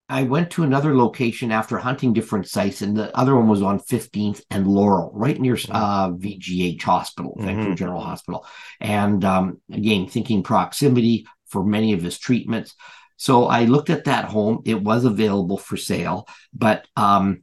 I 0.08 0.22
went 0.22 0.50
to 0.52 0.62
another 0.62 0.96
location 0.96 1.50
after 1.50 1.78
hunting 1.78 2.12
different 2.12 2.48
sites, 2.48 2.80
and 2.80 2.96
the 2.96 3.16
other 3.16 3.34
one 3.34 3.48
was 3.48 3.62
on 3.62 3.80
15th 3.80 4.42
and 4.50 4.66
Laurel, 4.66 5.10
right 5.12 5.40
near 5.40 5.56
mm-hmm. 5.56 5.72
uh, 5.72 6.10
VGH 6.10 6.82
Hospital, 6.82 7.32
mm-hmm. 7.32 7.46
Vancouver 7.46 7.74
General 7.74 8.00
Hospital. 8.00 8.46
And 8.80 9.24
um, 9.24 9.60
again, 9.72 10.06
thinking 10.06 10.42
proximity 10.42 11.26
for 11.46 11.64
many 11.64 11.92
of 11.92 12.02
his 12.02 12.18
treatments. 12.18 12.74
So 13.16 13.46
I 13.46 13.64
looked 13.64 13.90
at 13.90 14.04
that 14.04 14.26
home. 14.26 14.62
It 14.64 14.80
was 14.80 15.04
available 15.04 15.58
for 15.58 15.76
sale, 15.76 16.28
but 16.52 16.86
um, 16.96 17.42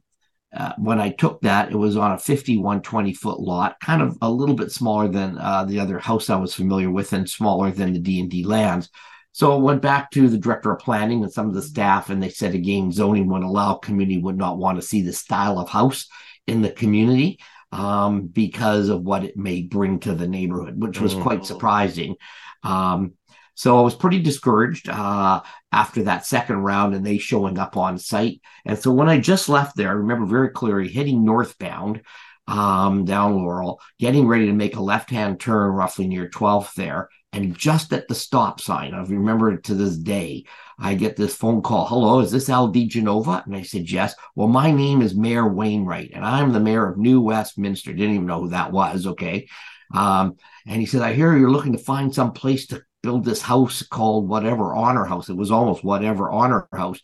uh, 0.56 0.72
when 0.78 1.00
I 1.00 1.10
took 1.10 1.40
that, 1.42 1.70
it 1.70 1.76
was 1.76 1.96
on 1.96 2.12
a 2.12 2.18
51 2.18 2.82
20 2.82 3.14
foot 3.14 3.40
lot, 3.40 3.78
kind 3.80 4.02
of 4.02 4.16
a 4.22 4.30
little 4.30 4.54
bit 4.54 4.70
smaller 4.70 5.08
than 5.08 5.38
uh, 5.38 5.64
the 5.64 5.80
other 5.80 5.98
house 5.98 6.30
I 6.30 6.36
was 6.36 6.54
familiar 6.54 6.90
with 6.90 7.12
and 7.12 7.28
smaller 7.28 7.70
than 7.70 7.92
the 7.92 8.00
DND 8.00 8.46
lands. 8.46 8.88
So 9.32 9.52
I 9.52 9.56
went 9.56 9.82
back 9.82 10.12
to 10.12 10.28
the 10.28 10.38
director 10.38 10.72
of 10.72 10.78
planning 10.78 11.24
and 11.24 11.32
some 11.32 11.48
of 11.48 11.54
the 11.54 11.62
staff, 11.62 12.08
and 12.08 12.22
they 12.22 12.28
said 12.28 12.54
again, 12.54 12.92
zoning 12.92 13.28
would 13.28 13.42
allow 13.42 13.74
community 13.74 14.18
would 14.18 14.38
not 14.38 14.58
want 14.58 14.80
to 14.80 14.86
see 14.86 15.02
the 15.02 15.12
style 15.12 15.58
of 15.58 15.68
house 15.68 16.06
in 16.46 16.62
the 16.62 16.70
community 16.70 17.40
um, 17.72 18.28
because 18.28 18.88
of 18.88 19.02
what 19.02 19.24
it 19.24 19.36
may 19.36 19.62
bring 19.62 19.98
to 20.00 20.14
the 20.14 20.28
neighborhood, 20.28 20.80
which 20.80 21.00
was 21.00 21.14
quite 21.14 21.40
mm. 21.40 21.46
surprising. 21.46 22.14
Um, 22.62 23.14
so 23.54 23.78
I 23.78 23.82
was 23.82 23.94
pretty 23.94 24.20
discouraged 24.20 24.88
uh, 24.88 25.42
after 25.72 26.04
that 26.04 26.26
second 26.26 26.56
round 26.58 26.94
and 26.94 27.06
they 27.06 27.18
showing 27.18 27.58
up 27.58 27.76
on 27.76 27.98
site. 27.98 28.40
And 28.64 28.78
so 28.78 28.92
when 28.92 29.08
I 29.08 29.18
just 29.18 29.48
left 29.48 29.76
there, 29.76 29.88
I 29.88 29.92
remember 29.92 30.26
very 30.26 30.50
clearly 30.50 30.88
heading 30.88 31.24
northbound 31.24 32.02
um, 32.46 33.04
down 33.04 33.36
Laurel, 33.36 33.80
getting 33.98 34.26
ready 34.26 34.46
to 34.46 34.52
make 34.52 34.76
a 34.76 34.82
left 34.82 35.10
hand 35.10 35.40
turn 35.40 35.70
roughly 35.70 36.06
near 36.06 36.28
12th 36.28 36.74
there. 36.74 37.08
And 37.32 37.56
just 37.56 37.92
at 37.92 38.06
the 38.06 38.14
stop 38.14 38.60
sign, 38.60 38.94
I 38.94 39.02
remember 39.02 39.52
it 39.52 39.64
to 39.64 39.74
this 39.74 39.96
day, 39.96 40.44
I 40.78 40.94
get 40.94 41.16
this 41.16 41.34
phone 41.34 41.62
call. 41.62 41.86
Hello, 41.86 42.20
is 42.20 42.30
this 42.30 42.48
Al 42.48 42.70
Genova? 42.70 43.42
And 43.44 43.56
I 43.56 43.62
said, 43.62 43.90
yes. 43.90 44.14
Well, 44.36 44.46
my 44.46 44.70
name 44.70 45.02
is 45.02 45.16
Mayor 45.16 45.48
Wayne 45.48 45.84
Wright, 45.84 46.10
and 46.14 46.24
I'm 46.24 46.52
the 46.52 46.60
mayor 46.60 46.88
of 46.88 46.96
New 46.96 47.20
Westminster. 47.20 47.92
Didn't 47.92 48.14
even 48.14 48.26
know 48.26 48.42
who 48.42 48.50
that 48.50 48.70
was. 48.70 49.06
Okay. 49.06 49.48
Um, 49.92 50.36
and 50.66 50.80
he 50.80 50.86
said, 50.86 51.02
I 51.02 51.12
hear 51.12 51.36
you're 51.36 51.50
looking 51.50 51.72
to 51.72 51.78
find 51.78 52.14
some 52.14 52.32
place 52.32 52.68
to 52.68 52.82
build 53.04 53.22
this 53.22 53.42
house 53.42 53.82
called 53.82 54.26
whatever 54.26 54.74
Honour 54.74 55.04
House. 55.04 55.28
It 55.28 55.36
was 55.36 55.50
almost 55.50 55.84
whatever 55.84 56.32
Honour 56.32 56.68
House. 56.72 56.98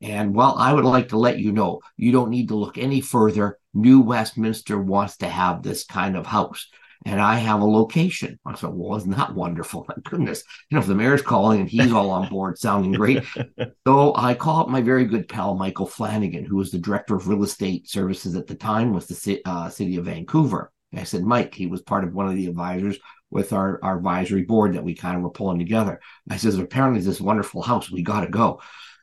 And 0.00 0.34
well, 0.34 0.56
I 0.58 0.72
would 0.72 0.86
like 0.86 1.10
to 1.10 1.18
let 1.18 1.38
you 1.38 1.52
know 1.52 1.80
you 1.96 2.10
don't 2.10 2.30
need 2.30 2.48
to 2.48 2.56
look 2.56 2.78
any 2.78 3.02
further. 3.02 3.58
New 3.74 4.00
Westminster 4.00 4.80
wants 4.80 5.18
to 5.18 5.28
have 5.28 5.62
this 5.62 5.84
kind 5.84 6.16
of 6.16 6.26
house. 6.26 6.68
And 7.04 7.20
I 7.20 7.34
have 7.34 7.60
a 7.60 7.66
location. 7.66 8.38
I 8.46 8.54
said, 8.54 8.70
Well, 8.72 8.96
isn't 8.96 9.10
that 9.10 9.34
wonderful? 9.34 9.84
My 9.88 9.94
goodness. 10.02 10.42
You 10.70 10.76
know, 10.76 10.80
if 10.80 10.86
the 10.86 10.94
mayor's 10.94 11.20
calling 11.20 11.60
and 11.60 11.68
he's 11.68 11.92
all 11.92 12.10
on 12.10 12.30
board, 12.30 12.58
sounding 12.58 12.92
great. 12.92 13.22
so 13.86 14.14
I 14.16 14.34
call 14.34 14.62
up 14.62 14.68
my 14.68 14.80
very 14.80 15.04
good 15.04 15.28
pal, 15.28 15.54
Michael 15.54 15.86
Flanagan, 15.86 16.46
who 16.46 16.56
was 16.56 16.70
the 16.70 16.78
director 16.78 17.14
of 17.14 17.28
real 17.28 17.42
estate 17.42 17.88
services 17.88 18.36
at 18.36 18.46
the 18.46 18.54
time 18.54 18.94
with 18.94 19.06
the 19.08 19.42
uh, 19.44 19.68
city 19.68 19.96
of 19.96 20.06
Vancouver. 20.06 20.72
I 20.94 21.04
said, 21.04 21.24
Mike, 21.24 21.54
he 21.54 21.66
was 21.66 21.82
part 21.82 22.04
of 22.04 22.14
one 22.14 22.28
of 22.28 22.36
the 22.36 22.46
advisors 22.46 22.98
with 23.32 23.52
our, 23.52 23.80
our 23.82 23.96
advisory 23.96 24.42
board 24.42 24.74
that 24.74 24.84
we 24.84 24.94
kind 24.94 25.16
of 25.16 25.22
were 25.22 25.30
pulling 25.30 25.58
together. 25.58 26.00
I 26.28 26.36
says, 26.36 26.58
apparently 26.58 27.00
this 27.00 27.20
wonderful 27.20 27.62
house, 27.62 27.90
we 27.90 28.02
got 28.02 28.20
to 28.20 28.28
go. 28.28 28.60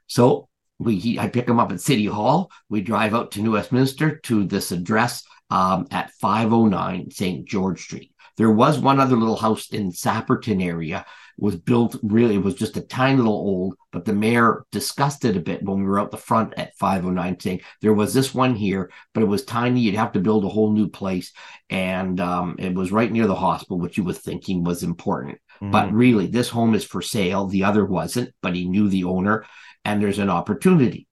So 0.07 0.47
we, 0.77 0.97
he, 0.97 1.19
I 1.19 1.27
pick 1.27 1.47
him 1.47 1.59
up 1.59 1.71
at 1.71 1.81
City 1.81 2.05
Hall. 2.05 2.51
We 2.69 2.81
drive 2.81 3.15
out 3.15 3.31
to 3.31 3.41
New 3.41 3.53
Westminster 3.53 4.17
to 4.17 4.45
this 4.45 4.71
address 4.71 5.23
um, 5.49 5.87
at 5.91 6.11
509 6.11 7.11
St. 7.11 7.45
George 7.45 7.81
Street. 7.81 8.13
There 8.37 8.51
was 8.51 8.79
one 8.79 8.99
other 8.99 9.17
little 9.17 9.35
house 9.35 9.69
in 9.71 9.91
Sapperton 9.91 10.63
area 10.63 11.05
was 11.39 11.55
built 11.55 11.95
really 12.03 12.35
it 12.35 12.43
was 12.43 12.55
just 12.55 12.77
a 12.77 12.81
tiny 12.81 13.17
little 13.17 13.33
old 13.33 13.75
but 13.91 14.05
the 14.05 14.13
mayor 14.13 14.65
discussed 14.71 15.25
it 15.25 15.37
a 15.37 15.39
bit 15.39 15.63
when 15.63 15.79
we 15.79 15.85
were 15.85 15.99
out 15.99 16.11
the 16.11 16.17
front 16.17 16.53
at 16.57 16.75
509 16.77 17.39
saying 17.39 17.61
there 17.81 17.93
was 17.93 18.13
this 18.13 18.33
one 18.33 18.55
here 18.55 18.91
but 19.13 19.23
it 19.23 19.27
was 19.27 19.45
tiny 19.45 19.81
you'd 19.81 19.95
have 19.95 20.11
to 20.11 20.19
build 20.19 20.45
a 20.45 20.49
whole 20.49 20.71
new 20.71 20.87
place 20.87 21.31
and 21.69 22.19
um, 22.19 22.55
it 22.59 22.73
was 22.73 22.91
right 22.91 23.11
near 23.11 23.27
the 23.27 23.35
hospital 23.35 23.79
which 23.79 23.97
you 23.97 24.03
were 24.03 24.13
thinking 24.13 24.63
was 24.63 24.83
important 24.83 25.39
mm-hmm. 25.55 25.71
but 25.71 25.91
really 25.91 26.27
this 26.27 26.49
home 26.49 26.75
is 26.75 26.85
for 26.85 27.01
sale 27.01 27.47
the 27.47 27.63
other 27.63 27.85
wasn't 27.85 28.33
but 28.41 28.55
he 28.55 28.67
knew 28.67 28.89
the 28.89 29.03
owner 29.03 29.45
and 29.85 30.01
there's 30.01 30.19
an 30.19 30.29
opportunity 30.29 31.07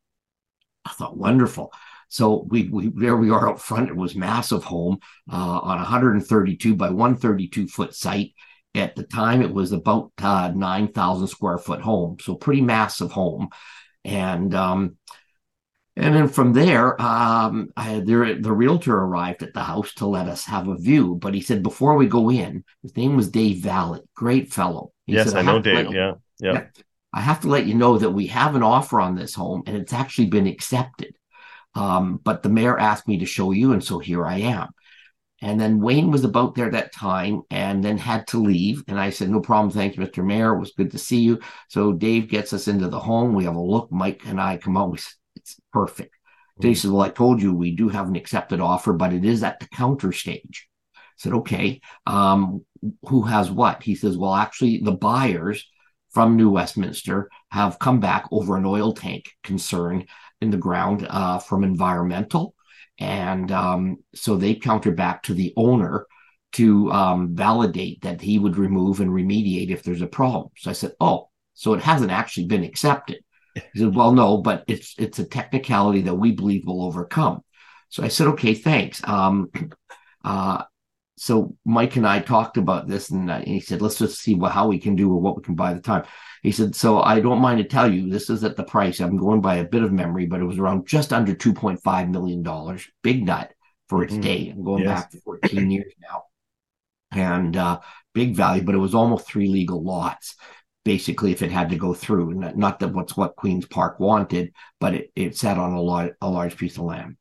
i 0.85 0.91
thought 0.91 1.17
wonderful 1.17 1.71
so 2.09 2.45
we, 2.49 2.69
we 2.69 2.89
there 2.89 3.17
we 3.17 3.29
are 3.29 3.49
out 3.49 3.61
front. 3.61 3.89
It 3.89 3.95
was 3.95 4.15
massive 4.15 4.63
home 4.63 4.99
uh, 5.31 5.59
on 5.61 5.77
132 5.77 6.75
by 6.75 6.89
132 6.89 7.67
foot 7.67 7.93
site. 7.93 8.33
At 8.77 8.95
the 8.95 9.03
time, 9.03 9.41
it 9.41 9.53
was 9.53 9.71
about 9.71 10.11
uh, 10.19 10.51
9,000 10.55 11.27
square 11.27 11.57
foot 11.57 11.81
home, 11.81 12.17
so 12.21 12.35
pretty 12.35 12.61
massive 12.61 13.11
home. 13.11 13.49
And 14.05 14.53
um, 14.53 14.97
and 15.97 16.13
then 16.13 16.27
from 16.27 16.53
there, 16.53 17.01
um, 17.01 17.69
I, 17.75 18.01
there, 18.01 18.39
the 18.39 18.53
realtor 18.53 18.95
arrived 18.95 19.41
at 19.41 19.55
the 19.55 19.63
house 19.63 19.95
to 19.95 20.05
let 20.05 20.27
us 20.27 20.45
have 20.45 20.67
a 20.67 20.77
view. 20.77 21.15
But 21.15 21.33
he 21.33 21.41
said 21.41 21.63
before 21.63 21.95
we 21.95 22.05
go 22.05 22.29
in, 22.29 22.63
his 22.83 22.95
name 22.95 23.17
was 23.17 23.29
Dave 23.29 23.63
Valley, 23.63 24.01
great 24.13 24.53
fellow. 24.53 24.91
He 25.07 25.13
yes, 25.13 25.29
said, 25.29 25.37
I, 25.37 25.39
I 25.39 25.43
know 25.43 25.59
Dave. 25.59 25.91
Yeah, 25.91 26.13
yeah, 26.39 26.53
yeah. 26.53 26.63
I 27.13 27.21
have 27.21 27.41
to 27.41 27.47
let 27.47 27.65
you 27.65 27.73
know 27.73 27.97
that 27.97 28.11
we 28.11 28.27
have 28.27 28.55
an 28.55 28.61
offer 28.61 29.01
on 29.01 29.15
this 29.15 29.33
home, 29.33 29.63
and 29.65 29.75
it's 29.75 29.91
actually 29.91 30.27
been 30.27 30.45
accepted. 30.45 31.15
Um, 31.73 32.19
but 32.23 32.43
the 32.43 32.49
mayor 32.49 32.77
asked 32.77 33.07
me 33.07 33.17
to 33.19 33.25
show 33.25 33.51
you, 33.51 33.73
and 33.73 33.83
so 33.83 33.97
here 33.97 34.23
I 34.23 34.37
am. 34.37 34.69
And 35.41 35.59
then 35.59 35.79
Wayne 35.79 36.09
was 36.09 36.23
about 36.23 36.55
there 36.55 36.71
that 36.71 36.93
time 36.93 37.43
and 37.51 37.83
then 37.83 37.97
had 37.97 38.25
to 38.27 38.39
leave. 38.39 38.83
And 38.87 38.99
I 38.99 39.11
said, 39.11 39.29
No 39.29 39.39
problem. 39.39 39.71
Thank 39.71 39.95
you, 39.95 40.03
Mr. 40.03 40.25
Mayor. 40.25 40.55
It 40.55 40.59
was 40.59 40.73
good 40.75 40.91
to 40.91 40.97
see 40.97 41.19
you. 41.19 41.39
So 41.69 41.93
Dave 41.93 42.27
gets 42.27 42.53
us 42.53 42.67
into 42.67 42.87
the 42.87 42.99
home. 42.99 43.33
We 43.33 43.43
have 43.43 43.55
a 43.55 43.61
look. 43.61 43.91
Mike 43.91 44.21
and 44.25 44.41
I 44.41 44.57
come 44.57 44.77
out. 44.77 44.99
It's 45.35 45.59
perfect. 45.71 46.13
Mm-hmm. 46.13 46.61
Dave 46.61 46.77
says, 46.79 46.91
Well, 46.91 47.03
I 47.03 47.09
told 47.09 47.41
you 47.41 47.53
we 47.53 47.75
do 47.75 47.89
have 47.89 48.07
an 48.07 48.15
accepted 48.15 48.59
offer, 48.59 48.93
but 48.93 49.13
it 49.13 49.25
is 49.25 49.43
at 49.43 49.59
the 49.59 49.67
counter 49.67 50.11
stage. 50.11 50.67
I 50.95 50.99
said, 51.17 51.33
Okay. 51.33 51.81
Um, 52.07 52.65
who 53.03 53.21
has 53.23 53.51
what? 53.51 53.83
He 53.83 53.93
says, 53.93 54.17
Well, 54.17 54.33
actually, 54.33 54.81
the 54.83 54.91
buyers 54.91 55.67
from 56.09 56.35
New 56.35 56.49
Westminster 56.49 57.29
have 57.51 57.77
come 57.77 57.99
back 57.99 58.25
over 58.31 58.57
an 58.57 58.65
oil 58.65 58.93
tank 58.93 59.25
concern 59.43 60.05
in 60.41 60.49
the 60.49 60.57
ground 60.57 61.05
uh, 61.07 61.37
from 61.37 61.63
environmental 61.63 62.55
and 62.99 63.51
um, 63.51 63.97
so 64.15 64.35
they 64.35 64.55
counter 64.55 64.91
back 64.91 65.23
to 65.23 65.33
the 65.33 65.53
owner 65.55 66.07
to 66.53 66.91
um, 66.91 67.35
validate 67.35 68.01
that 68.01 68.21
he 68.21 68.39
would 68.39 68.57
remove 68.57 68.99
and 68.99 69.11
remediate 69.11 69.69
if 69.69 69.83
there's 69.83 70.01
a 70.01 70.07
problem. 70.07 70.49
So 70.57 70.69
I 70.69 70.73
said, 70.73 70.93
"Oh, 70.99 71.29
so 71.53 71.73
it 71.73 71.81
hasn't 71.81 72.11
actually 72.11 72.47
been 72.47 72.63
accepted." 72.63 73.19
He 73.55 73.79
said, 73.79 73.95
"Well, 73.95 74.13
no, 74.13 74.37
but 74.37 74.63
it's 74.67 74.95
it's 74.97 75.19
a 75.19 75.25
technicality 75.25 76.01
that 76.03 76.15
we 76.15 76.31
believe 76.31 76.65
will 76.65 76.83
overcome." 76.83 77.43
So 77.89 78.03
I 78.03 78.09
said, 78.09 78.27
okay, 78.27 78.53
thanks. 78.53 79.01
Um, 79.07 79.49
uh, 80.23 80.63
so 81.17 81.55
Mike 81.65 81.95
and 81.95 82.07
I 82.07 82.19
talked 82.19 82.57
about 82.57 82.87
this, 82.87 83.09
and, 83.09 83.29
he 83.43 83.59
said, 83.59 83.81
let's 83.81 83.97
just 83.97 84.21
see 84.21 84.35
what, 84.35 84.51
how 84.51 84.67
we 84.67 84.77
can 84.77 84.95
do 84.95 85.11
or 85.11 85.19
what 85.19 85.35
we 85.35 85.41
can 85.41 85.55
buy 85.55 85.73
the 85.73 85.81
time. 85.81 86.05
He 86.43 86.51
said, 86.51 86.75
so 86.75 87.01
I 87.01 87.19
don't 87.19 87.41
mind 87.41 87.57
to 87.57 87.63
tell 87.63 87.91
you, 87.91 88.09
this 88.09 88.29
is 88.29 88.43
at 88.43 88.55
the 88.55 88.63
price. 88.63 88.99
I'm 88.99 89.17
going 89.17 89.41
by 89.41 89.55
a 89.55 89.65
bit 89.65 89.81
of 89.81 89.91
memory, 89.91 90.27
but 90.27 90.39
it 90.39 90.45
was 90.45 90.59
around 90.59 90.87
just 90.87 91.11
under 91.11 91.33
$2.5 91.33 92.11
million. 92.11 92.79
Big 93.01 93.25
nut 93.25 93.51
for 93.89 94.03
its 94.03 94.13
mm-hmm. 94.13 94.21
day. 94.21 94.53
I'm 94.55 94.63
going 94.63 94.83
yes. 94.83 95.07
back 95.11 95.23
14 95.23 95.71
years 95.71 95.93
now. 96.01 96.23
And 97.11 97.57
uh, 97.57 97.79
big 98.13 98.35
value, 98.35 98.61
but 98.61 98.75
it 98.75 98.79
was 98.79 98.93
almost 98.93 99.27
three 99.27 99.47
legal 99.47 99.83
lots 99.83 100.35
basically 100.85 101.33
if 101.33 101.41
it 101.41 101.51
had 101.51 101.69
to 101.71 101.75
go 101.75 101.93
through. 101.93 102.33
Not 102.33 102.79
that 102.79 102.93
what's 102.93 103.17
what 103.17 103.35
Queens 103.35 103.65
Park 103.65 103.99
wanted, 103.99 104.53
but 104.79 104.93
it, 104.93 105.11
it 105.17 105.35
sat 105.35 105.57
on 105.57 105.73
a, 105.73 105.81
lot, 105.81 106.11
a 106.21 106.29
large 106.29 106.55
piece 106.55 106.77
of 106.77 106.83
land 106.83 107.17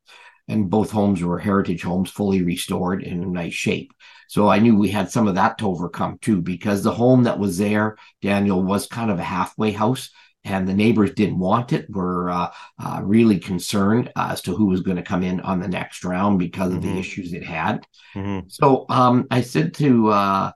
and 0.49 0.71
both 0.71 0.91
homes 0.91 1.23
were 1.23 1.39
heritage 1.39 1.83
homes, 1.83 2.11
fully 2.11 2.43
restored 2.43 3.03
in 3.03 3.23
a 3.23 3.27
nice 3.27 3.55
shape. 3.55 3.93
So 4.29 4.49
I 4.49 4.59
knew 4.59 4.77
we 4.77 4.89
had 4.89 5.11
some 5.11 5.29
of 5.29 5.37
that 5.37 5.59
to 5.59 5.69
overcome 5.69 6.19
too, 6.19 6.43
because 6.43 6.83
the 6.83 6.93
home 6.93 7.25
that 7.25 7.39
was 7.39 7.59
there, 7.59 7.97
Daniel, 8.23 8.63
was 8.63 8.87
kind 8.87 9.11
of 9.11 9.19
a 9.19 9.25
halfway 9.25 9.73
house. 9.73 10.11
And 10.45 10.69
the 10.69 10.75
neighbors 10.75 11.13
didn't 11.15 11.41
want 11.41 11.73
it. 11.73 11.91
Were 11.91 12.31
uh, 12.31 12.53
uh, 12.79 13.01
really 13.03 13.41
concerned 13.41 14.13
as 14.15 14.43
to 14.43 14.55
who 14.55 14.67
was 14.67 14.81
going 14.81 14.97
to 14.97 15.03
come 15.03 15.25
in 15.25 15.41
on 15.41 15.59
the 15.59 15.67
next 15.67 16.05
round 16.05 16.39
because 16.39 16.73
of 16.73 16.83
mm-hmm. 16.83 16.95
the 16.95 17.01
issues 17.01 17.33
it 17.33 17.43
had. 17.43 17.85
Mm-hmm. 18.15 18.47
So 18.49 18.87
um, 18.89 19.27
I 19.29 19.41
said 19.41 19.75
to 19.75 20.09
uh, 20.11 20.53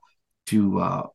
to 0.46 0.78
uh, 0.78 1.06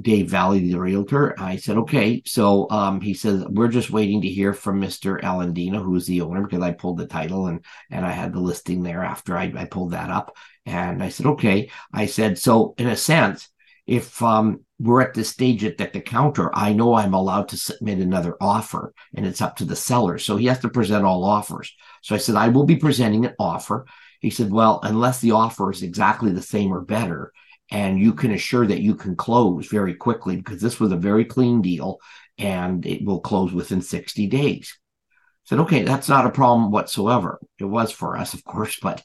Dave 0.00 0.28
Valley, 0.28 0.70
the 0.70 0.78
realtor. 0.78 1.34
I 1.38 1.56
said, 1.56 1.78
okay. 1.78 2.22
So 2.26 2.68
um, 2.70 3.00
he 3.00 3.14
says, 3.14 3.44
we're 3.48 3.68
just 3.68 3.90
waiting 3.90 4.22
to 4.22 4.28
hear 4.28 4.52
from 4.52 4.80
Mr. 4.80 5.20
Alandina, 5.20 5.82
who's 5.82 6.06
the 6.06 6.22
owner, 6.22 6.42
because 6.42 6.62
I 6.62 6.72
pulled 6.72 6.98
the 6.98 7.06
title 7.06 7.46
and 7.46 7.64
and 7.90 8.04
I 8.04 8.10
had 8.10 8.32
the 8.32 8.40
listing 8.40 8.82
there 8.82 9.04
after 9.04 9.36
I, 9.36 9.52
I 9.56 9.66
pulled 9.66 9.92
that 9.92 10.10
up. 10.10 10.36
And 10.66 11.02
I 11.02 11.10
said, 11.10 11.26
okay. 11.26 11.70
I 11.92 12.06
said, 12.06 12.38
so 12.38 12.74
in 12.78 12.88
a 12.88 12.96
sense, 12.96 13.48
if 13.86 14.20
um, 14.22 14.60
we're 14.80 15.02
at 15.02 15.14
this 15.14 15.28
stage 15.28 15.62
at, 15.62 15.80
at 15.80 15.92
the 15.92 16.00
counter, 16.00 16.50
I 16.54 16.72
know 16.72 16.94
I'm 16.94 17.14
allowed 17.14 17.48
to 17.50 17.56
submit 17.56 17.98
another 17.98 18.36
offer 18.40 18.94
and 19.14 19.26
it's 19.26 19.42
up 19.42 19.56
to 19.56 19.64
the 19.64 19.76
seller. 19.76 20.18
So 20.18 20.36
he 20.36 20.46
has 20.46 20.58
to 20.60 20.68
present 20.68 21.04
all 21.04 21.24
offers. 21.24 21.72
So 22.02 22.14
I 22.14 22.18
said, 22.18 22.34
I 22.34 22.48
will 22.48 22.64
be 22.64 22.76
presenting 22.76 23.26
an 23.26 23.34
offer. 23.38 23.86
He 24.20 24.30
said, 24.30 24.50
well, 24.50 24.80
unless 24.82 25.20
the 25.20 25.32
offer 25.32 25.70
is 25.70 25.82
exactly 25.82 26.32
the 26.32 26.42
same 26.42 26.72
or 26.72 26.80
better, 26.80 27.32
and 27.70 27.98
you 27.98 28.12
can 28.12 28.32
assure 28.32 28.66
that 28.66 28.80
you 28.80 28.94
can 28.94 29.16
close 29.16 29.66
very 29.68 29.94
quickly 29.94 30.36
because 30.36 30.60
this 30.60 30.78
was 30.78 30.92
a 30.92 30.96
very 30.96 31.24
clean 31.24 31.62
deal 31.62 31.98
and 32.38 32.84
it 32.86 33.04
will 33.04 33.20
close 33.20 33.52
within 33.52 33.80
60 33.80 34.26
days. 34.26 34.76
I 34.76 35.48
said, 35.48 35.60
okay, 35.60 35.82
that's 35.82 36.08
not 36.08 36.26
a 36.26 36.30
problem 36.30 36.70
whatsoever. 36.70 37.40
It 37.58 37.64
was 37.64 37.90
for 37.92 38.16
us, 38.16 38.34
of 38.34 38.44
course, 38.44 38.78
but 38.80 39.02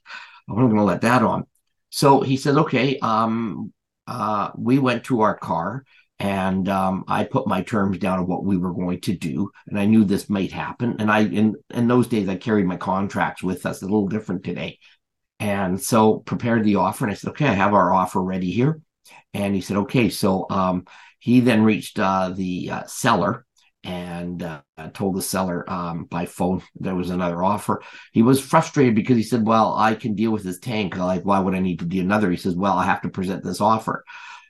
I'm 0.49 0.55
not 0.55 0.67
going 0.67 0.77
to 0.77 0.83
let 0.83 1.01
that 1.01 1.21
on. 1.21 1.45
So 1.89 2.21
he 2.21 2.37
said, 2.37 2.57
okay, 2.57 2.99
um, 2.99 3.73
uh, 4.07 4.51
we 4.57 4.79
went 4.79 5.05
to 5.05 5.21
our 5.21 5.37
car 5.37 5.83
and 6.19 6.67
um, 6.67 7.05
I 7.07 7.23
put 7.23 7.47
my 7.47 7.61
terms 7.61 7.97
down 7.97 8.19
of 8.19 8.27
what 8.27 8.43
we 8.43 8.57
were 8.57 8.73
going 8.73 8.99
to 9.01 9.13
do, 9.13 9.51
and 9.67 9.79
I 9.79 9.85
knew 9.85 10.03
this 10.03 10.29
might 10.29 10.51
happen. 10.51 10.97
And 10.99 11.09
I, 11.09 11.21
in 11.21 11.55
in 11.73 11.87
those 11.87 12.07
days, 12.07 12.27
I 12.27 12.35
carried 12.35 12.65
my 12.65 12.75
contracts 12.75 13.41
with 13.41 13.65
us. 13.65 13.81
A 13.81 13.85
little 13.85 14.07
different 14.07 14.43
today. 14.43 14.79
And 15.39 15.81
so 15.81 16.19
prepared 16.19 16.63
the 16.63 16.75
offer. 16.75 17.05
And 17.05 17.11
I 17.11 17.15
said, 17.15 17.29
okay, 17.31 17.47
I 17.47 17.53
have 17.53 17.73
our 17.73 17.93
offer 17.93 18.21
ready 18.21 18.51
here. 18.51 18.81
And 19.33 19.55
he 19.55 19.61
said, 19.61 19.77
okay. 19.77 20.09
So 20.09 20.45
um, 20.49 20.85
he 21.19 21.39
then 21.39 21.63
reached 21.63 21.99
uh, 21.99 22.29
the 22.29 22.71
uh, 22.71 22.83
seller 22.85 23.45
and 23.83 24.43
uh, 24.43 24.61
told 24.93 25.15
the 25.15 25.21
seller 25.21 25.69
um, 25.71 26.03
by 26.05 26.25
phone 26.25 26.61
there 26.75 26.95
was 26.95 27.09
another 27.09 27.41
offer. 27.43 27.81
He 28.11 28.21
was 28.21 28.41
frustrated 28.41 28.95
because 28.95 29.15
he 29.15 29.23
said, 29.23 29.47
well, 29.47 29.75
I 29.75 29.95
can 29.95 30.15
deal 30.15 30.31
with 30.31 30.43
this 30.43 30.59
tank. 30.59 30.97
Like, 30.97 31.23
why 31.23 31.39
would 31.39 31.55
I 31.55 31.59
need 31.59 31.79
to 31.79 31.85
do 31.85 32.01
another? 32.01 32.29
He 32.29 32.37
says, 32.37 32.55
well, 32.55 32.77
I 32.77 32.85
have 32.85 33.01
to 33.03 33.09
present 33.09 33.43
this 33.43 33.61
offer. 33.61 34.03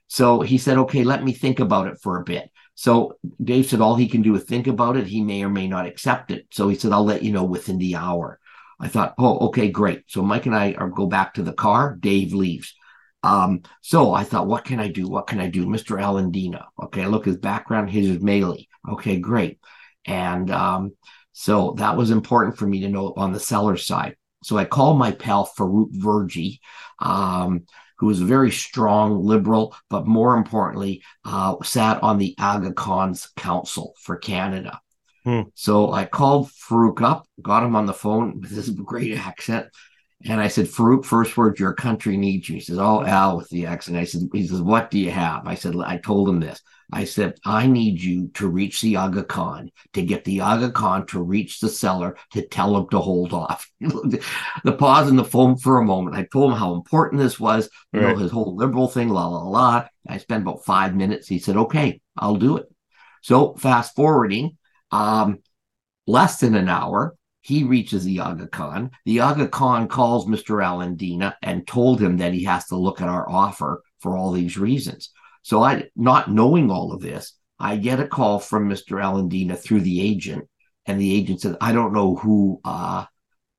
So 0.08 0.42
he 0.42 0.58
said, 0.58 0.80
okay, 0.80 1.04
let 1.04 1.24
me 1.24 1.34
think 1.34 1.60
about 1.60 1.88
it 1.88 2.00
for 2.02 2.20
a 2.20 2.24
bit. 2.24 2.50
So 2.74 3.18
Dave 3.44 3.68
said 3.68 3.82
all 3.82 3.96
he 3.96 4.08
can 4.08 4.24
do 4.24 4.36
is 4.36 4.44
think 4.44 4.66
about 4.66 4.98
it. 4.98 5.06
He 5.06 5.22
may 5.22 5.44
or 5.44 5.50
may 5.50 5.68
not 5.68 5.86
accept 5.86 6.32
it. 6.32 6.48
So 6.52 6.68
he 6.68 6.76
said, 6.76 6.92
I'll 6.92 7.04
let 7.04 7.22
you 7.22 7.32
know 7.32 7.44
within 7.44 7.78
the 7.78 7.96
hour. 7.96 8.39
I 8.80 8.88
thought, 8.88 9.16
oh, 9.18 9.48
okay, 9.48 9.70
great. 9.70 10.04
So 10.08 10.22
Mike 10.22 10.46
and 10.46 10.56
I 10.56 10.74
are 10.74 10.90
go 10.90 11.06
back 11.06 11.34
to 11.34 11.44
the 11.44 11.54
car. 11.54 11.98
Dave 12.00 12.34
leaves. 12.34 12.74
Um, 13.24 13.64
so 13.82 14.14
I 14.14 14.24
thought, 14.24 14.48
what 14.48 14.64
can 14.64 14.80
I 14.80 14.88
do? 14.88 15.08
What 15.08 15.28
can 15.28 15.40
I 15.40 15.50
do? 15.50 15.66
Mr. 15.66 16.00
Alandina. 16.00 16.66
Okay, 16.82 17.06
look 17.06 17.26
his 17.26 17.38
background, 17.38 17.90
his 17.90 18.18
Ismaili. 18.18 18.68
Okay, 18.90 19.20
great. 19.20 19.60
And 20.06 20.50
um, 20.50 20.94
so 21.34 21.76
that 21.78 21.98
was 21.98 22.12
important 22.12 22.58
for 22.58 22.66
me 22.66 22.82
to 22.82 22.90
know 22.90 23.14
on 23.18 23.34
the 23.34 23.40
seller 23.40 23.78
side. 23.78 24.16
So 24.44 24.58
I 24.58 24.66
called 24.66 24.98
my 24.98 25.12
pal 25.12 25.46
Farouk 25.46 25.94
Verji, 25.94 26.60
um, 27.00 27.66
who 27.98 28.08
was 28.08 28.22
a 28.22 28.26
very 28.26 28.52
strong 28.52 29.26
liberal, 29.26 29.76
but 29.90 30.08
more 30.08 30.38
importantly, 30.38 31.04
uh, 31.26 31.56
sat 31.64 32.02
on 32.02 32.18
the 32.18 32.36
Aga 32.40 32.74
Khan's 32.74 33.28
Council 33.36 33.94
for 34.00 34.16
Canada. 34.16 34.80
Hmm. 35.24 35.42
So 35.54 35.92
I 35.92 36.06
called 36.06 36.50
Farouk 36.50 37.02
up, 37.02 37.28
got 37.42 37.64
him 37.64 37.76
on 37.76 37.86
the 37.86 37.94
phone 37.94 38.40
with 38.42 38.52
this 38.52 38.70
great 38.70 39.18
accent. 39.18 39.68
And 40.26 40.42
I 40.42 40.50
said, 40.50 40.66
Farouk, 40.66 41.06
first 41.06 41.38
words, 41.38 41.60
your 41.60 41.74
country 41.74 42.18
needs 42.18 42.50
you. 42.50 42.56
He 42.56 42.62
says, 42.62 42.78
Oh, 42.78 43.04
Al, 43.06 43.38
with 43.38 43.50
the 43.50 43.66
accent. 43.66 43.98
I 43.98 44.04
said, 44.04 44.24
He 44.34 44.48
says, 44.48 44.62
What 44.62 44.92
do 44.92 45.00
you 45.00 45.12
have? 45.12 45.48
I 45.48 45.56
said, 45.56 45.76
I 45.78 45.98
told 45.98 46.28
him 46.28 46.40
this. 46.40 46.62
I 46.92 47.04
said, 47.04 47.36
I 47.46 47.68
need 47.68 48.02
you 48.02 48.30
to 48.34 48.48
reach 48.48 48.82
the 48.82 48.96
Aga 48.96 49.26
Khan, 49.26 49.72
to 49.94 50.02
get 50.02 50.26
the 50.26 50.42
Aga 50.42 50.72
Khan 50.72 51.06
to 51.08 51.22
reach 51.22 51.60
the 51.60 51.70
seller 51.70 52.18
to 52.32 52.42
tell 52.42 52.76
him 52.76 52.90
to 52.90 53.00
hold 53.00 53.32
off. 53.32 53.70
the 53.80 54.76
pause 54.78 55.08
in 55.08 55.16
the 55.16 55.24
phone 55.24 55.56
for 55.56 55.78
a 55.78 55.86
moment. 55.86 56.16
I 56.16 56.24
told 56.24 56.52
him 56.52 56.58
how 56.58 56.74
important 56.74 57.22
this 57.22 57.40
was, 57.40 57.70
you 57.94 58.02
right. 58.02 58.16
know, 58.16 58.22
his 58.22 58.32
whole 58.32 58.56
liberal 58.56 58.88
thing, 58.88 59.10
la, 59.10 59.28
la, 59.28 59.44
la. 59.44 59.88
I 60.08 60.18
spent 60.18 60.42
about 60.42 60.66
five 60.66 60.96
minutes. 60.96 61.28
He 61.28 61.38
said, 61.38 61.56
Okay, 61.56 62.02
I'll 62.18 62.38
do 62.38 62.58
it. 62.58 62.66
So 63.22 63.54
fast 63.56 63.96
forwarding, 63.96 64.58
um, 64.92 65.40
less 66.08 66.40
than 66.40 66.56
an 66.56 66.70
hour, 66.70 67.16
he 67.42 67.64
reaches 67.64 68.04
the 68.04 68.20
Aga 68.20 68.48
Khan. 68.48 68.92
The 69.06 69.22
Aga 69.22 69.48
Khan 69.48 69.88
calls 69.88 70.28
Mr. 70.28 70.64
Alandina 70.64 71.36
and 71.42 71.66
told 71.66 72.02
him 72.02 72.18
that 72.18 72.34
he 72.34 72.44
has 72.44 72.66
to 72.68 72.76
look 72.76 73.02
at 73.02 73.08
our 73.08 73.30
offer 73.30 73.82
for 74.00 74.18
all 74.18 74.32
these 74.32 74.58
reasons. 74.58 75.12
So 75.44 75.64
I, 75.64 75.86
not 75.96 76.32
knowing 76.32 76.70
all 76.70 76.94
of 76.94 77.02
this, 77.02 77.34
I 77.60 77.78
get 77.78 78.00
a 78.00 78.08
call 78.08 78.40
from 78.40 78.70
Mr. 78.70 79.02
Alandina 79.02 79.58
through 79.58 79.82
the 79.82 80.02
agent, 80.02 80.48
and 80.86 81.00
the 81.00 81.14
agent 81.16 81.42
said, 81.42 81.58
"I 81.62 81.72
don't 81.72 81.94
know 81.94 82.16
who, 82.16 82.62
uh, 82.64 83.06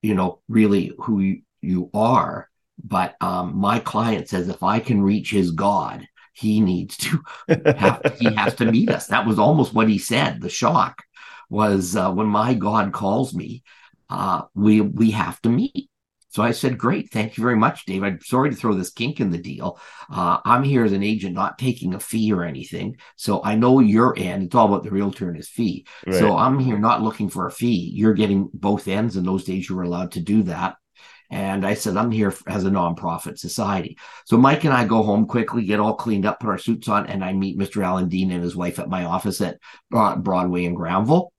you 0.03 0.15
know, 0.15 0.41
really 0.49 0.93
who 0.99 1.37
you 1.61 1.91
are, 1.93 2.49
but 2.83 3.17
um, 3.21 3.57
my 3.57 3.79
client 3.79 4.29
says 4.29 4.49
if 4.49 4.63
I 4.63 4.81
can 4.81 5.03
reach 5.03 5.31
his 5.31 5.51
God, 5.51 6.07
he 6.33 6.61
needs 6.61 6.97
to 6.99 7.21
have, 7.77 8.17
he 8.19 8.33
has 8.35 8.55
to 8.57 8.71
meet 8.71 8.91
us." 8.91 9.09
That 9.09 9.27
was 9.27 9.39
almost 9.39 9.75
what 9.75 9.89
he 9.89 9.99
said. 9.99 10.41
The 10.41 10.49
shock 10.49 11.03
was 11.51 11.97
uh, 11.97 12.11
when 12.13 12.29
my 12.29 12.55
God 12.55 12.93
calls 12.93 13.35
me, 13.35 13.63
uh, 14.09 14.43
we 14.55 14.81
we 14.81 15.11
have 15.11 15.41
to 15.43 15.51
meet. 15.51 15.91
So 16.31 16.45
I 16.45 16.53
said, 16.53 16.79
"Great, 16.79 17.11
thank 17.11 17.37
you 17.37 17.43
very 17.43 17.57
much, 17.57 17.85
Dave. 17.85 18.05
I'm 18.05 18.21
sorry 18.23 18.51
to 18.51 18.57
throw 18.57 18.73
this 18.73 18.93
kink 18.93 19.21
in 19.21 19.31
the 19.31 19.39
deal. 19.39 19.81
Uh, 20.09 20.39
I'm 20.45 20.63
here 20.63 20.85
as 20.85 20.93
an 20.93 21.03
agent, 21.03 21.35
not 21.35 21.59
taking 21.59 21.93
a 21.93 22.01
fee 22.01 22.33
or 22.33 22.45
anything. 22.45 22.97
So 23.17 23.43
I 23.43 23.57
know 23.57 23.81
your 23.81 24.17
end. 24.17 24.45
It's 24.45 24.55
all 24.55 24.67
about 24.67 24.85
the 24.85 24.91
realtor 24.91 25.27
and 25.27 25.37
his 25.37 25.49
fee. 25.49 25.87
Right. 26.07 26.15
So 26.17 26.37
I'm 26.37 26.61
here 26.61 26.79
not 26.79 27.03
looking 27.03 27.29
for 27.29 27.47
a 27.47 27.53
fee. 27.53 27.91
You're 27.93 28.15
getting 28.15 28.49
both 28.55 28.87
ends. 28.87 29.17
In 29.17 29.25
those 29.25 29.45
days, 29.45 29.69
you 29.69 29.77
were 29.77 29.83
allowed 29.83 30.13
to 30.13 30.21
do 30.21 30.45
that." 30.45 30.77
And 31.33 31.65
I 31.65 31.75
said, 31.75 31.97
I'm 31.97 32.11
here 32.11 32.35
as 32.49 32.65
a 32.65 32.71
nonprofit 32.71 33.39
society. 33.39 33.97
So 34.25 34.37
Mike 34.37 34.65
and 34.65 34.75
I 34.75 34.85
go 34.85 35.05
home 35.05 35.27
quickly, 35.27 35.65
get 35.65 35.79
all 35.79 35.95
cleaned 35.95 36.27
up, 36.27 36.41
put 36.41 36.51
our 36.51 36.59
suits 36.59 36.89
on, 36.89 37.07
and 37.07 37.25
I 37.25 37.33
meet 37.33 37.57
Mr. 37.57 37.85
Alan 37.85 38.09
Dean 38.09 38.33
and 38.33 38.43
his 38.43 38.57
wife 38.57 38.81
at 38.81 38.89
my 38.89 39.05
office 39.05 39.41
at 39.41 39.59
Broadway 39.91 40.65
in 40.65 40.75
Granville 40.75 41.33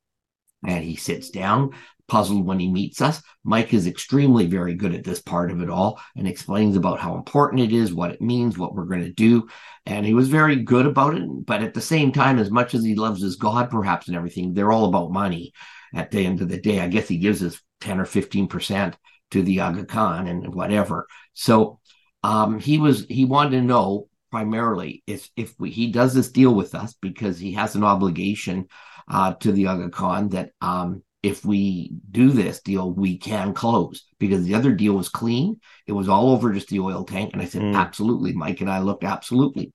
and 0.66 0.84
he 0.84 0.96
sits 0.96 1.30
down 1.30 1.72
puzzled 2.12 2.46
when 2.46 2.60
he 2.60 2.70
meets 2.70 3.02
us. 3.02 3.24
Mike 3.46 3.74
is 3.74 3.88
extremely 3.88 4.46
very 4.46 4.76
good 4.76 4.94
at 4.94 5.06
this 5.06 5.22
part 5.22 5.50
of 5.50 5.62
it 5.62 5.70
all 5.70 5.98
and 6.18 6.28
explains 6.28 6.76
about 6.76 7.00
how 7.00 7.16
important 7.16 7.62
it 7.62 7.72
is, 7.72 7.94
what 7.94 8.12
it 8.12 8.22
means, 8.22 8.58
what 8.58 8.76
we're 8.76 8.84
going 8.84 9.06
to 9.06 9.14
do. 9.14 9.48
And 9.86 10.06
he 10.06 10.14
was 10.14 10.28
very 10.28 10.58
good 10.58 10.86
about 10.86 11.16
it. 11.16 11.24
But 11.46 11.64
at 11.64 11.74
the 11.74 11.80
same 11.80 12.12
time, 12.12 12.38
as 12.38 12.52
much 12.52 12.76
as 12.76 12.84
he 12.84 12.96
loves 12.96 13.22
his 13.22 13.38
God, 13.38 13.70
perhaps, 13.70 14.10
and 14.10 14.18
everything, 14.18 14.54
they're 14.54 14.74
all 14.74 14.90
about 14.90 15.14
money 15.14 15.54
at 15.96 16.12
the 16.12 16.26
end 16.26 16.42
of 16.42 16.50
the 16.50 16.60
day. 16.60 16.82
I 16.82 16.90
guess 16.90 17.08
he 17.08 17.18
gives 17.18 17.42
us 17.42 17.62
10 17.80 18.02
or 18.02 18.06
15% 18.06 18.94
to 19.32 19.42
the 19.42 19.62
Aga 19.62 19.86
Khan 19.86 20.28
and 20.28 20.54
whatever. 20.54 21.08
So 21.34 21.80
um, 22.24 22.60
he 22.60 22.78
was, 22.78 23.06
he 23.10 23.24
wanted 23.24 23.52
to 23.52 23.62
know 23.62 24.10
primarily 24.32 25.02
if, 25.08 25.30
if 25.38 25.54
we, 25.58 25.70
he 25.72 25.94
does 25.94 26.14
this 26.14 26.30
deal 26.30 26.54
with 26.54 26.76
us 26.76 26.94
because 27.02 27.40
he 27.40 27.54
has 27.54 27.76
an 27.76 27.86
obligation 27.86 28.68
uh, 29.08 29.34
to 29.36 29.52
the 29.52 29.68
Aga 29.68 29.90
Khan 29.90 30.30
that 30.30 30.52
um, 30.62 31.04
if 31.24 31.46
we 31.46 31.92
do 32.10 32.32
this 32.32 32.62
deal, 32.62 32.92
we 32.92 33.18
can 33.18 33.54
close 33.54 34.06
because 34.20 34.44
the 34.44 34.56
other 34.56 34.72
deal 34.72 34.94
was 34.94 35.10
clean. 35.10 35.60
It 35.86 35.92
was 35.92 36.10
all 36.10 36.32
over 36.32 36.52
just 36.52 36.70
the 36.70 36.80
oil 36.80 37.04
tank. 37.04 37.34
And 37.34 37.42
I 37.42 37.46
said, 37.46 37.62
mm. 37.62 37.76
absolutely. 37.76 38.34
Mike 38.34 38.62
and 38.62 38.70
I 38.70 38.80
looked 38.80 39.04
absolutely. 39.04 39.72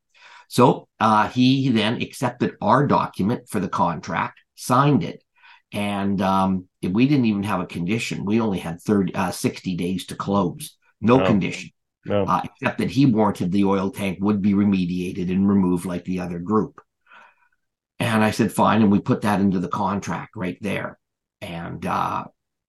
So 0.49 0.89
uh, 1.01 1.29
he 1.29 1.69
then 1.69 2.03
accepted 2.03 2.55
our 2.61 2.87
document 2.87 3.49
for 3.49 3.61
the 3.61 3.69
contract, 3.69 4.41
signed 4.55 5.05
it. 5.05 5.23
And 5.73 6.21
um, 6.21 6.69
we 6.83 7.07
didn't 7.07 7.27
even 7.27 7.43
have 7.43 7.61
a 7.61 7.67
condition. 7.67 8.25
We 8.25 8.41
only 8.41 8.59
had 8.59 8.81
30, 8.81 9.15
uh, 9.15 9.31
60 9.31 9.77
days 9.77 10.07
to 10.07 10.17
close. 10.17 10.77
No 11.01 11.23
oh. 11.23 11.27
condition. 11.27 11.71
No. 12.05 12.25
Uh, 12.25 12.43
except 12.45 12.79
that 12.79 12.91
he 12.91 13.07
warranted 13.07 13.51
the 13.51 13.65
oil 13.65 13.91
tank 13.91 14.19
would 14.21 14.41
be 14.41 14.55
remediated 14.55 15.31
and 15.31 15.49
removed 15.49 15.85
like 15.85 16.05
the 16.05 16.21
other 16.21 16.39
group. 16.39 16.81
And 18.15 18.25
I 18.25 18.31
said, 18.31 18.53
fine. 18.53 18.83
And 18.83 18.91
we 18.91 19.01
put 19.01 19.23
that 19.23 19.41
into 19.41 19.59
the 19.59 19.69
contract 19.69 20.37
right 20.37 20.59
there. 20.61 20.99
And 21.41 21.85
uh, 21.85 22.25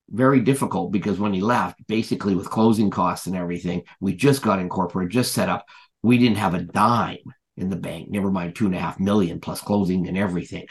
very 0.09 0.41
difficult 0.41 0.91
because 0.91 1.19
when 1.19 1.33
he 1.33 1.41
left, 1.41 1.85
basically 1.88 2.35
with 2.35 2.49
closing 2.49 2.89
costs 2.89 3.27
and 3.27 3.35
everything, 3.35 3.83
we 3.99 4.15
just 4.15 4.41
got 4.41 4.59
incorporated, 4.59 5.11
just 5.11 5.33
set 5.33 5.49
up. 5.49 5.65
We 6.03 6.17
didn't 6.17 6.38
have 6.38 6.53
a 6.53 6.61
dime 6.61 7.17
in 7.55 7.69
the 7.69 7.75
bank, 7.75 8.09
never 8.09 8.31
mind 8.31 8.55
two 8.55 8.67
and 8.67 8.75
a 8.75 8.79
half 8.79 8.99
million 8.99 9.39
plus 9.39 9.61
closing 9.61 10.07
and 10.07 10.17
everything. 10.17 10.65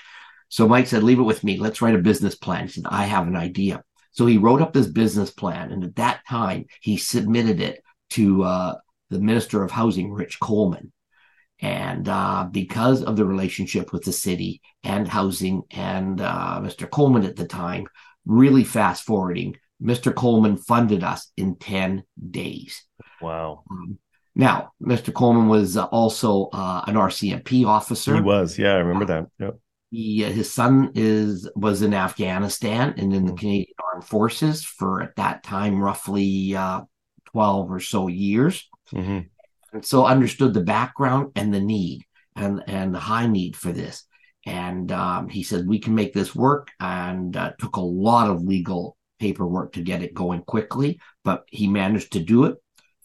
So 0.48 0.68
Mike 0.68 0.86
said, 0.86 1.02
leave 1.02 1.18
it 1.18 1.24
with 1.24 1.42
me. 1.42 1.58
Let's 1.58 1.82
write 1.82 1.96
a 1.96 1.98
business 1.98 2.36
plan. 2.36 2.66
He 2.66 2.72
said, 2.72 2.84
I 2.88 3.04
have 3.04 3.26
an 3.26 3.36
idea. 3.36 3.82
So 4.12 4.26
he 4.26 4.38
wrote 4.38 4.62
up 4.62 4.72
this 4.72 4.86
business 4.86 5.30
plan. 5.30 5.72
And 5.72 5.84
at 5.84 5.96
that 5.96 6.20
time, 6.28 6.66
he 6.80 6.96
submitted 6.96 7.60
it 7.60 7.82
to 8.10 8.44
uh, 8.44 8.74
the 9.10 9.18
Minister 9.18 9.62
of 9.62 9.70
Housing, 9.70 10.12
Rich 10.12 10.38
Coleman. 10.40 10.92
And 11.60 12.08
uh, 12.08 12.48
because 12.50 13.02
of 13.02 13.16
the 13.16 13.24
relationship 13.24 13.92
with 13.92 14.04
the 14.04 14.12
city 14.12 14.60
and 14.84 15.08
housing 15.08 15.62
and 15.70 16.20
uh, 16.20 16.60
Mr. 16.62 16.88
Coleman 16.88 17.24
at 17.24 17.36
the 17.36 17.46
time, 17.46 17.86
really 18.26 18.64
fast 18.64 19.04
forwarding, 19.04 19.56
Mr. 19.82 20.14
Coleman 20.14 20.56
funded 20.56 21.02
us 21.02 21.30
in 21.36 21.56
10 21.56 22.04
days. 22.30 22.84
Wow. 23.20 23.64
Um, 23.70 23.98
now, 24.34 24.72
Mr. 24.82 25.14
Coleman 25.14 25.48
was 25.48 25.78
uh, 25.78 25.84
also 25.86 26.50
uh, 26.52 26.84
an 26.86 26.94
RCMP 26.94 27.66
officer. 27.66 28.16
He 28.16 28.20
was, 28.20 28.58
yeah, 28.58 28.72
I 28.72 28.78
remember 28.78 29.06
that. 29.06 29.26
Yep. 29.38 29.58
He, 29.90 30.24
uh, 30.24 30.30
his 30.30 30.52
son 30.52 30.92
is 30.94 31.48
was 31.54 31.80
in 31.80 31.94
Afghanistan 31.94 32.94
and 32.98 33.14
in 33.14 33.24
the 33.24 33.30
mm-hmm. 33.30 33.36
Canadian 33.36 33.74
Armed 33.92 34.04
Forces 34.04 34.64
for 34.64 35.00
at 35.00 35.16
that 35.16 35.42
time 35.42 35.80
roughly 35.80 36.54
uh, 36.54 36.82
12 37.26 37.70
or 37.70 37.80
so 37.80 38.08
years. 38.08 38.68
Mm-hmm. 38.92 39.20
So 39.84 40.06
understood 40.06 40.54
the 40.54 40.62
background 40.62 41.32
and 41.36 41.52
the 41.52 41.60
need 41.60 42.04
and, 42.34 42.62
and 42.66 42.94
the 42.94 42.98
high 42.98 43.26
need 43.26 43.56
for 43.56 43.72
this. 43.72 44.04
And 44.44 44.92
um, 44.92 45.28
he 45.28 45.42
said, 45.42 45.66
we 45.66 45.78
can 45.78 45.94
make 45.94 46.14
this 46.14 46.34
work. 46.34 46.70
And 46.78 47.36
uh, 47.36 47.52
took 47.58 47.76
a 47.76 47.80
lot 47.80 48.30
of 48.30 48.42
legal 48.42 48.96
paperwork 49.18 49.72
to 49.72 49.82
get 49.82 50.02
it 50.02 50.14
going 50.14 50.42
quickly, 50.42 51.00
but 51.24 51.44
he 51.48 51.66
managed 51.66 52.12
to 52.12 52.20
do 52.20 52.44
it. 52.44 52.56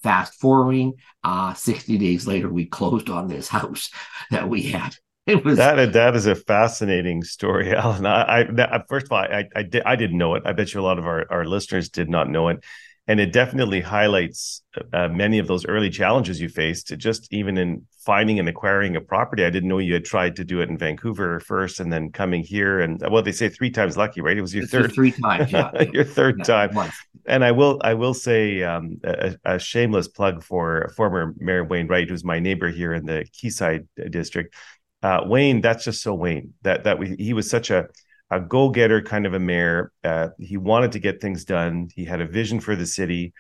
Fast 0.04 0.40
forwarding, 0.40 0.94
uh, 1.24 1.54
60 1.54 1.98
days 2.00 2.26
later, 2.26 2.50
we 2.50 2.66
closed 2.66 3.10
on 3.10 3.28
this 3.28 3.48
house 3.48 3.92
that 4.32 4.50
we 4.50 4.64
had. 4.64 4.96
It 5.28 5.46
was 5.46 5.58
that. 5.58 5.94
That 5.94 6.16
is 6.16 6.26
a 6.26 6.34
fascinating 6.34 7.24
story, 7.24 7.74
Alan. 7.76 8.08
I, 8.08 8.42
I 8.42 8.84
first 8.90 9.06
of 9.06 9.12
all, 9.12 9.20
I, 9.20 9.46
I, 9.56 9.62
did, 9.62 9.84
I 9.86 9.96
didn't 9.96 10.18
know 10.18 10.34
it. 10.34 10.44
I 10.46 10.54
bet 10.54 10.74
you 10.74 10.82
a 10.82 10.84
lot 10.84 10.98
of 10.98 11.06
our, 11.06 11.26
our 11.30 11.46
listeners 11.46 11.90
did 11.90 12.10
not 12.10 12.30
know 12.30 12.50
it 12.50 12.64
and 13.12 13.20
it 13.20 13.34
definitely 13.34 13.82
highlights 13.82 14.64
uh, 14.94 15.10
many 15.10 15.38
of 15.38 15.46
those 15.46 15.66
early 15.66 15.90
challenges 15.90 16.40
you 16.40 16.48
faced. 16.48 16.98
Just 16.98 17.28
even 17.34 17.58
in 17.58 17.86
finding 18.06 18.40
and 18.40 18.48
acquiring 18.48 18.96
a 18.96 19.02
property 19.02 19.44
i 19.44 19.50
didn't 19.50 19.70
know 19.70 19.78
you 19.78 19.94
had 19.94 20.06
tried 20.06 20.36
to 20.36 20.44
do 20.44 20.60
it 20.60 20.70
in 20.70 20.78
vancouver 20.78 21.40
first 21.42 21.82
and 21.82 21.92
then 21.92 22.10
coming 22.10 22.42
here. 22.42 22.80
And 22.80 23.04
well 23.12 23.22
they 23.22 23.34
say 23.34 23.50
three 23.50 23.70
times 23.70 23.98
lucky 23.98 24.22
right? 24.22 24.38
It 24.38 24.42
was 24.42 24.56
your 24.56 24.64
it's 24.64 24.72
third 24.72 24.94
three 24.94 25.12
times 25.12 25.52
yeah. 25.52 25.72
your 25.94 26.06
third 26.06 26.38
yeah, 26.38 26.44
time. 26.46 26.74
once. 26.74 26.96
and 27.26 27.44
i 27.44 27.52
will 27.52 27.82
i 27.84 27.94
will 27.94 28.14
say 28.14 28.64
um, 28.64 29.02
a, 29.04 29.36
a, 29.44 29.60
shameless 29.60 30.08
plug 30.08 30.42
for 30.42 30.90
former 30.96 31.36
mayor 31.38 31.66
wayne 31.66 31.88
wright 31.88 32.10
who's 32.10 32.24
my 32.24 32.40
neighbor 32.40 32.70
here 32.70 32.94
in 32.94 33.06
the 33.06 33.26
quayside 33.38 33.88
district. 34.10 34.56
Uh, 35.04 35.22
wayne 35.26 35.60
that's 35.60 35.84
just 35.84 36.02
so 36.02 36.14
wayne 36.14 36.54
that 36.62 36.86
that 36.86 36.98
we, 36.98 37.16
he 37.18 37.34
was 37.34 37.50
such 37.50 37.72
a 37.72 37.88
a 38.32 38.40
go-getter 38.40 39.02
kind 39.02 39.26
of 39.26 39.34
a 39.34 39.40
mayor. 39.40 39.92
Uh, 40.04 40.30
he 40.40 40.58
wanted 40.58 40.94
to 40.94 41.00
get 41.00 41.22
things 41.22 41.46
done. 41.46 41.90
He 41.94 42.06
had 42.06 42.22
a 42.22 42.26
vision 42.26 42.60
for 42.62 42.76
the 42.76 42.86
city. 42.86 43.34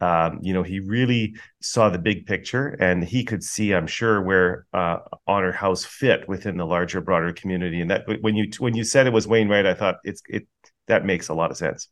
Um, 0.00 0.38
you 0.42 0.54
know, 0.54 0.62
he 0.62 0.80
really 0.80 1.36
saw 1.60 1.90
the 1.90 1.98
big 1.98 2.24
picture, 2.24 2.68
and 2.80 3.04
he 3.04 3.24
could 3.24 3.44
see, 3.44 3.74
I'm 3.74 3.86
sure, 3.86 4.22
where 4.22 4.66
uh, 4.72 4.98
Honour 5.26 5.52
House 5.52 5.84
fit 5.84 6.28
within 6.28 6.56
the 6.56 6.64
larger, 6.64 7.00
broader 7.00 7.32
community. 7.32 7.80
And 7.80 7.90
that 7.90 8.04
when 8.22 8.36
you 8.36 8.48
when 8.58 8.74
you 8.74 8.84
said 8.84 9.06
it 9.06 9.12
was 9.12 9.28
Wayne 9.28 9.48
Wright, 9.48 9.66
I 9.66 9.74
thought 9.74 9.96
it's 10.04 10.22
it 10.28 10.46
that 10.86 11.04
makes 11.04 11.28
a 11.28 11.34
lot 11.34 11.50
of 11.50 11.56
sense. 11.56 11.88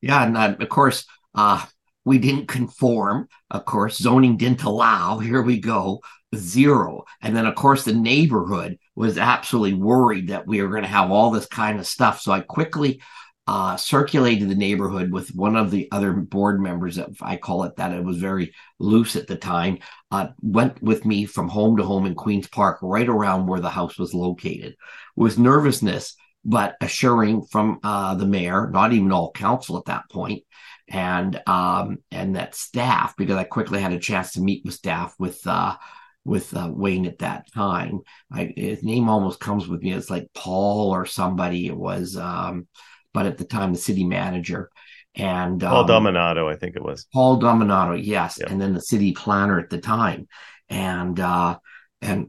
Yeah, 0.00 0.24
and 0.24 0.36
uh, 0.36 0.56
of 0.58 0.68
course, 0.68 1.06
uh, 1.34 1.64
we 2.04 2.18
didn't 2.18 2.48
conform. 2.48 3.28
Of 3.50 3.64
course, 3.64 3.98
zoning 3.98 4.36
didn't 4.36 4.64
allow. 4.64 5.18
Here 5.18 5.42
we 5.42 5.60
go, 5.60 6.00
zero. 6.34 7.04
And 7.20 7.36
then, 7.36 7.46
of 7.46 7.54
course, 7.54 7.84
the 7.84 7.94
neighborhood 7.94 8.78
was 8.94 9.18
absolutely 9.18 9.74
worried 9.74 10.28
that 10.28 10.46
we 10.46 10.60
were 10.62 10.68
going 10.68 10.82
to 10.82 10.88
have 10.88 11.10
all 11.10 11.30
this 11.30 11.46
kind 11.46 11.78
of 11.78 11.86
stuff. 11.86 12.20
So 12.20 12.32
I 12.32 12.40
quickly 12.40 13.00
uh, 13.46 13.76
circulated 13.76 14.48
the 14.48 14.54
neighborhood 14.54 15.10
with 15.10 15.34
one 15.34 15.56
of 15.56 15.70
the 15.70 15.88
other 15.90 16.12
board 16.12 16.60
members. 16.60 16.98
If 16.98 17.22
I 17.22 17.36
call 17.36 17.64
it 17.64 17.76
that, 17.76 17.92
it 17.92 18.04
was 18.04 18.18
very 18.18 18.54
loose 18.78 19.16
at 19.16 19.26
the 19.26 19.36
time. 19.36 19.78
Uh, 20.10 20.28
went 20.40 20.80
with 20.82 21.04
me 21.04 21.24
from 21.24 21.48
home 21.48 21.76
to 21.78 21.82
home 21.82 22.06
in 22.06 22.14
Queens 22.14 22.48
Park, 22.48 22.78
right 22.82 23.08
around 23.08 23.46
where 23.46 23.60
the 23.60 23.70
house 23.70 23.98
was 23.98 24.14
located, 24.14 24.76
with 25.16 25.38
nervousness, 25.38 26.14
but 26.44 26.76
assuring 26.80 27.42
from 27.42 27.80
uh, 27.82 28.14
the 28.14 28.26
mayor, 28.26 28.70
not 28.70 28.92
even 28.92 29.10
all 29.10 29.32
council 29.32 29.76
at 29.76 29.86
that 29.86 30.08
point, 30.10 30.44
and 30.88 31.40
um, 31.46 31.98
and 32.12 32.36
that 32.36 32.54
staff, 32.54 33.16
because 33.16 33.36
I 33.36 33.44
quickly 33.44 33.80
had 33.80 33.92
a 33.92 33.98
chance 33.98 34.32
to 34.32 34.40
meet 34.40 34.64
with 34.64 34.74
staff 34.74 35.14
with 35.18 35.44
uh, 35.46 35.76
with 36.24 36.56
uh, 36.56 36.70
Wayne 36.72 37.06
at 37.06 37.18
that 37.18 37.52
time. 37.52 38.00
I, 38.30 38.52
his 38.56 38.82
name 38.82 39.08
almost 39.08 39.40
comes 39.40 39.66
with 39.66 39.82
me. 39.82 39.92
It's 39.92 40.10
like 40.10 40.28
Paul 40.34 40.90
or 40.90 41.06
somebody. 41.06 41.66
It 41.66 41.76
was, 41.76 42.16
um, 42.16 42.68
but 43.12 43.26
at 43.26 43.38
the 43.38 43.44
time, 43.44 43.72
the 43.72 43.78
city 43.78 44.04
manager 44.04 44.70
and 45.14 45.60
Paul 45.60 45.90
um, 45.90 46.04
Daminato, 46.04 46.50
I 46.50 46.56
think 46.56 46.76
it 46.76 46.82
was 46.82 47.06
Paul 47.12 47.40
Daminato. 47.40 48.00
Yes, 48.02 48.40
and 48.40 48.60
then 48.60 48.72
the 48.72 48.80
city 48.80 49.12
planner 49.12 49.58
at 49.58 49.68
the 49.68 49.78
time, 49.78 50.26
and 50.68 51.18
uh, 51.20 51.58
and 52.00 52.28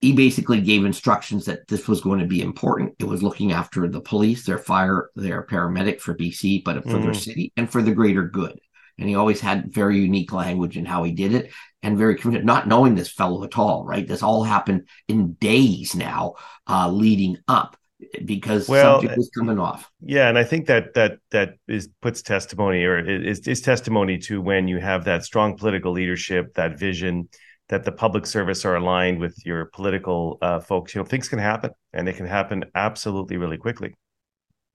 he 0.00 0.12
basically 0.12 0.60
gave 0.60 0.84
instructions 0.84 1.46
that 1.46 1.66
this 1.66 1.88
was 1.88 2.02
going 2.02 2.18
to 2.18 2.26
be 2.26 2.42
important. 2.42 2.94
It 2.98 3.06
was 3.06 3.22
looking 3.22 3.52
after 3.52 3.88
the 3.88 4.02
police, 4.02 4.44
their 4.44 4.58
fire, 4.58 5.08
their 5.14 5.46
paramedic 5.46 6.00
for 6.00 6.14
BC, 6.14 6.62
but 6.62 6.82
for 6.84 6.98
mm. 6.98 7.02
their 7.02 7.14
city 7.14 7.52
and 7.56 7.70
for 7.70 7.80
the 7.80 7.94
greater 7.94 8.24
good 8.24 8.58
and 8.98 9.08
he 9.08 9.14
always 9.14 9.40
had 9.40 9.72
very 9.72 9.98
unique 9.98 10.32
language 10.32 10.76
in 10.76 10.84
how 10.84 11.02
he 11.02 11.12
did 11.12 11.34
it 11.34 11.52
and 11.82 11.98
very 11.98 12.16
committed 12.16 12.44
not 12.44 12.68
knowing 12.68 12.94
this 12.94 13.10
fellow 13.10 13.44
at 13.44 13.58
all 13.58 13.84
right? 13.84 14.06
This 14.06 14.22
all 14.22 14.44
happened 14.44 14.88
in 15.08 15.34
days 15.34 15.94
now 15.94 16.34
uh, 16.68 16.88
leading 16.90 17.38
up 17.48 17.76
because 18.24 18.68
well, 18.68 19.00
something 19.00 19.16
was 19.16 19.30
coming 19.36 19.58
off. 19.58 19.90
Yeah 20.00 20.28
and 20.28 20.36
i 20.36 20.44
think 20.44 20.66
that 20.66 20.94
that 20.94 21.18
that 21.30 21.54
is 21.68 21.88
puts 22.02 22.22
testimony 22.22 22.84
or 22.84 22.98
is, 22.98 23.46
is 23.46 23.60
testimony 23.60 24.18
to 24.18 24.40
when 24.40 24.68
you 24.68 24.78
have 24.78 25.04
that 25.04 25.24
strong 25.24 25.56
political 25.56 25.92
leadership 25.92 26.52
that 26.54 26.78
vision 26.78 27.28
that 27.68 27.84
the 27.84 27.92
public 27.92 28.26
service 28.26 28.64
are 28.64 28.76
aligned 28.76 29.18
with 29.18 29.34
your 29.44 29.66
political 29.66 30.38
uh, 30.42 30.60
folks. 30.60 30.94
You 30.94 31.00
know 31.00 31.06
things 31.06 31.28
can 31.28 31.38
happen 31.38 31.70
and 31.92 32.06
they 32.06 32.12
can 32.12 32.26
happen 32.26 32.64
absolutely 32.74 33.36
really 33.36 33.56
quickly 33.56 33.94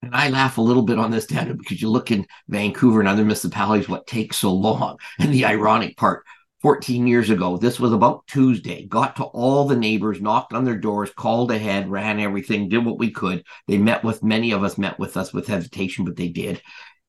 and 0.02 0.16
I 0.16 0.30
laugh 0.30 0.58
a 0.58 0.62
little 0.62 0.84
bit 0.84 0.98
on 0.98 1.12
this, 1.12 1.26
Daniel, 1.26 1.58
because 1.58 1.82
you 1.82 1.90
look 1.90 2.12
in 2.12 2.26
Vancouver 2.48 3.00
and 3.00 3.10
other 3.10 3.24
municipalities, 3.24 3.90
what 3.90 4.08
takes 4.08 4.38
so 4.38 4.54
long. 4.54 4.98
And 5.20 5.34
the 5.34 5.46
ironic 5.46 5.98
part, 5.98 6.24
14 6.62 7.08
years 7.08 7.30
ago, 7.30 7.58
this 7.58 7.80
was 7.80 7.94
about 7.94 8.28
Tuesday, 8.28 8.86
got 8.86 9.16
to 9.16 9.24
all 9.24 9.66
the 9.66 9.76
neighbors, 9.76 10.22
knocked 10.22 10.54
on 10.54 10.66
their 10.66 10.78
doors, 10.78 11.10
called 11.12 11.52
ahead, 11.52 11.90
ran 11.90 12.20
everything, 12.20 12.70
did 12.70 12.86
what 12.86 13.00
we 13.00 13.12
could. 13.12 13.44
They 13.68 13.78
met 13.78 14.04
with, 14.04 14.24
many 14.24 14.52
of 14.52 14.64
us 14.64 14.78
met 14.78 15.00
with 15.00 15.16
us 15.16 15.34
with 15.34 15.48
hesitation, 15.48 16.06
but 16.06 16.18
they 16.18 16.28
did. 16.28 16.62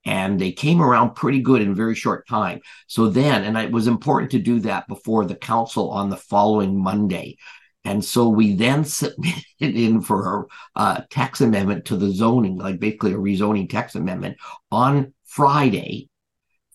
And 0.04 0.40
they 0.40 0.52
came 0.52 0.80
around 0.80 1.14
pretty 1.14 1.42
good 1.42 1.62
in 1.62 1.72
a 1.72 1.74
very 1.74 1.94
short 1.94 2.26
time. 2.28 2.60
So 2.86 3.08
then, 3.08 3.44
and 3.44 3.56
it 3.56 3.70
was 3.70 3.86
important 3.86 4.30
to 4.32 4.38
do 4.38 4.60
that 4.60 4.88
before 4.88 5.24
the 5.24 5.34
council 5.34 5.90
on 5.90 6.10
the 6.10 6.16
following 6.16 6.80
Monday 6.80 7.36
and 7.84 8.04
so 8.04 8.28
we 8.28 8.54
then 8.54 8.84
submitted 8.84 9.44
in 9.60 10.00
for 10.00 10.48
a, 10.76 11.04
text 11.10 11.40
amendment 11.40 11.86
to 11.86 11.96
the 11.96 12.10
zoning, 12.10 12.56
like 12.56 12.78
basically 12.78 13.12
a 13.12 13.16
rezoning 13.16 13.68
tax 13.68 13.94
amendment 13.94 14.36
on 14.70 15.14
Friday 15.24 16.08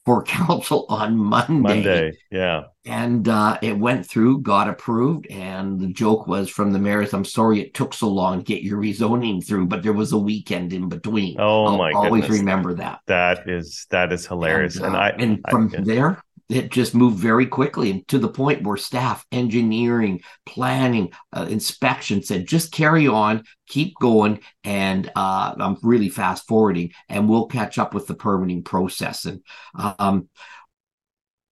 for 0.05 0.23
council 0.23 0.85
on 0.89 1.17
Monday. 1.17 1.53
Monday, 1.55 2.11
yeah. 2.31 2.63
And 2.85 3.27
uh, 3.27 3.57
it 3.61 3.77
went 3.77 4.05
through, 4.05 4.41
got 4.41 4.69
approved, 4.69 5.25
and 5.27 5.79
the 5.79 5.87
joke 5.87 6.27
was 6.27 6.49
from 6.49 6.71
the 6.71 6.79
mayors, 6.79 7.13
"I'm 7.13 7.25
sorry 7.25 7.59
it 7.59 7.73
took 7.73 7.93
so 7.95 8.07
long 8.07 8.39
to 8.39 8.43
get 8.43 8.61
your 8.61 8.79
rezoning 8.79 9.45
through, 9.45 9.65
but 9.67 9.81
there 9.81 9.93
was 9.93 10.11
a 10.11 10.17
weekend 10.17 10.71
in 10.71 10.89
between." 10.89 11.37
Oh 11.39 11.65
I'll 11.65 11.77
my! 11.77 11.91
Always 11.93 12.23
goodness. 12.23 12.39
remember 12.39 12.75
that. 12.75 12.99
That 13.07 13.49
is 13.49 13.87
that 13.89 14.13
is 14.13 14.27
hilarious, 14.27 14.75
and, 14.75 14.85
and 14.85 14.95
uh, 14.95 14.99
I 14.99 15.09
and 15.09 15.39
from 15.49 15.73
I, 15.75 15.81
there 15.81 16.23
it 16.49 16.71
just 16.71 16.93
moved 16.93 17.17
very 17.17 17.47
quickly 17.47 17.89
and 17.89 18.07
to 18.07 18.19
the 18.19 18.29
point 18.29 18.63
where 18.63 18.77
staff 18.77 19.25
engineering 19.31 20.21
planning 20.45 21.11
uh, 21.33 21.45
inspection 21.49 22.21
said 22.21 22.47
just 22.47 22.71
carry 22.71 23.07
on 23.07 23.43
keep 23.67 23.95
going 23.99 24.39
and 24.63 25.11
uh, 25.15 25.55
i'm 25.57 25.77
really 25.81 26.09
fast 26.09 26.47
forwarding 26.47 26.91
and 27.09 27.29
we'll 27.29 27.47
catch 27.47 27.77
up 27.77 27.93
with 27.93 28.07
the 28.07 28.13
permitting 28.13 28.63
process. 28.63 29.25
And 29.25 29.41
um, 29.73 30.29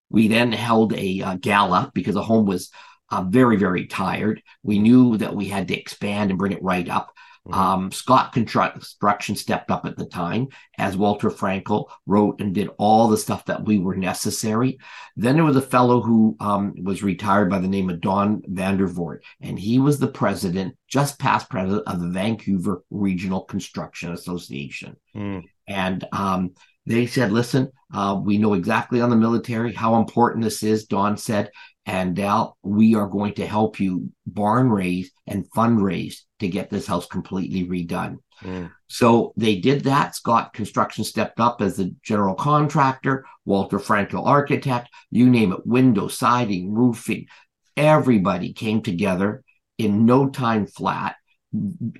we 0.10 0.28
then 0.28 0.52
held 0.52 0.94
a 0.94 1.22
uh, 1.22 1.36
gala 1.36 1.92
because 1.94 2.16
the 2.16 2.24
home 2.24 2.46
was 2.46 2.70
uh, 3.10 3.24
very 3.24 3.58
very 3.58 3.88
tired. 3.88 4.42
We 4.64 4.80
knew 4.80 5.18
that 5.18 5.36
we 5.36 5.46
had 5.46 5.68
to 5.70 5.80
expand 5.80 6.30
and 6.30 6.40
bring 6.40 6.52
it 6.52 6.64
right 6.64 6.88
up 6.90 7.14
Mm-hmm. 7.48 7.60
Um, 7.60 7.92
Scott 7.92 8.32
Construction 8.32 9.36
stepped 9.36 9.70
up 9.70 9.86
at 9.86 9.98
the 9.98 10.06
time 10.06 10.48
as 10.78 10.96
Walter 10.96 11.30
Frankel 11.30 11.90
wrote 12.06 12.40
and 12.40 12.54
did 12.54 12.70
all 12.78 13.10
the 13.10 13.18
stuff 13.18 13.46
that 13.46 13.66
we 13.66 13.80
were 13.80 13.96
necessary. 13.96 14.78
Then 15.18 15.36
there 15.36 15.44
was 15.44 15.58
a 15.58 15.62
fellow 15.62 16.02
who 16.02 16.38
um, 16.40 16.74
was 16.82 17.04
retired 17.04 17.50
by 17.50 17.60
the 17.60 17.68
name 17.68 17.90
of 17.90 18.00
Don 18.00 18.42
Vandervoort, 18.44 19.20
and 19.42 19.60
he 19.60 19.80
was 19.80 20.00
the 20.00 20.08
president, 20.08 20.78
just 20.88 21.20
past 21.20 21.50
president 21.50 21.84
of 21.86 22.00
the 22.00 22.08
Vancouver 22.08 22.84
Regional 22.90 23.42
Construction 23.42 24.14
Association. 24.14 24.96
Mm. 25.14 25.44
And 25.68 26.06
um, 26.14 26.52
they 26.86 27.08
said, 27.08 27.32
listen, 27.32 27.72
uh, 27.94 28.20
we 28.24 28.38
know 28.38 28.54
exactly 28.54 29.02
on 29.02 29.10
the 29.10 29.16
military 29.16 29.74
how 29.74 29.96
important 29.96 30.44
this 30.44 30.64
is, 30.64 30.86
Don 30.86 31.18
said, 31.18 31.52
and 31.86 32.16
Dal, 32.16 32.58
we 32.64 32.96
are 32.96 33.08
going 33.08 33.34
to 33.36 33.46
help 33.46 33.80
you 33.80 34.10
barn 34.26 34.70
raise 34.70 35.12
and 35.28 35.50
fundraise 35.52 36.20
to 36.40 36.48
get 36.48 36.70
this 36.70 36.88
house 36.88 37.06
completely 37.08 37.68
redone. 37.68 38.18
Mm. 38.42 38.72
So 38.88 39.34
they 39.36 39.58
did 39.58 39.84
that. 39.84 40.16
Scott 40.16 40.54
Construction 40.54 41.04
stepped 41.04 41.40
up 41.40 41.62
as 41.62 41.78
the 41.78 41.94
general 42.02 42.36
contractor, 42.36 43.26
Walter 43.46 43.80
Franco 43.80 44.24
architect, 44.24 44.90
you 45.12 45.30
name 45.30 45.52
it, 45.52 45.66
window, 45.66 46.08
siding, 46.08 46.74
roofing. 46.74 47.28
Everybody 47.76 48.54
came 48.54 48.82
together 48.82 49.44
in 49.78 50.06
no 50.06 50.30
time 50.30 50.68
flat, 50.68 51.16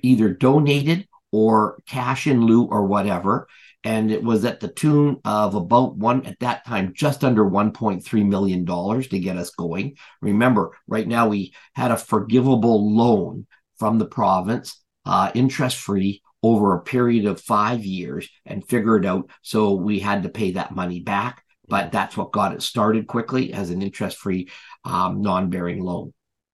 either 0.02 0.30
donated 0.30 1.06
or 1.34 1.82
cash 1.84 2.28
in 2.28 2.46
lieu 2.46 2.62
or 2.62 2.86
whatever. 2.86 3.48
And 3.82 4.12
it 4.12 4.22
was 4.22 4.44
at 4.44 4.60
the 4.60 4.68
tune 4.68 5.20
of 5.24 5.56
about 5.56 5.96
one 5.96 6.24
at 6.26 6.38
that 6.38 6.64
time 6.64 6.92
just 6.94 7.24
under 7.24 7.44
1.3 7.44 8.28
million 8.28 8.64
dollars 8.64 9.08
to 9.08 9.18
get 9.18 9.36
us 9.36 9.50
going. 9.50 9.96
Remember 10.22 10.78
right 10.86 11.08
now 11.08 11.26
we 11.26 11.52
had 11.74 11.90
a 11.90 11.96
forgivable 11.96 12.94
loan 12.94 13.48
from 13.78 13.98
the 13.98 14.06
province 14.06 14.80
uh, 15.04 15.32
interest 15.34 15.76
free 15.76 16.22
over 16.40 16.76
a 16.76 16.82
period 16.82 17.26
of 17.26 17.40
five 17.40 17.84
years 17.84 18.28
and 18.46 18.68
figure 18.68 18.96
it 18.96 19.04
out 19.04 19.28
so 19.42 19.72
we 19.72 19.98
had 19.98 20.22
to 20.22 20.28
pay 20.28 20.52
that 20.52 20.72
money 20.72 21.00
back. 21.00 21.42
But 21.66 21.90
that's 21.90 22.16
what 22.16 22.30
got 22.30 22.54
it 22.54 22.62
started 22.62 23.08
quickly 23.08 23.52
as 23.52 23.70
an 23.70 23.82
interest 23.82 24.18
free 24.18 24.50
um, 24.84 25.20
non-bearing 25.20 25.82
loan. 25.82 26.12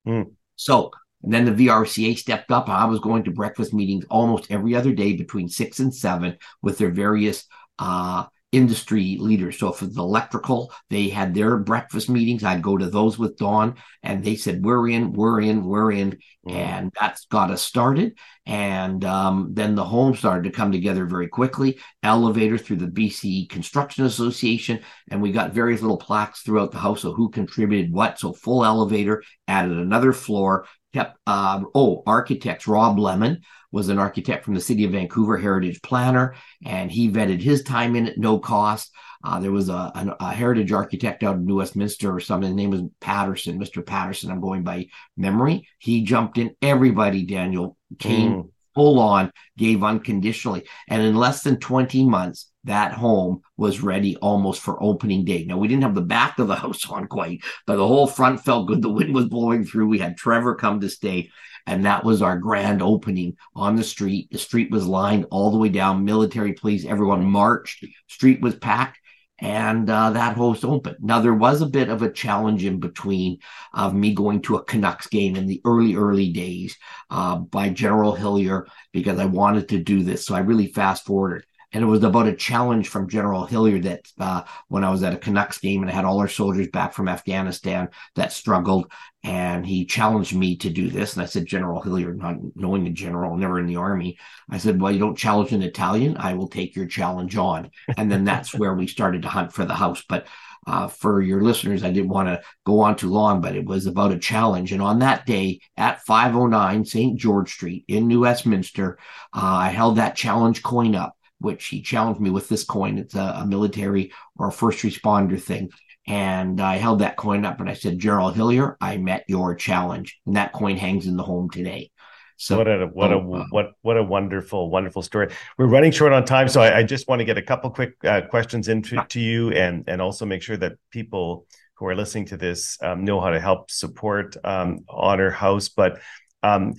Mm. 0.08 0.32
so 0.56 0.90
and 1.22 1.32
then 1.32 1.44
the 1.44 1.66
VRCA 1.66 2.16
stepped 2.16 2.50
up. 2.50 2.68
I 2.68 2.86
was 2.86 3.00
going 3.00 3.24
to 3.24 3.30
breakfast 3.30 3.74
meetings 3.74 4.04
almost 4.08 4.50
every 4.50 4.74
other 4.74 4.92
day 4.92 5.14
between 5.14 5.48
six 5.48 5.78
and 5.78 5.94
seven 5.94 6.38
with 6.62 6.78
their 6.78 6.90
various 6.90 7.44
uh, 7.78 8.24
industry 8.52 9.16
leaders. 9.20 9.58
So 9.58 9.72
if 9.72 9.80
it's 9.82 9.96
electrical, 9.96 10.72
they 10.88 11.08
had 11.08 11.34
their 11.34 11.56
breakfast 11.56 12.08
meetings. 12.08 12.42
I'd 12.42 12.62
go 12.62 12.76
to 12.76 12.90
those 12.90 13.16
with 13.18 13.36
Don 13.36 13.76
and 14.02 14.24
they 14.24 14.34
said, 14.34 14.64
we're 14.64 14.88
in, 14.88 15.12
we're 15.12 15.40
in, 15.40 15.64
we're 15.64 15.92
in. 15.92 16.18
Mm. 16.46 16.52
And 16.52 16.92
that's 16.98 17.26
got 17.26 17.50
us 17.50 17.62
started. 17.62 18.18
And 18.46 19.04
um, 19.04 19.50
then 19.52 19.76
the 19.76 19.84
home 19.84 20.16
started 20.16 20.44
to 20.44 20.56
come 20.56 20.72
together 20.72 21.06
very 21.06 21.28
quickly. 21.28 21.78
Elevator 22.02 22.58
through 22.58 22.76
the 22.76 22.86
BC 22.86 23.48
Construction 23.48 24.04
Association. 24.04 24.80
And 25.10 25.22
we 25.22 25.30
got 25.30 25.52
various 25.52 25.82
little 25.82 25.98
plaques 25.98 26.42
throughout 26.42 26.72
the 26.72 26.78
house 26.78 27.04
of 27.04 27.14
who 27.14 27.28
contributed 27.30 27.92
what. 27.92 28.18
So 28.18 28.32
full 28.32 28.64
elevator, 28.64 29.22
added 29.46 29.78
another 29.78 30.12
floor, 30.12 30.66
kept 30.92 31.16
um, 31.26 31.68
oh 31.74 32.02
architects 32.06 32.66
rob 32.66 32.98
lemon 32.98 33.40
was 33.72 33.88
an 33.88 33.98
architect 33.98 34.44
from 34.44 34.54
the 34.54 34.60
city 34.60 34.84
of 34.84 34.92
vancouver 34.92 35.36
heritage 35.36 35.80
planner 35.82 36.34
and 36.64 36.90
he 36.90 37.10
vetted 37.10 37.40
his 37.40 37.62
time 37.62 37.96
in 37.96 38.08
at 38.08 38.18
no 38.18 38.38
cost. 38.38 38.90
Uh, 39.22 39.38
there 39.38 39.52
was 39.52 39.68
a, 39.68 39.72
a, 39.72 40.16
a, 40.20 40.32
heritage 40.32 40.72
architect 40.72 41.22
out 41.22 41.36
in 41.36 41.44
new 41.44 41.56
westminster 41.56 42.10
or 42.14 42.20
something. 42.20 42.48
His 42.48 42.56
name 42.56 42.70
was 42.70 42.82
patterson 43.00 43.60
mr 43.60 43.84
patterson 43.84 44.30
i'm 44.30 44.40
going 44.40 44.62
by 44.62 44.86
memory. 45.16 45.68
He 45.78 46.02
jumped 46.02 46.38
in. 46.38 46.54
Everybody 46.62 47.24
daniel 47.24 47.76
came 47.98 48.32
mm. 48.32 48.50
full 48.74 48.98
on 48.98 49.30
gave 49.56 49.84
unconditionally. 49.84 50.64
And 50.88 51.02
in 51.02 51.14
less 51.14 51.42
than 51.42 51.58
20 51.58 52.06
months 52.06 52.49
that 52.64 52.92
home 52.92 53.40
was 53.56 53.82
ready 53.82 54.16
almost 54.16 54.60
for 54.60 54.82
opening 54.82 55.24
day. 55.24 55.44
Now 55.44 55.56
we 55.56 55.68
didn't 55.68 55.82
have 55.82 55.94
the 55.94 56.02
back 56.02 56.38
of 56.38 56.48
the 56.48 56.56
house 56.56 56.88
on 56.90 57.06
quite, 57.06 57.42
but 57.66 57.76
the 57.76 57.86
whole 57.86 58.06
front 58.06 58.44
felt 58.44 58.68
good. 58.68 58.82
The 58.82 58.90
wind 58.90 59.14
was 59.14 59.26
blowing 59.26 59.64
through. 59.64 59.88
We 59.88 59.98
had 59.98 60.16
Trevor 60.16 60.54
come 60.54 60.80
to 60.80 60.90
stay, 60.90 61.30
and 61.66 61.84
that 61.84 62.04
was 62.04 62.22
our 62.22 62.36
grand 62.36 62.82
opening 62.82 63.36
on 63.54 63.76
the 63.76 63.84
street. 63.84 64.28
The 64.30 64.38
street 64.38 64.70
was 64.70 64.86
lined 64.86 65.26
all 65.30 65.50
the 65.50 65.58
way 65.58 65.68
down. 65.68 66.04
Military 66.04 66.52
police, 66.52 66.84
everyone 66.84 67.24
marched. 67.24 67.84
Street 68.08 68.40
was 68.40 68.56
packed. 68.56 68.98
And 69.42 69.88
uh, 69.88 70.10
that 70.10 70.36
host 70.36 70.66
opened. 70.66 70.98
Now 71.00 71.22
there 71.22 71.32
was 71.32 71.62
a 71.62 71.66
bit 71.66 71.88
of 71.88 72.02
a 72.02 72.12
challenge 72.12 72.62
in 72.62 72.78
between 72.78 73.38
of 73.72 73.94
me 73.94 74.12
going 74.12 74.42
to 74.42 74.56
a 74.56 74.64
Canucks 74.64 75.06
game 75.06 75.34
in 75.34 75.46
the 75.46 75.62
early, 75.64 75.94
early 75.94 76.30
days 76.30 76.76
uh, 77.08 77.36
by 77.36 77.70
General 77.70 78.14
Hillier 78.14 78.66
because 78.92 79.18
I 79.18 79.24
wanted 79.24 79.70
to 79.70 79.78
do 79.78 80.02
this. 80.02 80.26
So 80.26 80.34
I 80.34 80.40
really 80.40 80.66
fast 80.66 81.06
forwarded 81.06 81.46
and 81.72 81.84
it 81.84 81.86
was 81.86 82.02
about 82.02 82.26
a 82.26 82.34
challenge 82.34 82.88
from 82.88 83.08
General 83.08 83.46
Hillier 83.46 83.78
that 83.80 84.08
uh, 84.18 84.42
when 84.68 84.82
I 84.82 84.90
was 84.90 85.02
at 85.04 85.14
a 85.14 85.18
Canucks 85.18 85.58
game 85.58 85.82
and 85.82 85.90
I 85.90 85.94
had 85.94 86.04
all 86.04 86.18
our 86.18 86.28
soldiers 86.28 86.68
back 86.68 86.92
from 86.92 87.08
Afghanistan 87.08 87.90
that 88.16 88.32
struggled, 88.32 88.90
and 89.22 89.64
he 89.64 89.84
challenged 89.84 90.34
me 90.34 90.56
to 90.56 90.70
do 90.70 90.90
this. 90.90 91.14
And 91.14 91.22
I 91.22 91.26
said, 91.26 91.46
General 91.46 91.80
Hillier, 91.80 92.14
not 92.14 92.36
knowing 92.56 92.84
the 92.84 92.90
general, 92.90 93.36
never 93.36 93.60
in 93.60 93.66
the 93.66 93.76
army, 93.76 94.18
I 94.48 94.58
said, 94.58 94.80
Well, 94.80 94.90
you 94.90 94.98
don't 94.98 95.16
challenge 95.16 95.52
an 95.52 95.62
Italian, 95.62 96.16
I 96.16 96.34
will 96.34 96.48
take 96.48 96.74
your 96.74 96.86
challenge 96.86 97.36
on. 97.36 97.70
And 97.96 98.10
then 98.10 98.24
that's 98.24 98.52
where 98.54 98.74
we 98.74 98.86
started 98.88 99.22
to 99.22 99.28
hunt 99.28 99.52
for 99.52 99.64
the 99.64 99.74
house. 99.74 100.02
But 100.08 100.26
uh, 100.66 100.88
for 100.88 101.22
your 101.22 101.40
listeners, 101.40 101.84
I 101.84 101.90
didn't 101.90 102.10
want 102.10 102.28
to 102.28 102.42
go 102.66 102.80
on 102.80 102.96
too 102.96 103.10
long, 103.10 103.40
but 103.40 103.56
it 103.56 103.64
was 103.64 103.86
about 103.86 104.12
a 104.12 104.18
challenge. 104.18 104.72
And 104.72 104.82
on 104.82 104.98
that 104.98 105.24
day 105.24 105.60
at 105.76 106.02
509 106.02 106.84
St. 106.84 107.18
George 107.18 107.52
Street 107.52 107.84
in 107.88 108.08
New 108.08 108.20
Westminster, 108.20 108.98
uh, 109.32 109.40
I 109.40 109.68
held 109.68 109.96
that 109.96 110.16
challenge 110.16 110.62
coin 110.62 110.94
up 110.94 111.16
which 111.40 111.66
he 111.66 111.82
challenged 111.82 112.20
me 112.20 112.30
with 112.30 112.48
this 112.48 112.64
coin. 112.64 112.98
It's 112.98 113.14
a, 113.14 113.34
a 113.38 113.46
military 113.46 114.12
or 114.36 114.48
a 114.48 114.52
first 114.52 114.80
responder 114.80 115.40
thing. 115.40 115.70
And 116.06 116.60
I 116.60 116.76
held 116.76 117.00
that 117.00 117.16
coin 117.16 117.44
up 117.44 117.60
and 117.60 117.68
I 117.68 117.74
said, 117.74 117.98
Gerald 117.98 118.34
Hillier, 118.34 118.76
I 118.80 118.96
met 118.96 119.24
your 119.28 119.54
challenge. 119.54 120.20
And 120.26 120.36
that 120.36 120.52
coin 120.52 120.76
hangs 120.76 121.06
in 121.06 121.16
the 121.16 121.22
home 121.22 121.50
today. 121.50 121.90
So 122.36 122.56
what 122.56 122.68
a 122.68 122.86
what 122.86 123.12
a 123.12 123.18
uh, 123.18 123.44
what 123.50 123.72
what 123.82 123.98
a 123.98 124.02
wonderful 124.02 124.70
wonderful 124.70 125.02
story. 125.02 125.30
We're 125.58 125.66
running 125.66 125.92
short 125.92 126.14
on 126.14 126.24
time, 126.24 126.48
so 126.48 126.62
I, 126.62 126.78
I 126.78 126.82
just 126.84 127.06
want 127.06 127.18
to 127.18 127.26
get 127.26 127.36
a 127.36 127.42
couple 127.42 127.68
quick 127.68 128.02
uh, 128.02 128.22
questions 128.22 128.68
into 128.68 129.04
to 129.10 129.20
you, 129.20 129.50
and 129.50 129.84
and 129.86 130.00
also 130.00 130.24
make 130.24 130.40
sure 130.40 130.56
that 130.56 130.78
people 130.90 131.46
who 131.74 131.84
are 131.84 131.94
listening 131.94 132.24
to 132.26 132.38
this 132.38 132.78
um, 132.80 133.04
know 133.04 133.20
how 133.20 133.28
to 133.28 133.40
help 133.40 133.70
support 133.70 134.38
um, 134.42 134.86
Honour 134.88 135.28
House. 135.28 135.68
But 135.68 136.00
um, 136.42 136.74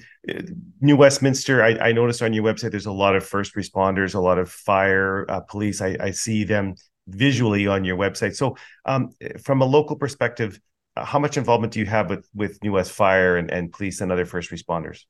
New 0.80 0.95
Westminster, 0.95 1.64
I, 1.64 1.89
I, 1.89 1.91
noticed 1.91 2.22
on 2.22 2.34
your 2.34 2.43
website 2.43 2.72
there's 2.72 2.88
a 2.88 2.91
lot 2.91 3.16
of 3.16 3.26
first 3.26 3.55
responders, 3.55 4.16
a 4.16 4.20
lot 4.20 4.39
of 4.39 4.49
fire, 4.49 5.26
uh, 5.30 5.41
police. 5.41 5.82
I, 5.82 5.95
I, 5.99 6.12
see 6.12 6.43
them 6.43 6.76
visually 7.07 7.68
on 7.68 7.84
your 7.84 7.95
website. 7.95 8.36
So, 8.36 8.57
um, 8.86 9.09
from 9.43 9.62
a 9.62 9.66
local 9.66 9.95
perspective, 9.95 10.59
uh, 10.95 11.05
how 11.05 11.20
much 11.20 11.38
involvement 11.38 11.74
do 11.74 11.80
you 11.80 11.86
have 11.86 12.09
with 12.09 12.28
with 12.34 12.64
New 12.64 12.72
West 12.74 12.91
Fire 12.91 13.38
and, 13.38 13.51
and 13.51 13.72
police 13.72 14.01
and 14.01 14.12
other 14.12 14.26
first 14.26 14.49
responders? 14.49 15.03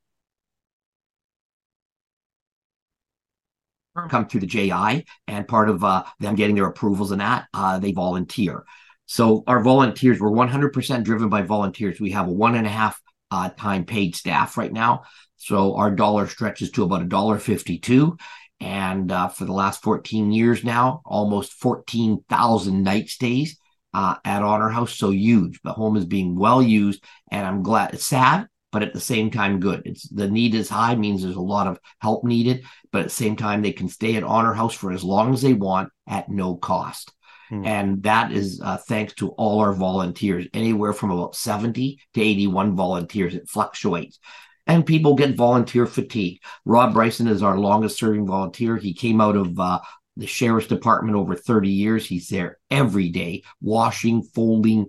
Come 4.10 4.28
through 4.28 4.42
the 4.42 4.48
JI, 4.48 5.06
and 5.28 5.48
part 5.48 5.70
of 5.70 5.84
uh, 5.84 6.04
them 6.20 6.36
getting 6.36 6.56
their 6.56 6.68
approvals 6.68 7.12
and 7.12 7.22
that 7.22 7.48
uh, 7.54 7.78
they 7.80 7.92
volunteer. 7.92 8.64
So 9.06 9.44
our 9.48 9.62
volunteers 9.62 10.20
were 10.22 10.32
100% 10.32 11.04
driven 11.04 11.28
by 11.28 11.42
volunteers. 11.42 12.00
We 12.00 12.12
have 12.12 12.30
a 12.30 12.32
one 12.32 12.56
and 12.56 12.66
a 12.66 12.70
half 12.70 13.02
uh, 13.32 13.50
time 13.50 13.86
paid 13.86 14.16
staff 14.16 14.58
right 14.58 14.74
now. 14.74 15.04
So 15.38 15.76
our 15.76 15.90
dollar 15.90 16.28
stretches 16.28 16.70
to 16.72 16.84
about 16.84 17.02
a 17.02 17.06
dollar 17.06 17.40
fifty-two, 17.40 18.18
and 18.60 19.12
uh, 19.12 19.30
for 19.30 19.46
the 19.46 19.54
last 19.54 19.82
fourteen 19.82 20.32
years 20.32 20.64
now, 20.64 21.02
almost 21.06 21.54
fourteen 21.54 22.24
thousand 22.30 22.84
night 22.84 23.10
stays 23.10 23.58
uh, 23.94 24.16
at 24.24 24.44
Honour 24.44 24.70
House. 24.70 24.94
So 24.94 25.10
huge. 25.10 25.60
The 25.64 25.74
home 25.74 25.98
is 25.98 26.06
being 26.06 26.38
well 26.38 26.62
used, 26.62 27.04
and 27.32 27.48
I'm 27.48 27.64
glad. 27.64 27.96
It's 27.96 28.06
sad, 28.06 28.48
but 28.72 28.84
at 28.84 28.94
the 28.94 29.00
same 29.00 29.32
time, 29.32 29.60
good. 29.60 29.82
It's 29.86 30.08
the 30.08 30.30
need 30.30 30.54
is 30.54 30.70
high 30.70 30.96
means 30.96 31.24
there's 31.24 31.36
a 31.36 31.42
lot 31.42 31.66
of 31.66 31.80
help 32.00 32.24
needed, 32.24 32.66
but 32.92 33.00
at 33.00 33.08
the 33.08 33.10
same 33.24 33.36
time, 33.36 33.64
they 33.64 33.74
can 33.74 33.90
stay 33.90 34.18
at 34.18 34.24
Honour 34.24 34.54
House 34.54 34.76
for 34.76 34.92
as 34.92 35.04
long 35.04 35.34
as 35.34 35.42
they 35.42 35.54
want 35.54 35.90
at 36.08 36.30
no 36.30 36.56
cost. 36.56 37.12
Hmm. 37.52 37.66
And 37.66 38.04
that 38.04 38.32
is 38.32 38.62
uh, 38.64 38.78
thanks 38.78 39.14
to 39.16 39.30
all 39.32 39.60
our 39.60 39.74
volunteers, 39.74 40.48
anywhere 40.54 40.94
from 40.94 41.12
about 41.12 41.36
70 41.36 42.00
to 42.14 42.22
81 42.22 42.78
volunteers. 42.78 43.36
It 43.36 43.50
fluctuates. 43.50 44.20
And 44.68 44.86
people 44.86 45.16
get 45.16 45.36
volunteer 45.36 45.86
fatigue. 45.86 46.40
Rob 46.64 46.94
Bryson 46.94 47.28
is 47.28 47.44
our 47.44 47.58
longest 47.58 47.98
serving 47.98 48.26
volunteer. 48.26 48.78
He 48.78 48.94
came 48.94 49.20
out 49.20 49.36
of 49.36 49.60
uh, 49.60 49.82
the 50.16 50.28
sheriff's 50.28 50.68
department 50.68 51.18
over 51.18 51.36
30 51.36 51.70
years. 51.70 52.06
He's 52.06 52.30
there 52.30 52.58
every 52.70 53.10
day, 53.10 53.44
washing, 53.60 54.24
folding, 54.24 54.86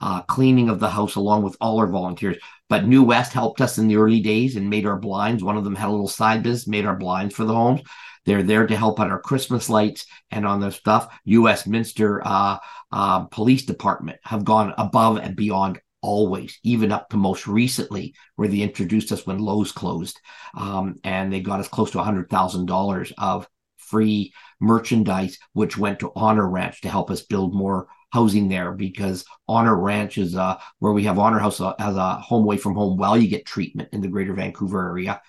uh, 0.00 0.22
cleaning 0.22 0.68
of 0.68 0.80
the 0.80 0.90
house 0.90 1.14
along 1.14 1.42
with 1.42 1.56
all 1.60 1.78
our 1.78 1.86
volunteers. 1.86 2.36
But 2.68 2.86
New 2.86 3.02
West 3.02 3.32
helped 3.32 3.60
us 3.60 3.78
in 3.78 3.88
the 3.88 3.96
early 3.96 4.20
days 4.20 4.56
and 4.56 4.68
made 4.68 4.86
our 4.86 4.98
blinds. 4.98 5.42
One 5.42 5.56
of 5.56 5.64
them 5.64 5.76
had 5.76 5.88
a 5.88 5.90
little 5.90 6.08
side 6.08 6.42
business, 6.42 6.66
made 6.66 6.84
our 6.84 6.96
blinds 6.96 7.34
for 7.34 7.44
the 7.44 7.54
homes. 7.54 7.82
They're 8.24 8.42
there 8.42 8.66
to 8.66 8.76
help 8.76 8.98
on 8.98 9.10
our 9.10 9.20
Christmas 9.20 9.70
lights 9.70 10.04
and 10.30 10.44
on 10.44 10.60
their 10.60 10.72
stuff. 10.72 11.16
New 11.24 11.42
Westminster 11.42 12.20
uh, 12.26 12.58
uh, 12.90 13.24
Police 13.26 13.64
Department 13.64 14.18
have 14.24 14.44
gone 14.44 14.74
above 14.76 15.18
and 15.18 15.36
beyond 15.36 15.80
always, 16.02 16.58
even 16.64 16.92
up 16.92 17.08
to 17.10 17.16
most 17.16 17.46
recently, 17.46 18.14
where 18.34 18.48
they 18.48 18.60
introduced 18.60 19.12
us 19.12 19.26
when 19.26 19.38
Lowe's 19.38 19.72
closed. 19.72 20.20
Um, 20.56 20.96
and 21.04 21.32
they 21.32 21.40
got 21.40 21.60
us 21.60 21.68
close 21.68 21.92
to 21.92 21.98
$100,000 21.98 23.12
of 23.16 23.48
free 23.76 24.32
merchandise, 24.60 25.38
which 25.52 25.78
went 25.78 26.00
to 26.00 26.12
Honour 26.14 26.48
Ranch 26.48 26.80
to 26.80 26.88
help 26.88 27.10
us 27.10 27.22
build 27.22 27.54
more 27.54 27.86
housing 28.10 28.48
there 28.48 28.72
because 28.72 29.24
Honour 29.48 29.76
Ranch 29.76 30.18
is 30.18 30.36
uh, 30.36 30.58
where 30.78 30.92
we 30.92 31.04
have 31.04 31.18
Honour 31.18 31.38
House 31.38 31.60
uh, 31.60 31.74
as 31.78 31.96
a 31.96 32.14
home 32.16 32.44
away 32.44 32.56
from 32.56 32.74
home 32.74 32.96
while 32.96 33.16
you 33.16 33.28
get 33.28 33.46
treatment 33.46 33.90
in 33.92 34.00
the 34.00 34.08
greater 34.08 34.34
Vancouver 34.34 34.88
area. 34.88 35.20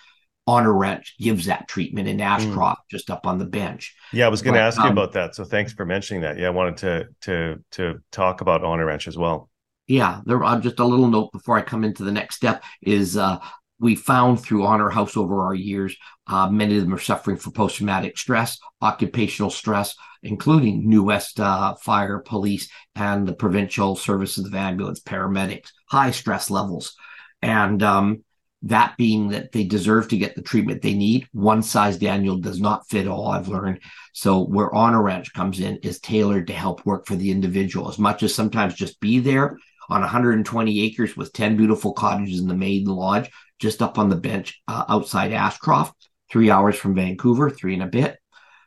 Honour 0.47 0.73
Ranch 0.73 1.15
gives 1.19 1.47
that 1.47 1.67
treatment 1.67 2.07
in 2.07 2.21
Ashcroft, 2.21 2.81
mm. 2.81 2.89
just 2.89 3.09
up 3.09 3.27
on 3.27 3.37
the 3.37 3.45
bench. 3.45 3.93
Yeah, 4.13 4.27
I 4.27 4.29
was 4.29 4.41
going 4.41 4.53
to 4.53 4.61
ask 4.61 4.79
um, 4.79 4.85
you 4.85 4.91
about 4.93 5.11
that. 5.13 5.35
So 5.35 5.43
thanks 5.43 5.73
for 5.73 5.85
mentioning 5.85 6.21
that. 6.21 6.37
Yeah, 6.37 6.47
I 6.47 6.51
wanted 6.51 6.77
to 6.77 7.07
to 7.21 7.63
to 7.71 8.01
talk 8.11 8.39
about 8.39 8.63
Honour 8.63 8.85
Ranch 8.85 9.09
as 9.09 9.17
well. 9.17 9.49
Yeah, 9.87 10.21
there. 10.25 10.41
Uh, 10.43 10.59
just 10.59 10.79
a 10.79 10.85
little 10.85 11.07
note 11.07 11.31
before 11.31 11.57
I 11.57 11.61
come 11.61 11.83
into 11.83 12.03
the 12.03 12.11
next 12.11 12.35
step 12.35 12.63
is 12.81 13.17
uh, 13.17 13.39
we 13.79 13.95
found 13.95 14.39
through 14.39 14.65
Honour 14.65 14.89
House 14.89 15.15
over 15.15 15.41
our 15.41 15.53
years, 15.53 15.95
uh, 16.27 16.49
many 16.49 16.77
of 16.77 16.83
them 16.83 16.93
are 16.93 16.99
suffering 16.99 17.37
from 17.37 17.53
post 17.53 17.77
traumatic 17.77 18.17
stress, 18.17 18.59
occupational 18.81 19.51
stress, 19.51 19.95
including 20.23 20.89
New 20.89 21.03
West 21.03 21.39
uh, 21.39 21.75
Fire, 21.75 22.19
Police, 22.19 22.69
and 22.95 23.27
the 23.27 23.33
provincial 23.33 23.95
services 23.95 24.45
of 24.45 24.55
ambulance, 24.55 25.01
paramedics, 25.01 25.71
high 25.89 26.11
stress 26.11 26.49
levels, 26.49 26.95
and 27.41 27.83
um, 27.83 28.23
that 28.63 28.97
being 28.97 29.29
that 29.29 29.51
they 29.51 29.63
deserve 29.63 30.07
to 30.07 30.17
get 30.17 30.35
the 30.35 30.41
treatment 30.41 30.81
they 30.81 30.95
need. 30.95 31.27
One 31.31 31.61
size 31.61 31.97
Daniel 31.97 32.37
does 32.37 32.59
not 32.59 32.89
fit 32.89 33.07
all, 33.07 33.27
I've 33.27 33.47
learned. 33.47 33.81
So, 34.13 34.43
where 34.43 34.73
Honour 34.73 35.03
Ranch 35.03 35.33
comes 35.33 35.59
in 35.59 35.77
is 35.77 35.99
tailored 35.99 36.47
to 36.47 36.53
help 36.53 36.85
work 36.85 37.05
for 37.05 37.15
the 37.15 37.29
individual 37.29 37.89
as 37.89 37.99
much 37.99 38.23
as 38.23 38.33
sometimes 38.33 38.73
just 38.73 38.99
be 38.99 39.19
there 39.19 39.57
on 39.89 40.01
120 40.01 40.81
acres 40.81 41.15
with 41.15 41.31
10 41.33 41.55
beautiful 41.55 41.93
cottages 41.93 42.41
in 42.41 42.47
the 42.47 42.53
Maiden 42.53 42.93
Lodge, 42.93 43.29
just 43.59 43.81
up 43.81 43.97
on 43.97 44.09
the 44.09 44.15
bench 44.15 44.61
uh, 44.67 44.85
outside 44.89 45.33
Ashcroft, 45.33 46.09
three 46.31 46.49
hours 46.49 46.75
from 46.75 46.95
Vancouver, 46.95 47.49
three 47.49 47.73
and 47.73 47.83
a 47.83 47.87
bit. 47.87 48.17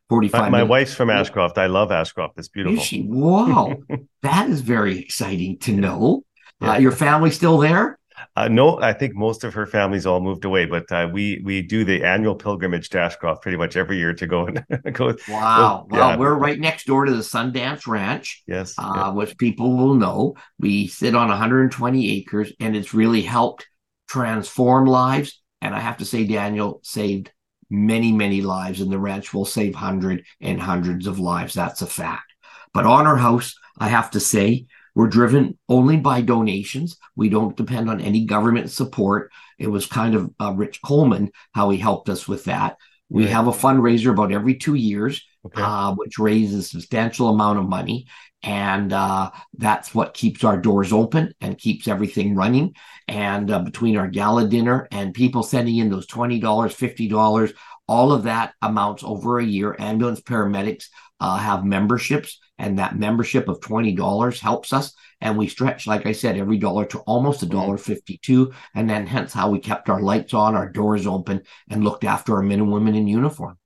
45 0.08 0.40
my, 0.40 0.48
my 0.48 0.62
wife's 0.64 0.92
from 0.92 1.08
Ashcroft. 1.08 1.56
I 1.56 1.66
love 1.66 1.92
Ashcroft. 1.92 2.36
It's 2.36 2.48
beautiful. 2.48 2.82
She? 2.82 3.02
Wow. 3.02 3.76
that 4.22 4.50
is 4.50 4.60
very 4.60 4.98
exciting 4.98 5.58
to 5.60 5.72
know. 5.72 6.24
Yeah. 6.60 6.72
Uh, 6.72 6.78
your 6.78 6.92
family 6.92 7.30
still 7.30 7.58
there? 7.58 7.96
Uh, 8.36 8.48
no, 8.48 8.80
I 8.80 8.92
think 8.92 9.14
most 9.14 9.44
of 9.44 9.54
her 9.54 9.66
family's 9.66 10.06
all 10.06 10.20
moved 10.20 10.44
away, 10.44 10.66
but 10.66 10.90
uh, 10.92 11.08
we 11.10 11.40
we 11.44 11.62
do 11.62 11.84
the 11.84 12.04
annual 12.04 12.34
pilgrimage 12.34 12.90
to 12.90 13.00
Ashcroft 13.00 13.42
pretty 13.42 13.56
much 13.56 13.76
every 13.76 13.96
year 13.98 14.12
to 14.14 14.26
go 14.26 14.46
and 14.46 14.64
go. 14.92 15.14
Wow, 15.28 15.86
go, 15.88 15.96
well, 15.96 16.18
we're 16.18 16.34
right 16.34 16.58
next 16.58 16.86
door 16.86 17.06
to 17.06 17.12
the 17.12 17.22
Sundance 17.22 17.86
Ranch. 17.86 18.42
Yes, 18.46 18.74
uh, 18.76 18.92
yeah. 18.94 19.10
which 19.10 19.38
people 19.38 19.76
will 19.76 19.94
know. 19.94 20.34
We 20.58 20.86
sit 20.86 21.14
on 21.14 21.28
120 21.28 22.18
acres, 22.18 22.52
and 22.60 22.76
it's 22.76 22.92
really 22.92 23.22
helped 23.22 23.66
transform 24.10 24.86
lives. 24.86 25.40
And 25.62 25.74
I 25.74 25.78
have 25.80 25.98
to 25.98 26.04
say, 26.04 26.24
Daniel 26.24 26.80
saved 26.82 27.30
many, 27.70 28.10
many 28.12 28.42
lives, 28.42 28.80
and 28.80 28.90
the 28.90 28.98
ranch 28.98 29.32
will 29.32 29.44
save 29.44 29.74
hundred 29.74 30.24
and 30.40 30.60
hundreds 30.60 31.06
of 31.06 31.20
lives. 31.20 31.54
That's 31.54 31.82
a 31.82 31.86
fact. 31.86 32.32
But 32.74 32.86
Honour 32.86 33.16
House, 33.16 33.54
I 33.78 33.88
have 33.88 34.10
to 34.12 34.20
say, 34.20 34.66
we're 34.96 35.06
driven 35.06 35.56
only 35.68 35.96
by 35.96 36.22
donations. 36.22 36.96
We 37.14 37.28
don't 37.28 37.56
depend 37.56 37.88
on 37.88 38.00
any 38.00 38.24
government 38.24 38.70
support. 38.72 39.30
It 39.58 39.68
was 39.68 39.86
kind 39.86 40.16
of 40.16 40.30
uh, 40.40 40.52
Rich 40.56 40.82
Coleman 40.82 41.30
how 41.52 41.70
he 41.70 41.78
helped 41.78 42.08
us 42.08 42.26
with 42.26 42.44
that. 42.44 42.76
We 43.08 43.26
have 43.26 43.46
a 43.46 43.52
fundraiser 43.52 44.10
about 44.10 44.32
every 44.32 44.56
two 44.56 44.74
years, 44.74 45.24
okay. 45.44 45.62
uh, 45.62 45.92
which 45.94 46.18
raises 46.18 46.66
a 46.66 46.68
substantial 46.68 47.28
amount 47.28 47.58
of 47.58 47.68
money. 47.68 48.06
And 48.42 48.92
uh, 48.92 49.30
that's 49.58 49.94
what 49.94 50.14
keeps 50.14 50.44
our 50.44 50.56
doors 50.56 50.92
open 50.92 51.34
and 51.40 51.58
keeps 51.58 51.88
everything 51.88 52.34
running. 52.34 52.74
And 53.06 53.50
uh, 53.50 53.58
between 53.58 53.96
our 53.96 54.08
gala 54.08 54.48
dinner 54.48 54.88
and 54.90 55.12
people 55.12 55.42
sending 55.42 55.76
in 55.76 55.90
those 55.90 56.06
$20, 56.06 56.40
$50, 56.40 57.54
all 57.86 58.12
of 58.12 58.22
that 58.22 58.54
amounts 58.62 59.02
over 59.04 59.38
a 59.38 59.44
year. 59.44 59.76
Ambulance 59.78 60.20
paramedics 60.22 60.86
uh, 61.20 61.36
have 61.36 61.64
memberships 61.64 62.38
and 62.58 62.78
that 62.78 62.96
membership 62.96 63.48
of 63.48 63.60
$20 63.60 64.38
helps 64.40 64.72
us 64.72 64.94
and 65.20 65.36
we 65.36 65.46
stretch 65.48 65.86
like 65.86 66.06
i 66.06 66.12
said 66.12 66.36
every 66.36 66.58
dollar 66.58 66.84
to 66.84 66.98
almost 67.00 67.42
a 67.42 67.46
mm-hmm. 67.46 67.58
dollar 67.58 67.76
52 67.76 68.52
and 68.74 68.88
then 68.88 69.06
hence 69.06 69.32
how 69.32 69.50
we 69.50 69.58
kept 69.58 69.88
our 69.88 70.00
lights 70.00 70.34
on 70.34 70.54
our 70.54 70.68
doors 70.68 71.06
open 71.06 71.42
and 71.68 71.84
looked 71.84 72.04
after 72.04 72.34
our 72.36 72.42
men 72.42 72.60
and 72.60 72.72
women 72.72 72.94
in 72.94 73.06
uniform 73.06 73.58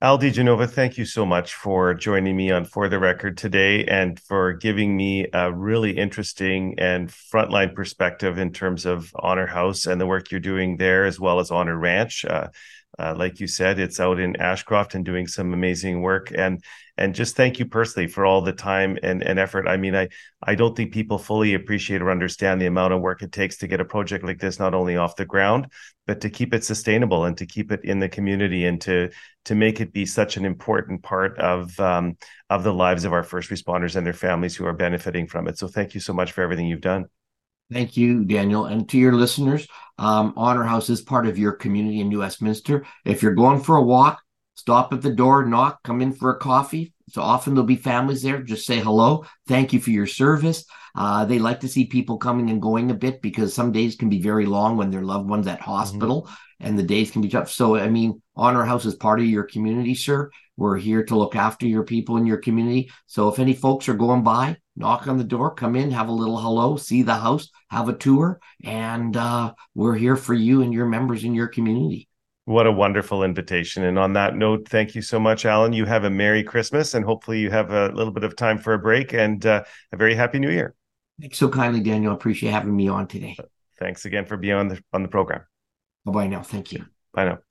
Al 0.00 0.16
De 0.16 0.30
Genova, 0.30 0.64
thank 0.68 0.96
you 0.96 1.04
so 1.04 1.26
much 1.26 1.56
for 1.56 1.92
joining 1.92 2.36
me 2.36 2.52
on 2.52 2.64
For 2.64 2.88
the 2.88 3.00
Record 3.00 3.36
today 3.36 3.84
and 3.84 4.16
for 4.20 4.52
giving 4.52 4.96
me 4.96 5.26
a 5.32 5.52
really 5.52 5.98
interesting 5.98 6.76
and 6.78 7.08
frontline 7.08 7.74
perspective 7.74 8.38
in 8.38 8.52
terms 8.52 8.86
of 8.86 9.12
Honour 9.16 9.48
House 9.48 9.86
and 9.86 10.00
the 10.00 10.06
work 10.06 10.30
you're 10.30 10.38
doing 10.38 10.76
there, 10.76 11.04
as 11.04 11.18
well 11.18 11.40
as 11.40 11.50
Honour 11.50 11.76
Ranch. 11.76 12.24
Uh, 12.24 12.46
uh, 12.98 13.14
like 13.16 13.38
you 13.40 13.46
said, 13.46 13.78
it's 13.78 14.00
out 14.00 14.18
in 14.18 14.36
Ashcroft 14.36 14.94
and 14.94 15.04
doing 15.04 15.26
some 15.26 15.52
amazing 15.54 16.02
work. 16.02 16.32
And 16.34 16.62
and 16.96 17.14
just 17.14 17.36
thank 17.36 17.60
you 17.60 17.66
personally 17.66 18.08
for 18.08 18.26
all 18.26 18.40
the 18.40 18.52
time 18.52 18.98
and, 19.04 19.22
and 19.22 19.38
effort. 19.38 19.68
I 19.68 19.76
mean, 19.76 19.94
I 19.94 20.08
I 20.42 20.56
don't 20.56 20.76
think 20.76 20.92
people 20.92 21.18
fully 21.18 21.54
appreciate 21.54 22.02
or 22.02 22.10
understand 22.10 22.60
the 22.60 22.66
amount 22.66 22.92
of 22.92 23.00
work 23.00 23.22
it 23.22 23.30
takes 23.30 23.58
to 23.58 23.68
get 23.68 23.80
a 23.80 23.84
project 23.84 24.24
like 24.24 24.38
this 24.40 24.58
not 24.58 24.74
only 24.74 24.96
off 24.96 25.14
the 25.14 25.24
ground, 25.24 25.68
but 26.06 26.20
to 26.22 26.30
keep 26.30 26.52
it 26.52 26.64
sustainable 26.64 27.24
and 27.24 27.36
to 27.38 27.46
keep 27.46 27.70
it 27.70 27.84
in 27.84 28.00
the 28.00 28.08
community 28.08 28.66
and 28.66 28.80
to 28.80 29.10
to 29.44 29.54
make 29.54 29.80
it 29.80 29.92
be 29.92 30.04
such 30.04 30.36
an 30.36 30.44
important 30.44 31.02
part 31.02 31.38
of 31.38 31.78
um, 31.78 32.16
of 32.50 32.64
the 32.64 32.74
lives 32.74 33.04
of 33.04 33.12
our 33.12 33.22
first 33.22 33.50
responders 33.50 33.94
and 33.94 34.04
their 34.04 34.12
families 34.12 34.56
who 34.56 34.66
are 34.66 34.72
benefiting 34.72 35.26
from 35.28 35.46
it. 35.46 35.56
So 35.56 35.68
thank 35.68 35.94
you 35.94 36.00
so 36.00 36.12
much 36.12 36.32
for 36.32 36.42
everything 36.42 36.66
you've 36.66 36.80
done. 36.80 37.06
Thank 37.72 37.96
you, 37.96 38.24
Daniel. 38.24 38.64
And 38.64 38.88
to 38.88 38.98
your 38.98 39.12
listeners, 39.12 39.66
um, 39.98 40.32
Honour 40.36 40.64
House 40.64 40.88
is 40.88 41.02
part 41.02 41.26
of 41.26 41.38
your 41.38 41.52
community 41.52 42.00
in 42.00 42.08
New 42.08 42.20
Westminster. 42.20 42.86
If 43.04 43.22
you're 43.22 43.34
going 43.34 43.60
for 43.60 43.76
a 43.76 43.82
walk, 43.82 44.22
stop 44.54 44.92
at 44.92 45.02
the 45.02 45.12
door, 45.12 45.44
knock, 45.44 45.82
come 45.82 46.00
in 46.00 46.12
for 46.12 46.30
a 46.30 46.38
coffee. 46.38 46.94
So 47.10 47.20
often 47.20 47.54
there'll 47.54 47.66
be 47.66 47.76
families 47.76 48.22
there. 48.22 48.42
Just 48.42 48.66
say 48.66 48.78
hello. 48.78 49.24
Thank 49.46 49.72
you 49.72 49.80
for 49.80 49.90
your 49.90 50.06
service. 50.06 50.64
Uh, 50.94 51.24
they 51.24 51.38
like 51.38 51.60
to 51.60 51.68
see 51.68 51.86
people 51.86 52.16
coming 52.16 52.50
and 52.50 52.60
going 52.60 52.90
a 52.90 52.94
bit 52.94 53.22
because 53.22 53.54
some 53.54 53.70
days 53.70 53.96
can 53.96 54.08
be 54.08 54.20
very 54.20 54.46
long 54.46 54.76
when 54.76 54.90
their 54.90 55.02
loved 55.02 55.28
ones 55.28 55.46
at 55.46 55.60
hospital 55.60 56.22
mm-hmm. 56.22 56.66
and 56.66 56.78
the 56.78 56.82
days 56.82 57.10
can 57.10 57.22
be 57.22 57.28
tough. 57.28 57.50
So, 57.50 57.76
I 57.76 57.88
mean, 57.88 58.20
Honour 58.36 58.64
House 58.64 58.84
is 58.84 58.94
part 58.94 59.20
of 59.20 59.26
your 59.26 59.44
community, 59.44 59.94
sir. 59.94 60.30
We're 60.56 60.76
here 60.76 61.04
to 61.04 61.16
look 61.16 61.36
after 61.36 61.66
your 61.66 61.84
people 61.84 62.16
in 62.16 62.26
your 62.26 62.38
community. 62.38 62.90
So 63.06 63.28
if 63.28 63.38
any 63.38 63.54
folks 63.54 63.88
are 63.88 63.94
going 63.94 64.24
by, 64.24 64.56
knock 64.78 65.06
on 65.06 65.18
the 65.18 65.24
door, 65.24 65.52
come 65.52 65.76
in, 65.76 65.90
have 65.90 66.08
a 66.08 66.12
little 66.12 66.38
hello, 66.38 66.76
see 66.76 67.02
the 67.02 67.14
house, 67.14 67.50
have 67.70 67.88
a 67.88 67.92
tour, 67.92 68.40
and 68.64 69.16
uh, 69.16 69.52
we're 69.74 69.96
here 69.96 70.16
for 70.16 70.34
you 70.34 70.62
and 70.62 70.72
your 70.72 70.86
members 70.86 71.24
in 71.24 71.34
your 71.34 71.48
community. 71.48 72.08
What 72.44 72.66
a 72.66 72.72
wonderful 72.72 73.24
invitation. 73.24 73.84
And 73.84 73.98
on 73.98 74.14
that 74.14 74.34
note, 74.34 74.68
thank 74.68 74.94
you 74.94 75.02
so 75.02 75.20
much, 75.20 75.44
Alan. 75.44 75.74
You 75.74 75.84
have 75.84 76.04
a 76.04 76.10
Merry 76.10 76.42
Christmas 76.42 76.94
and 76.94 77.04
hopefully 77.04 77.40
you 77.40 77.50
have 77.50 77.70
a 77.72 77.88
little 77.88 78.12
bit 78.12 78.24
of 78.24 78.36
time 78.36 78.56
for 78.56 78.72
a 78.72 78.78
break 78.78 79.12
and 79.12 79.44
uh, 79.44 79.64
a 79.92 79.96
very 79.98 80.14
Happy 80.14 80.38
New 80.38 80.50
Year. 80.50 80.74
Thanks 81.20 81.36
so 81.36 81.50
kindly, 81.50 81.80
Daniel. 81.80 82.14
Appreciate 82.14 82.52
having 82.52 82.74
me 82.74 82.88
on 82.88 83.06
today. 83.06 83.36
Thanks 83.78 84.06
again 84.06 84.24
for 84.24 84.38
being 84.38 84.54
on 84.54 84.68
the, 84.68 84.82
on 84.94 85.02
the 85.02 85.08
program. 85.08 85.42
Bye 86.06 86.12
bye 86.12 86.26
now. 86.26 86.42
Thank 86.42 86.72
you. 86.72 86.86
Bye 87.12 87.26
now. 87.26 87.47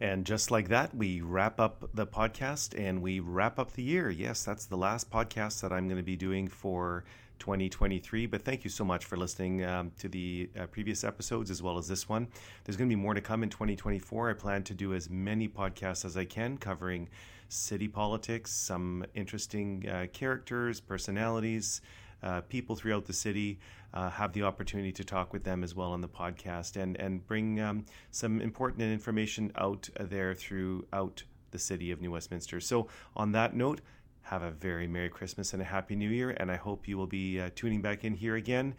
And 0.00 0.24
just 0.24 0.50
like 0.50 0.68
that, 0.68 0.94
we 0.94 1.20
wrap 1.20 1.58
up 1.58 1.90
the 1.92 2.06
podcast 2.06 2.78
and 2.78 3.02
we 3.02 3.18
wrap 3.18 3.58
up 3.58 3.72
the 3.72 3.82
year. 3.82 4.10
Yes, 4.10 4.44
that's 4.44 4.66
the 4.66 4.76
last 4.76 5.10
podcast 5.10 5.60
that 5.62 5.72
I'm 5.72 5.88
going 5.88 5.96
to 5.96 6.04
be 6.04 6.14
doing 6.14 6.46
for 6.46 7.04
2023. 7.40 8.26
But 8.26 8.42
thank 8.42 8.62
you 8.62 8.70
so 8.70 8.84
much 8.84 9.04
for 9.06 9.16
listening 9.16 9.64
um, 9.64 9.90
to 9.98 10.08
the 10.08 10.50
uh, 10.58 10.66
previous 10.66 11.02
episodes 11.02 11.50
as 11.50 11.62
well 11.62 11.78
as 11.78 11.88
this 11.88 12.08
one. 12.08 12.28
There's 12.64 12.76
going 12.76 12.88
to 12.88 12.94
be 12.94 13.00
more 13.00 13.14
to 13.14 13.20
come 13.20 13.42
in 13.42 13.48
2024. 13.48 14.30
I 14.30 14.34
plan 14.34 14.62
to 14.64 14.74
do 14.74 14.94
as 14.94 15.10
many 15.10 15.48
podcasts 15.48 16.04
as 16.04 16.16
I 16.16 16.24
can 16.24 16.58
covering 16.58 17.08
city 17.48 17.88
politics, 17.88 18.52
some 18.52 19.04
interesting 19.14 19.88
uh, 19.88 20.06
characters, 20.12 20.80
personalities, 20.80 21.80
uh, 22.22 22.40
people 22.42 22.76
throughout 22.76 23.06
the 23.06 23.12
city 23.12 23.58
uh, 23.94 24.10
have 24.10 24.32
the 24.32 24.42
opportunity 24.42 24.92
to 24.92 25.04
talk 25.04 25.32
with 25.32 25.44
them 25.44 25.64
as 25.64 25.74
well 25.74 25.92
on 25.92 26.00
the 26.00 26.08
podcast 26.08 26.76
and 26.76 26.96
and 27.00 27.26
bring 27.26 27.60
um, 27.60 27.84
some 28.10 28.40
important 28.40 28.82
information 28.82 29.52
out 29.56 29.88
there 29.98 30.34
throughout 30.34 31.22
the 31.50 31.58
city 31.58 31.90
of 31.90 32.00
New 32.00 32.12
Westminster. 32.12 32.60
So 32.60 32.88
on 33.16 33.32
that 33.32 33.54
note, 33.54 33.80
have 34.22 34.42
a 34.42 34.50
very 34.50 34.86
Merry 34.86 35.08
Christmas 35.08 35.54
and 35.54 35.62
a 35.62 35.64
Happy 35.64 35.96
New 35.96 36.10
Year, 36.10 36.30
and 36.38 36.50
I 36.50 36.56
hope 36.56 36.86
you 36.86 36.98
will 36.98 37.06
be 37.06 37.40
uh, 37.40 37.50
tuning 37.54 37.80
back 37.80 38.04
in 38.04 38.14
here 38.14 38.36
again 38.36 38.74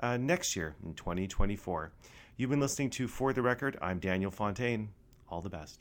uh, 0.00 0.16
next 0.16 0.54
year 0.54 0.76
in 0.84 0.94
2024. 0.94 1.92
You've 2.36 2.50
been 2.50 2.60
listening 2.60 2.90
to 2.90 3.08
For 3.08 3.32
the 3.32 3.42
Record. 3.42 3.76
I'm 3.82 3.98
Daniel 3.98 4.30
Fontaine. 4.30 4.90
All 5.28 5.42
the 5.42 5.50
best. 5.50 5.80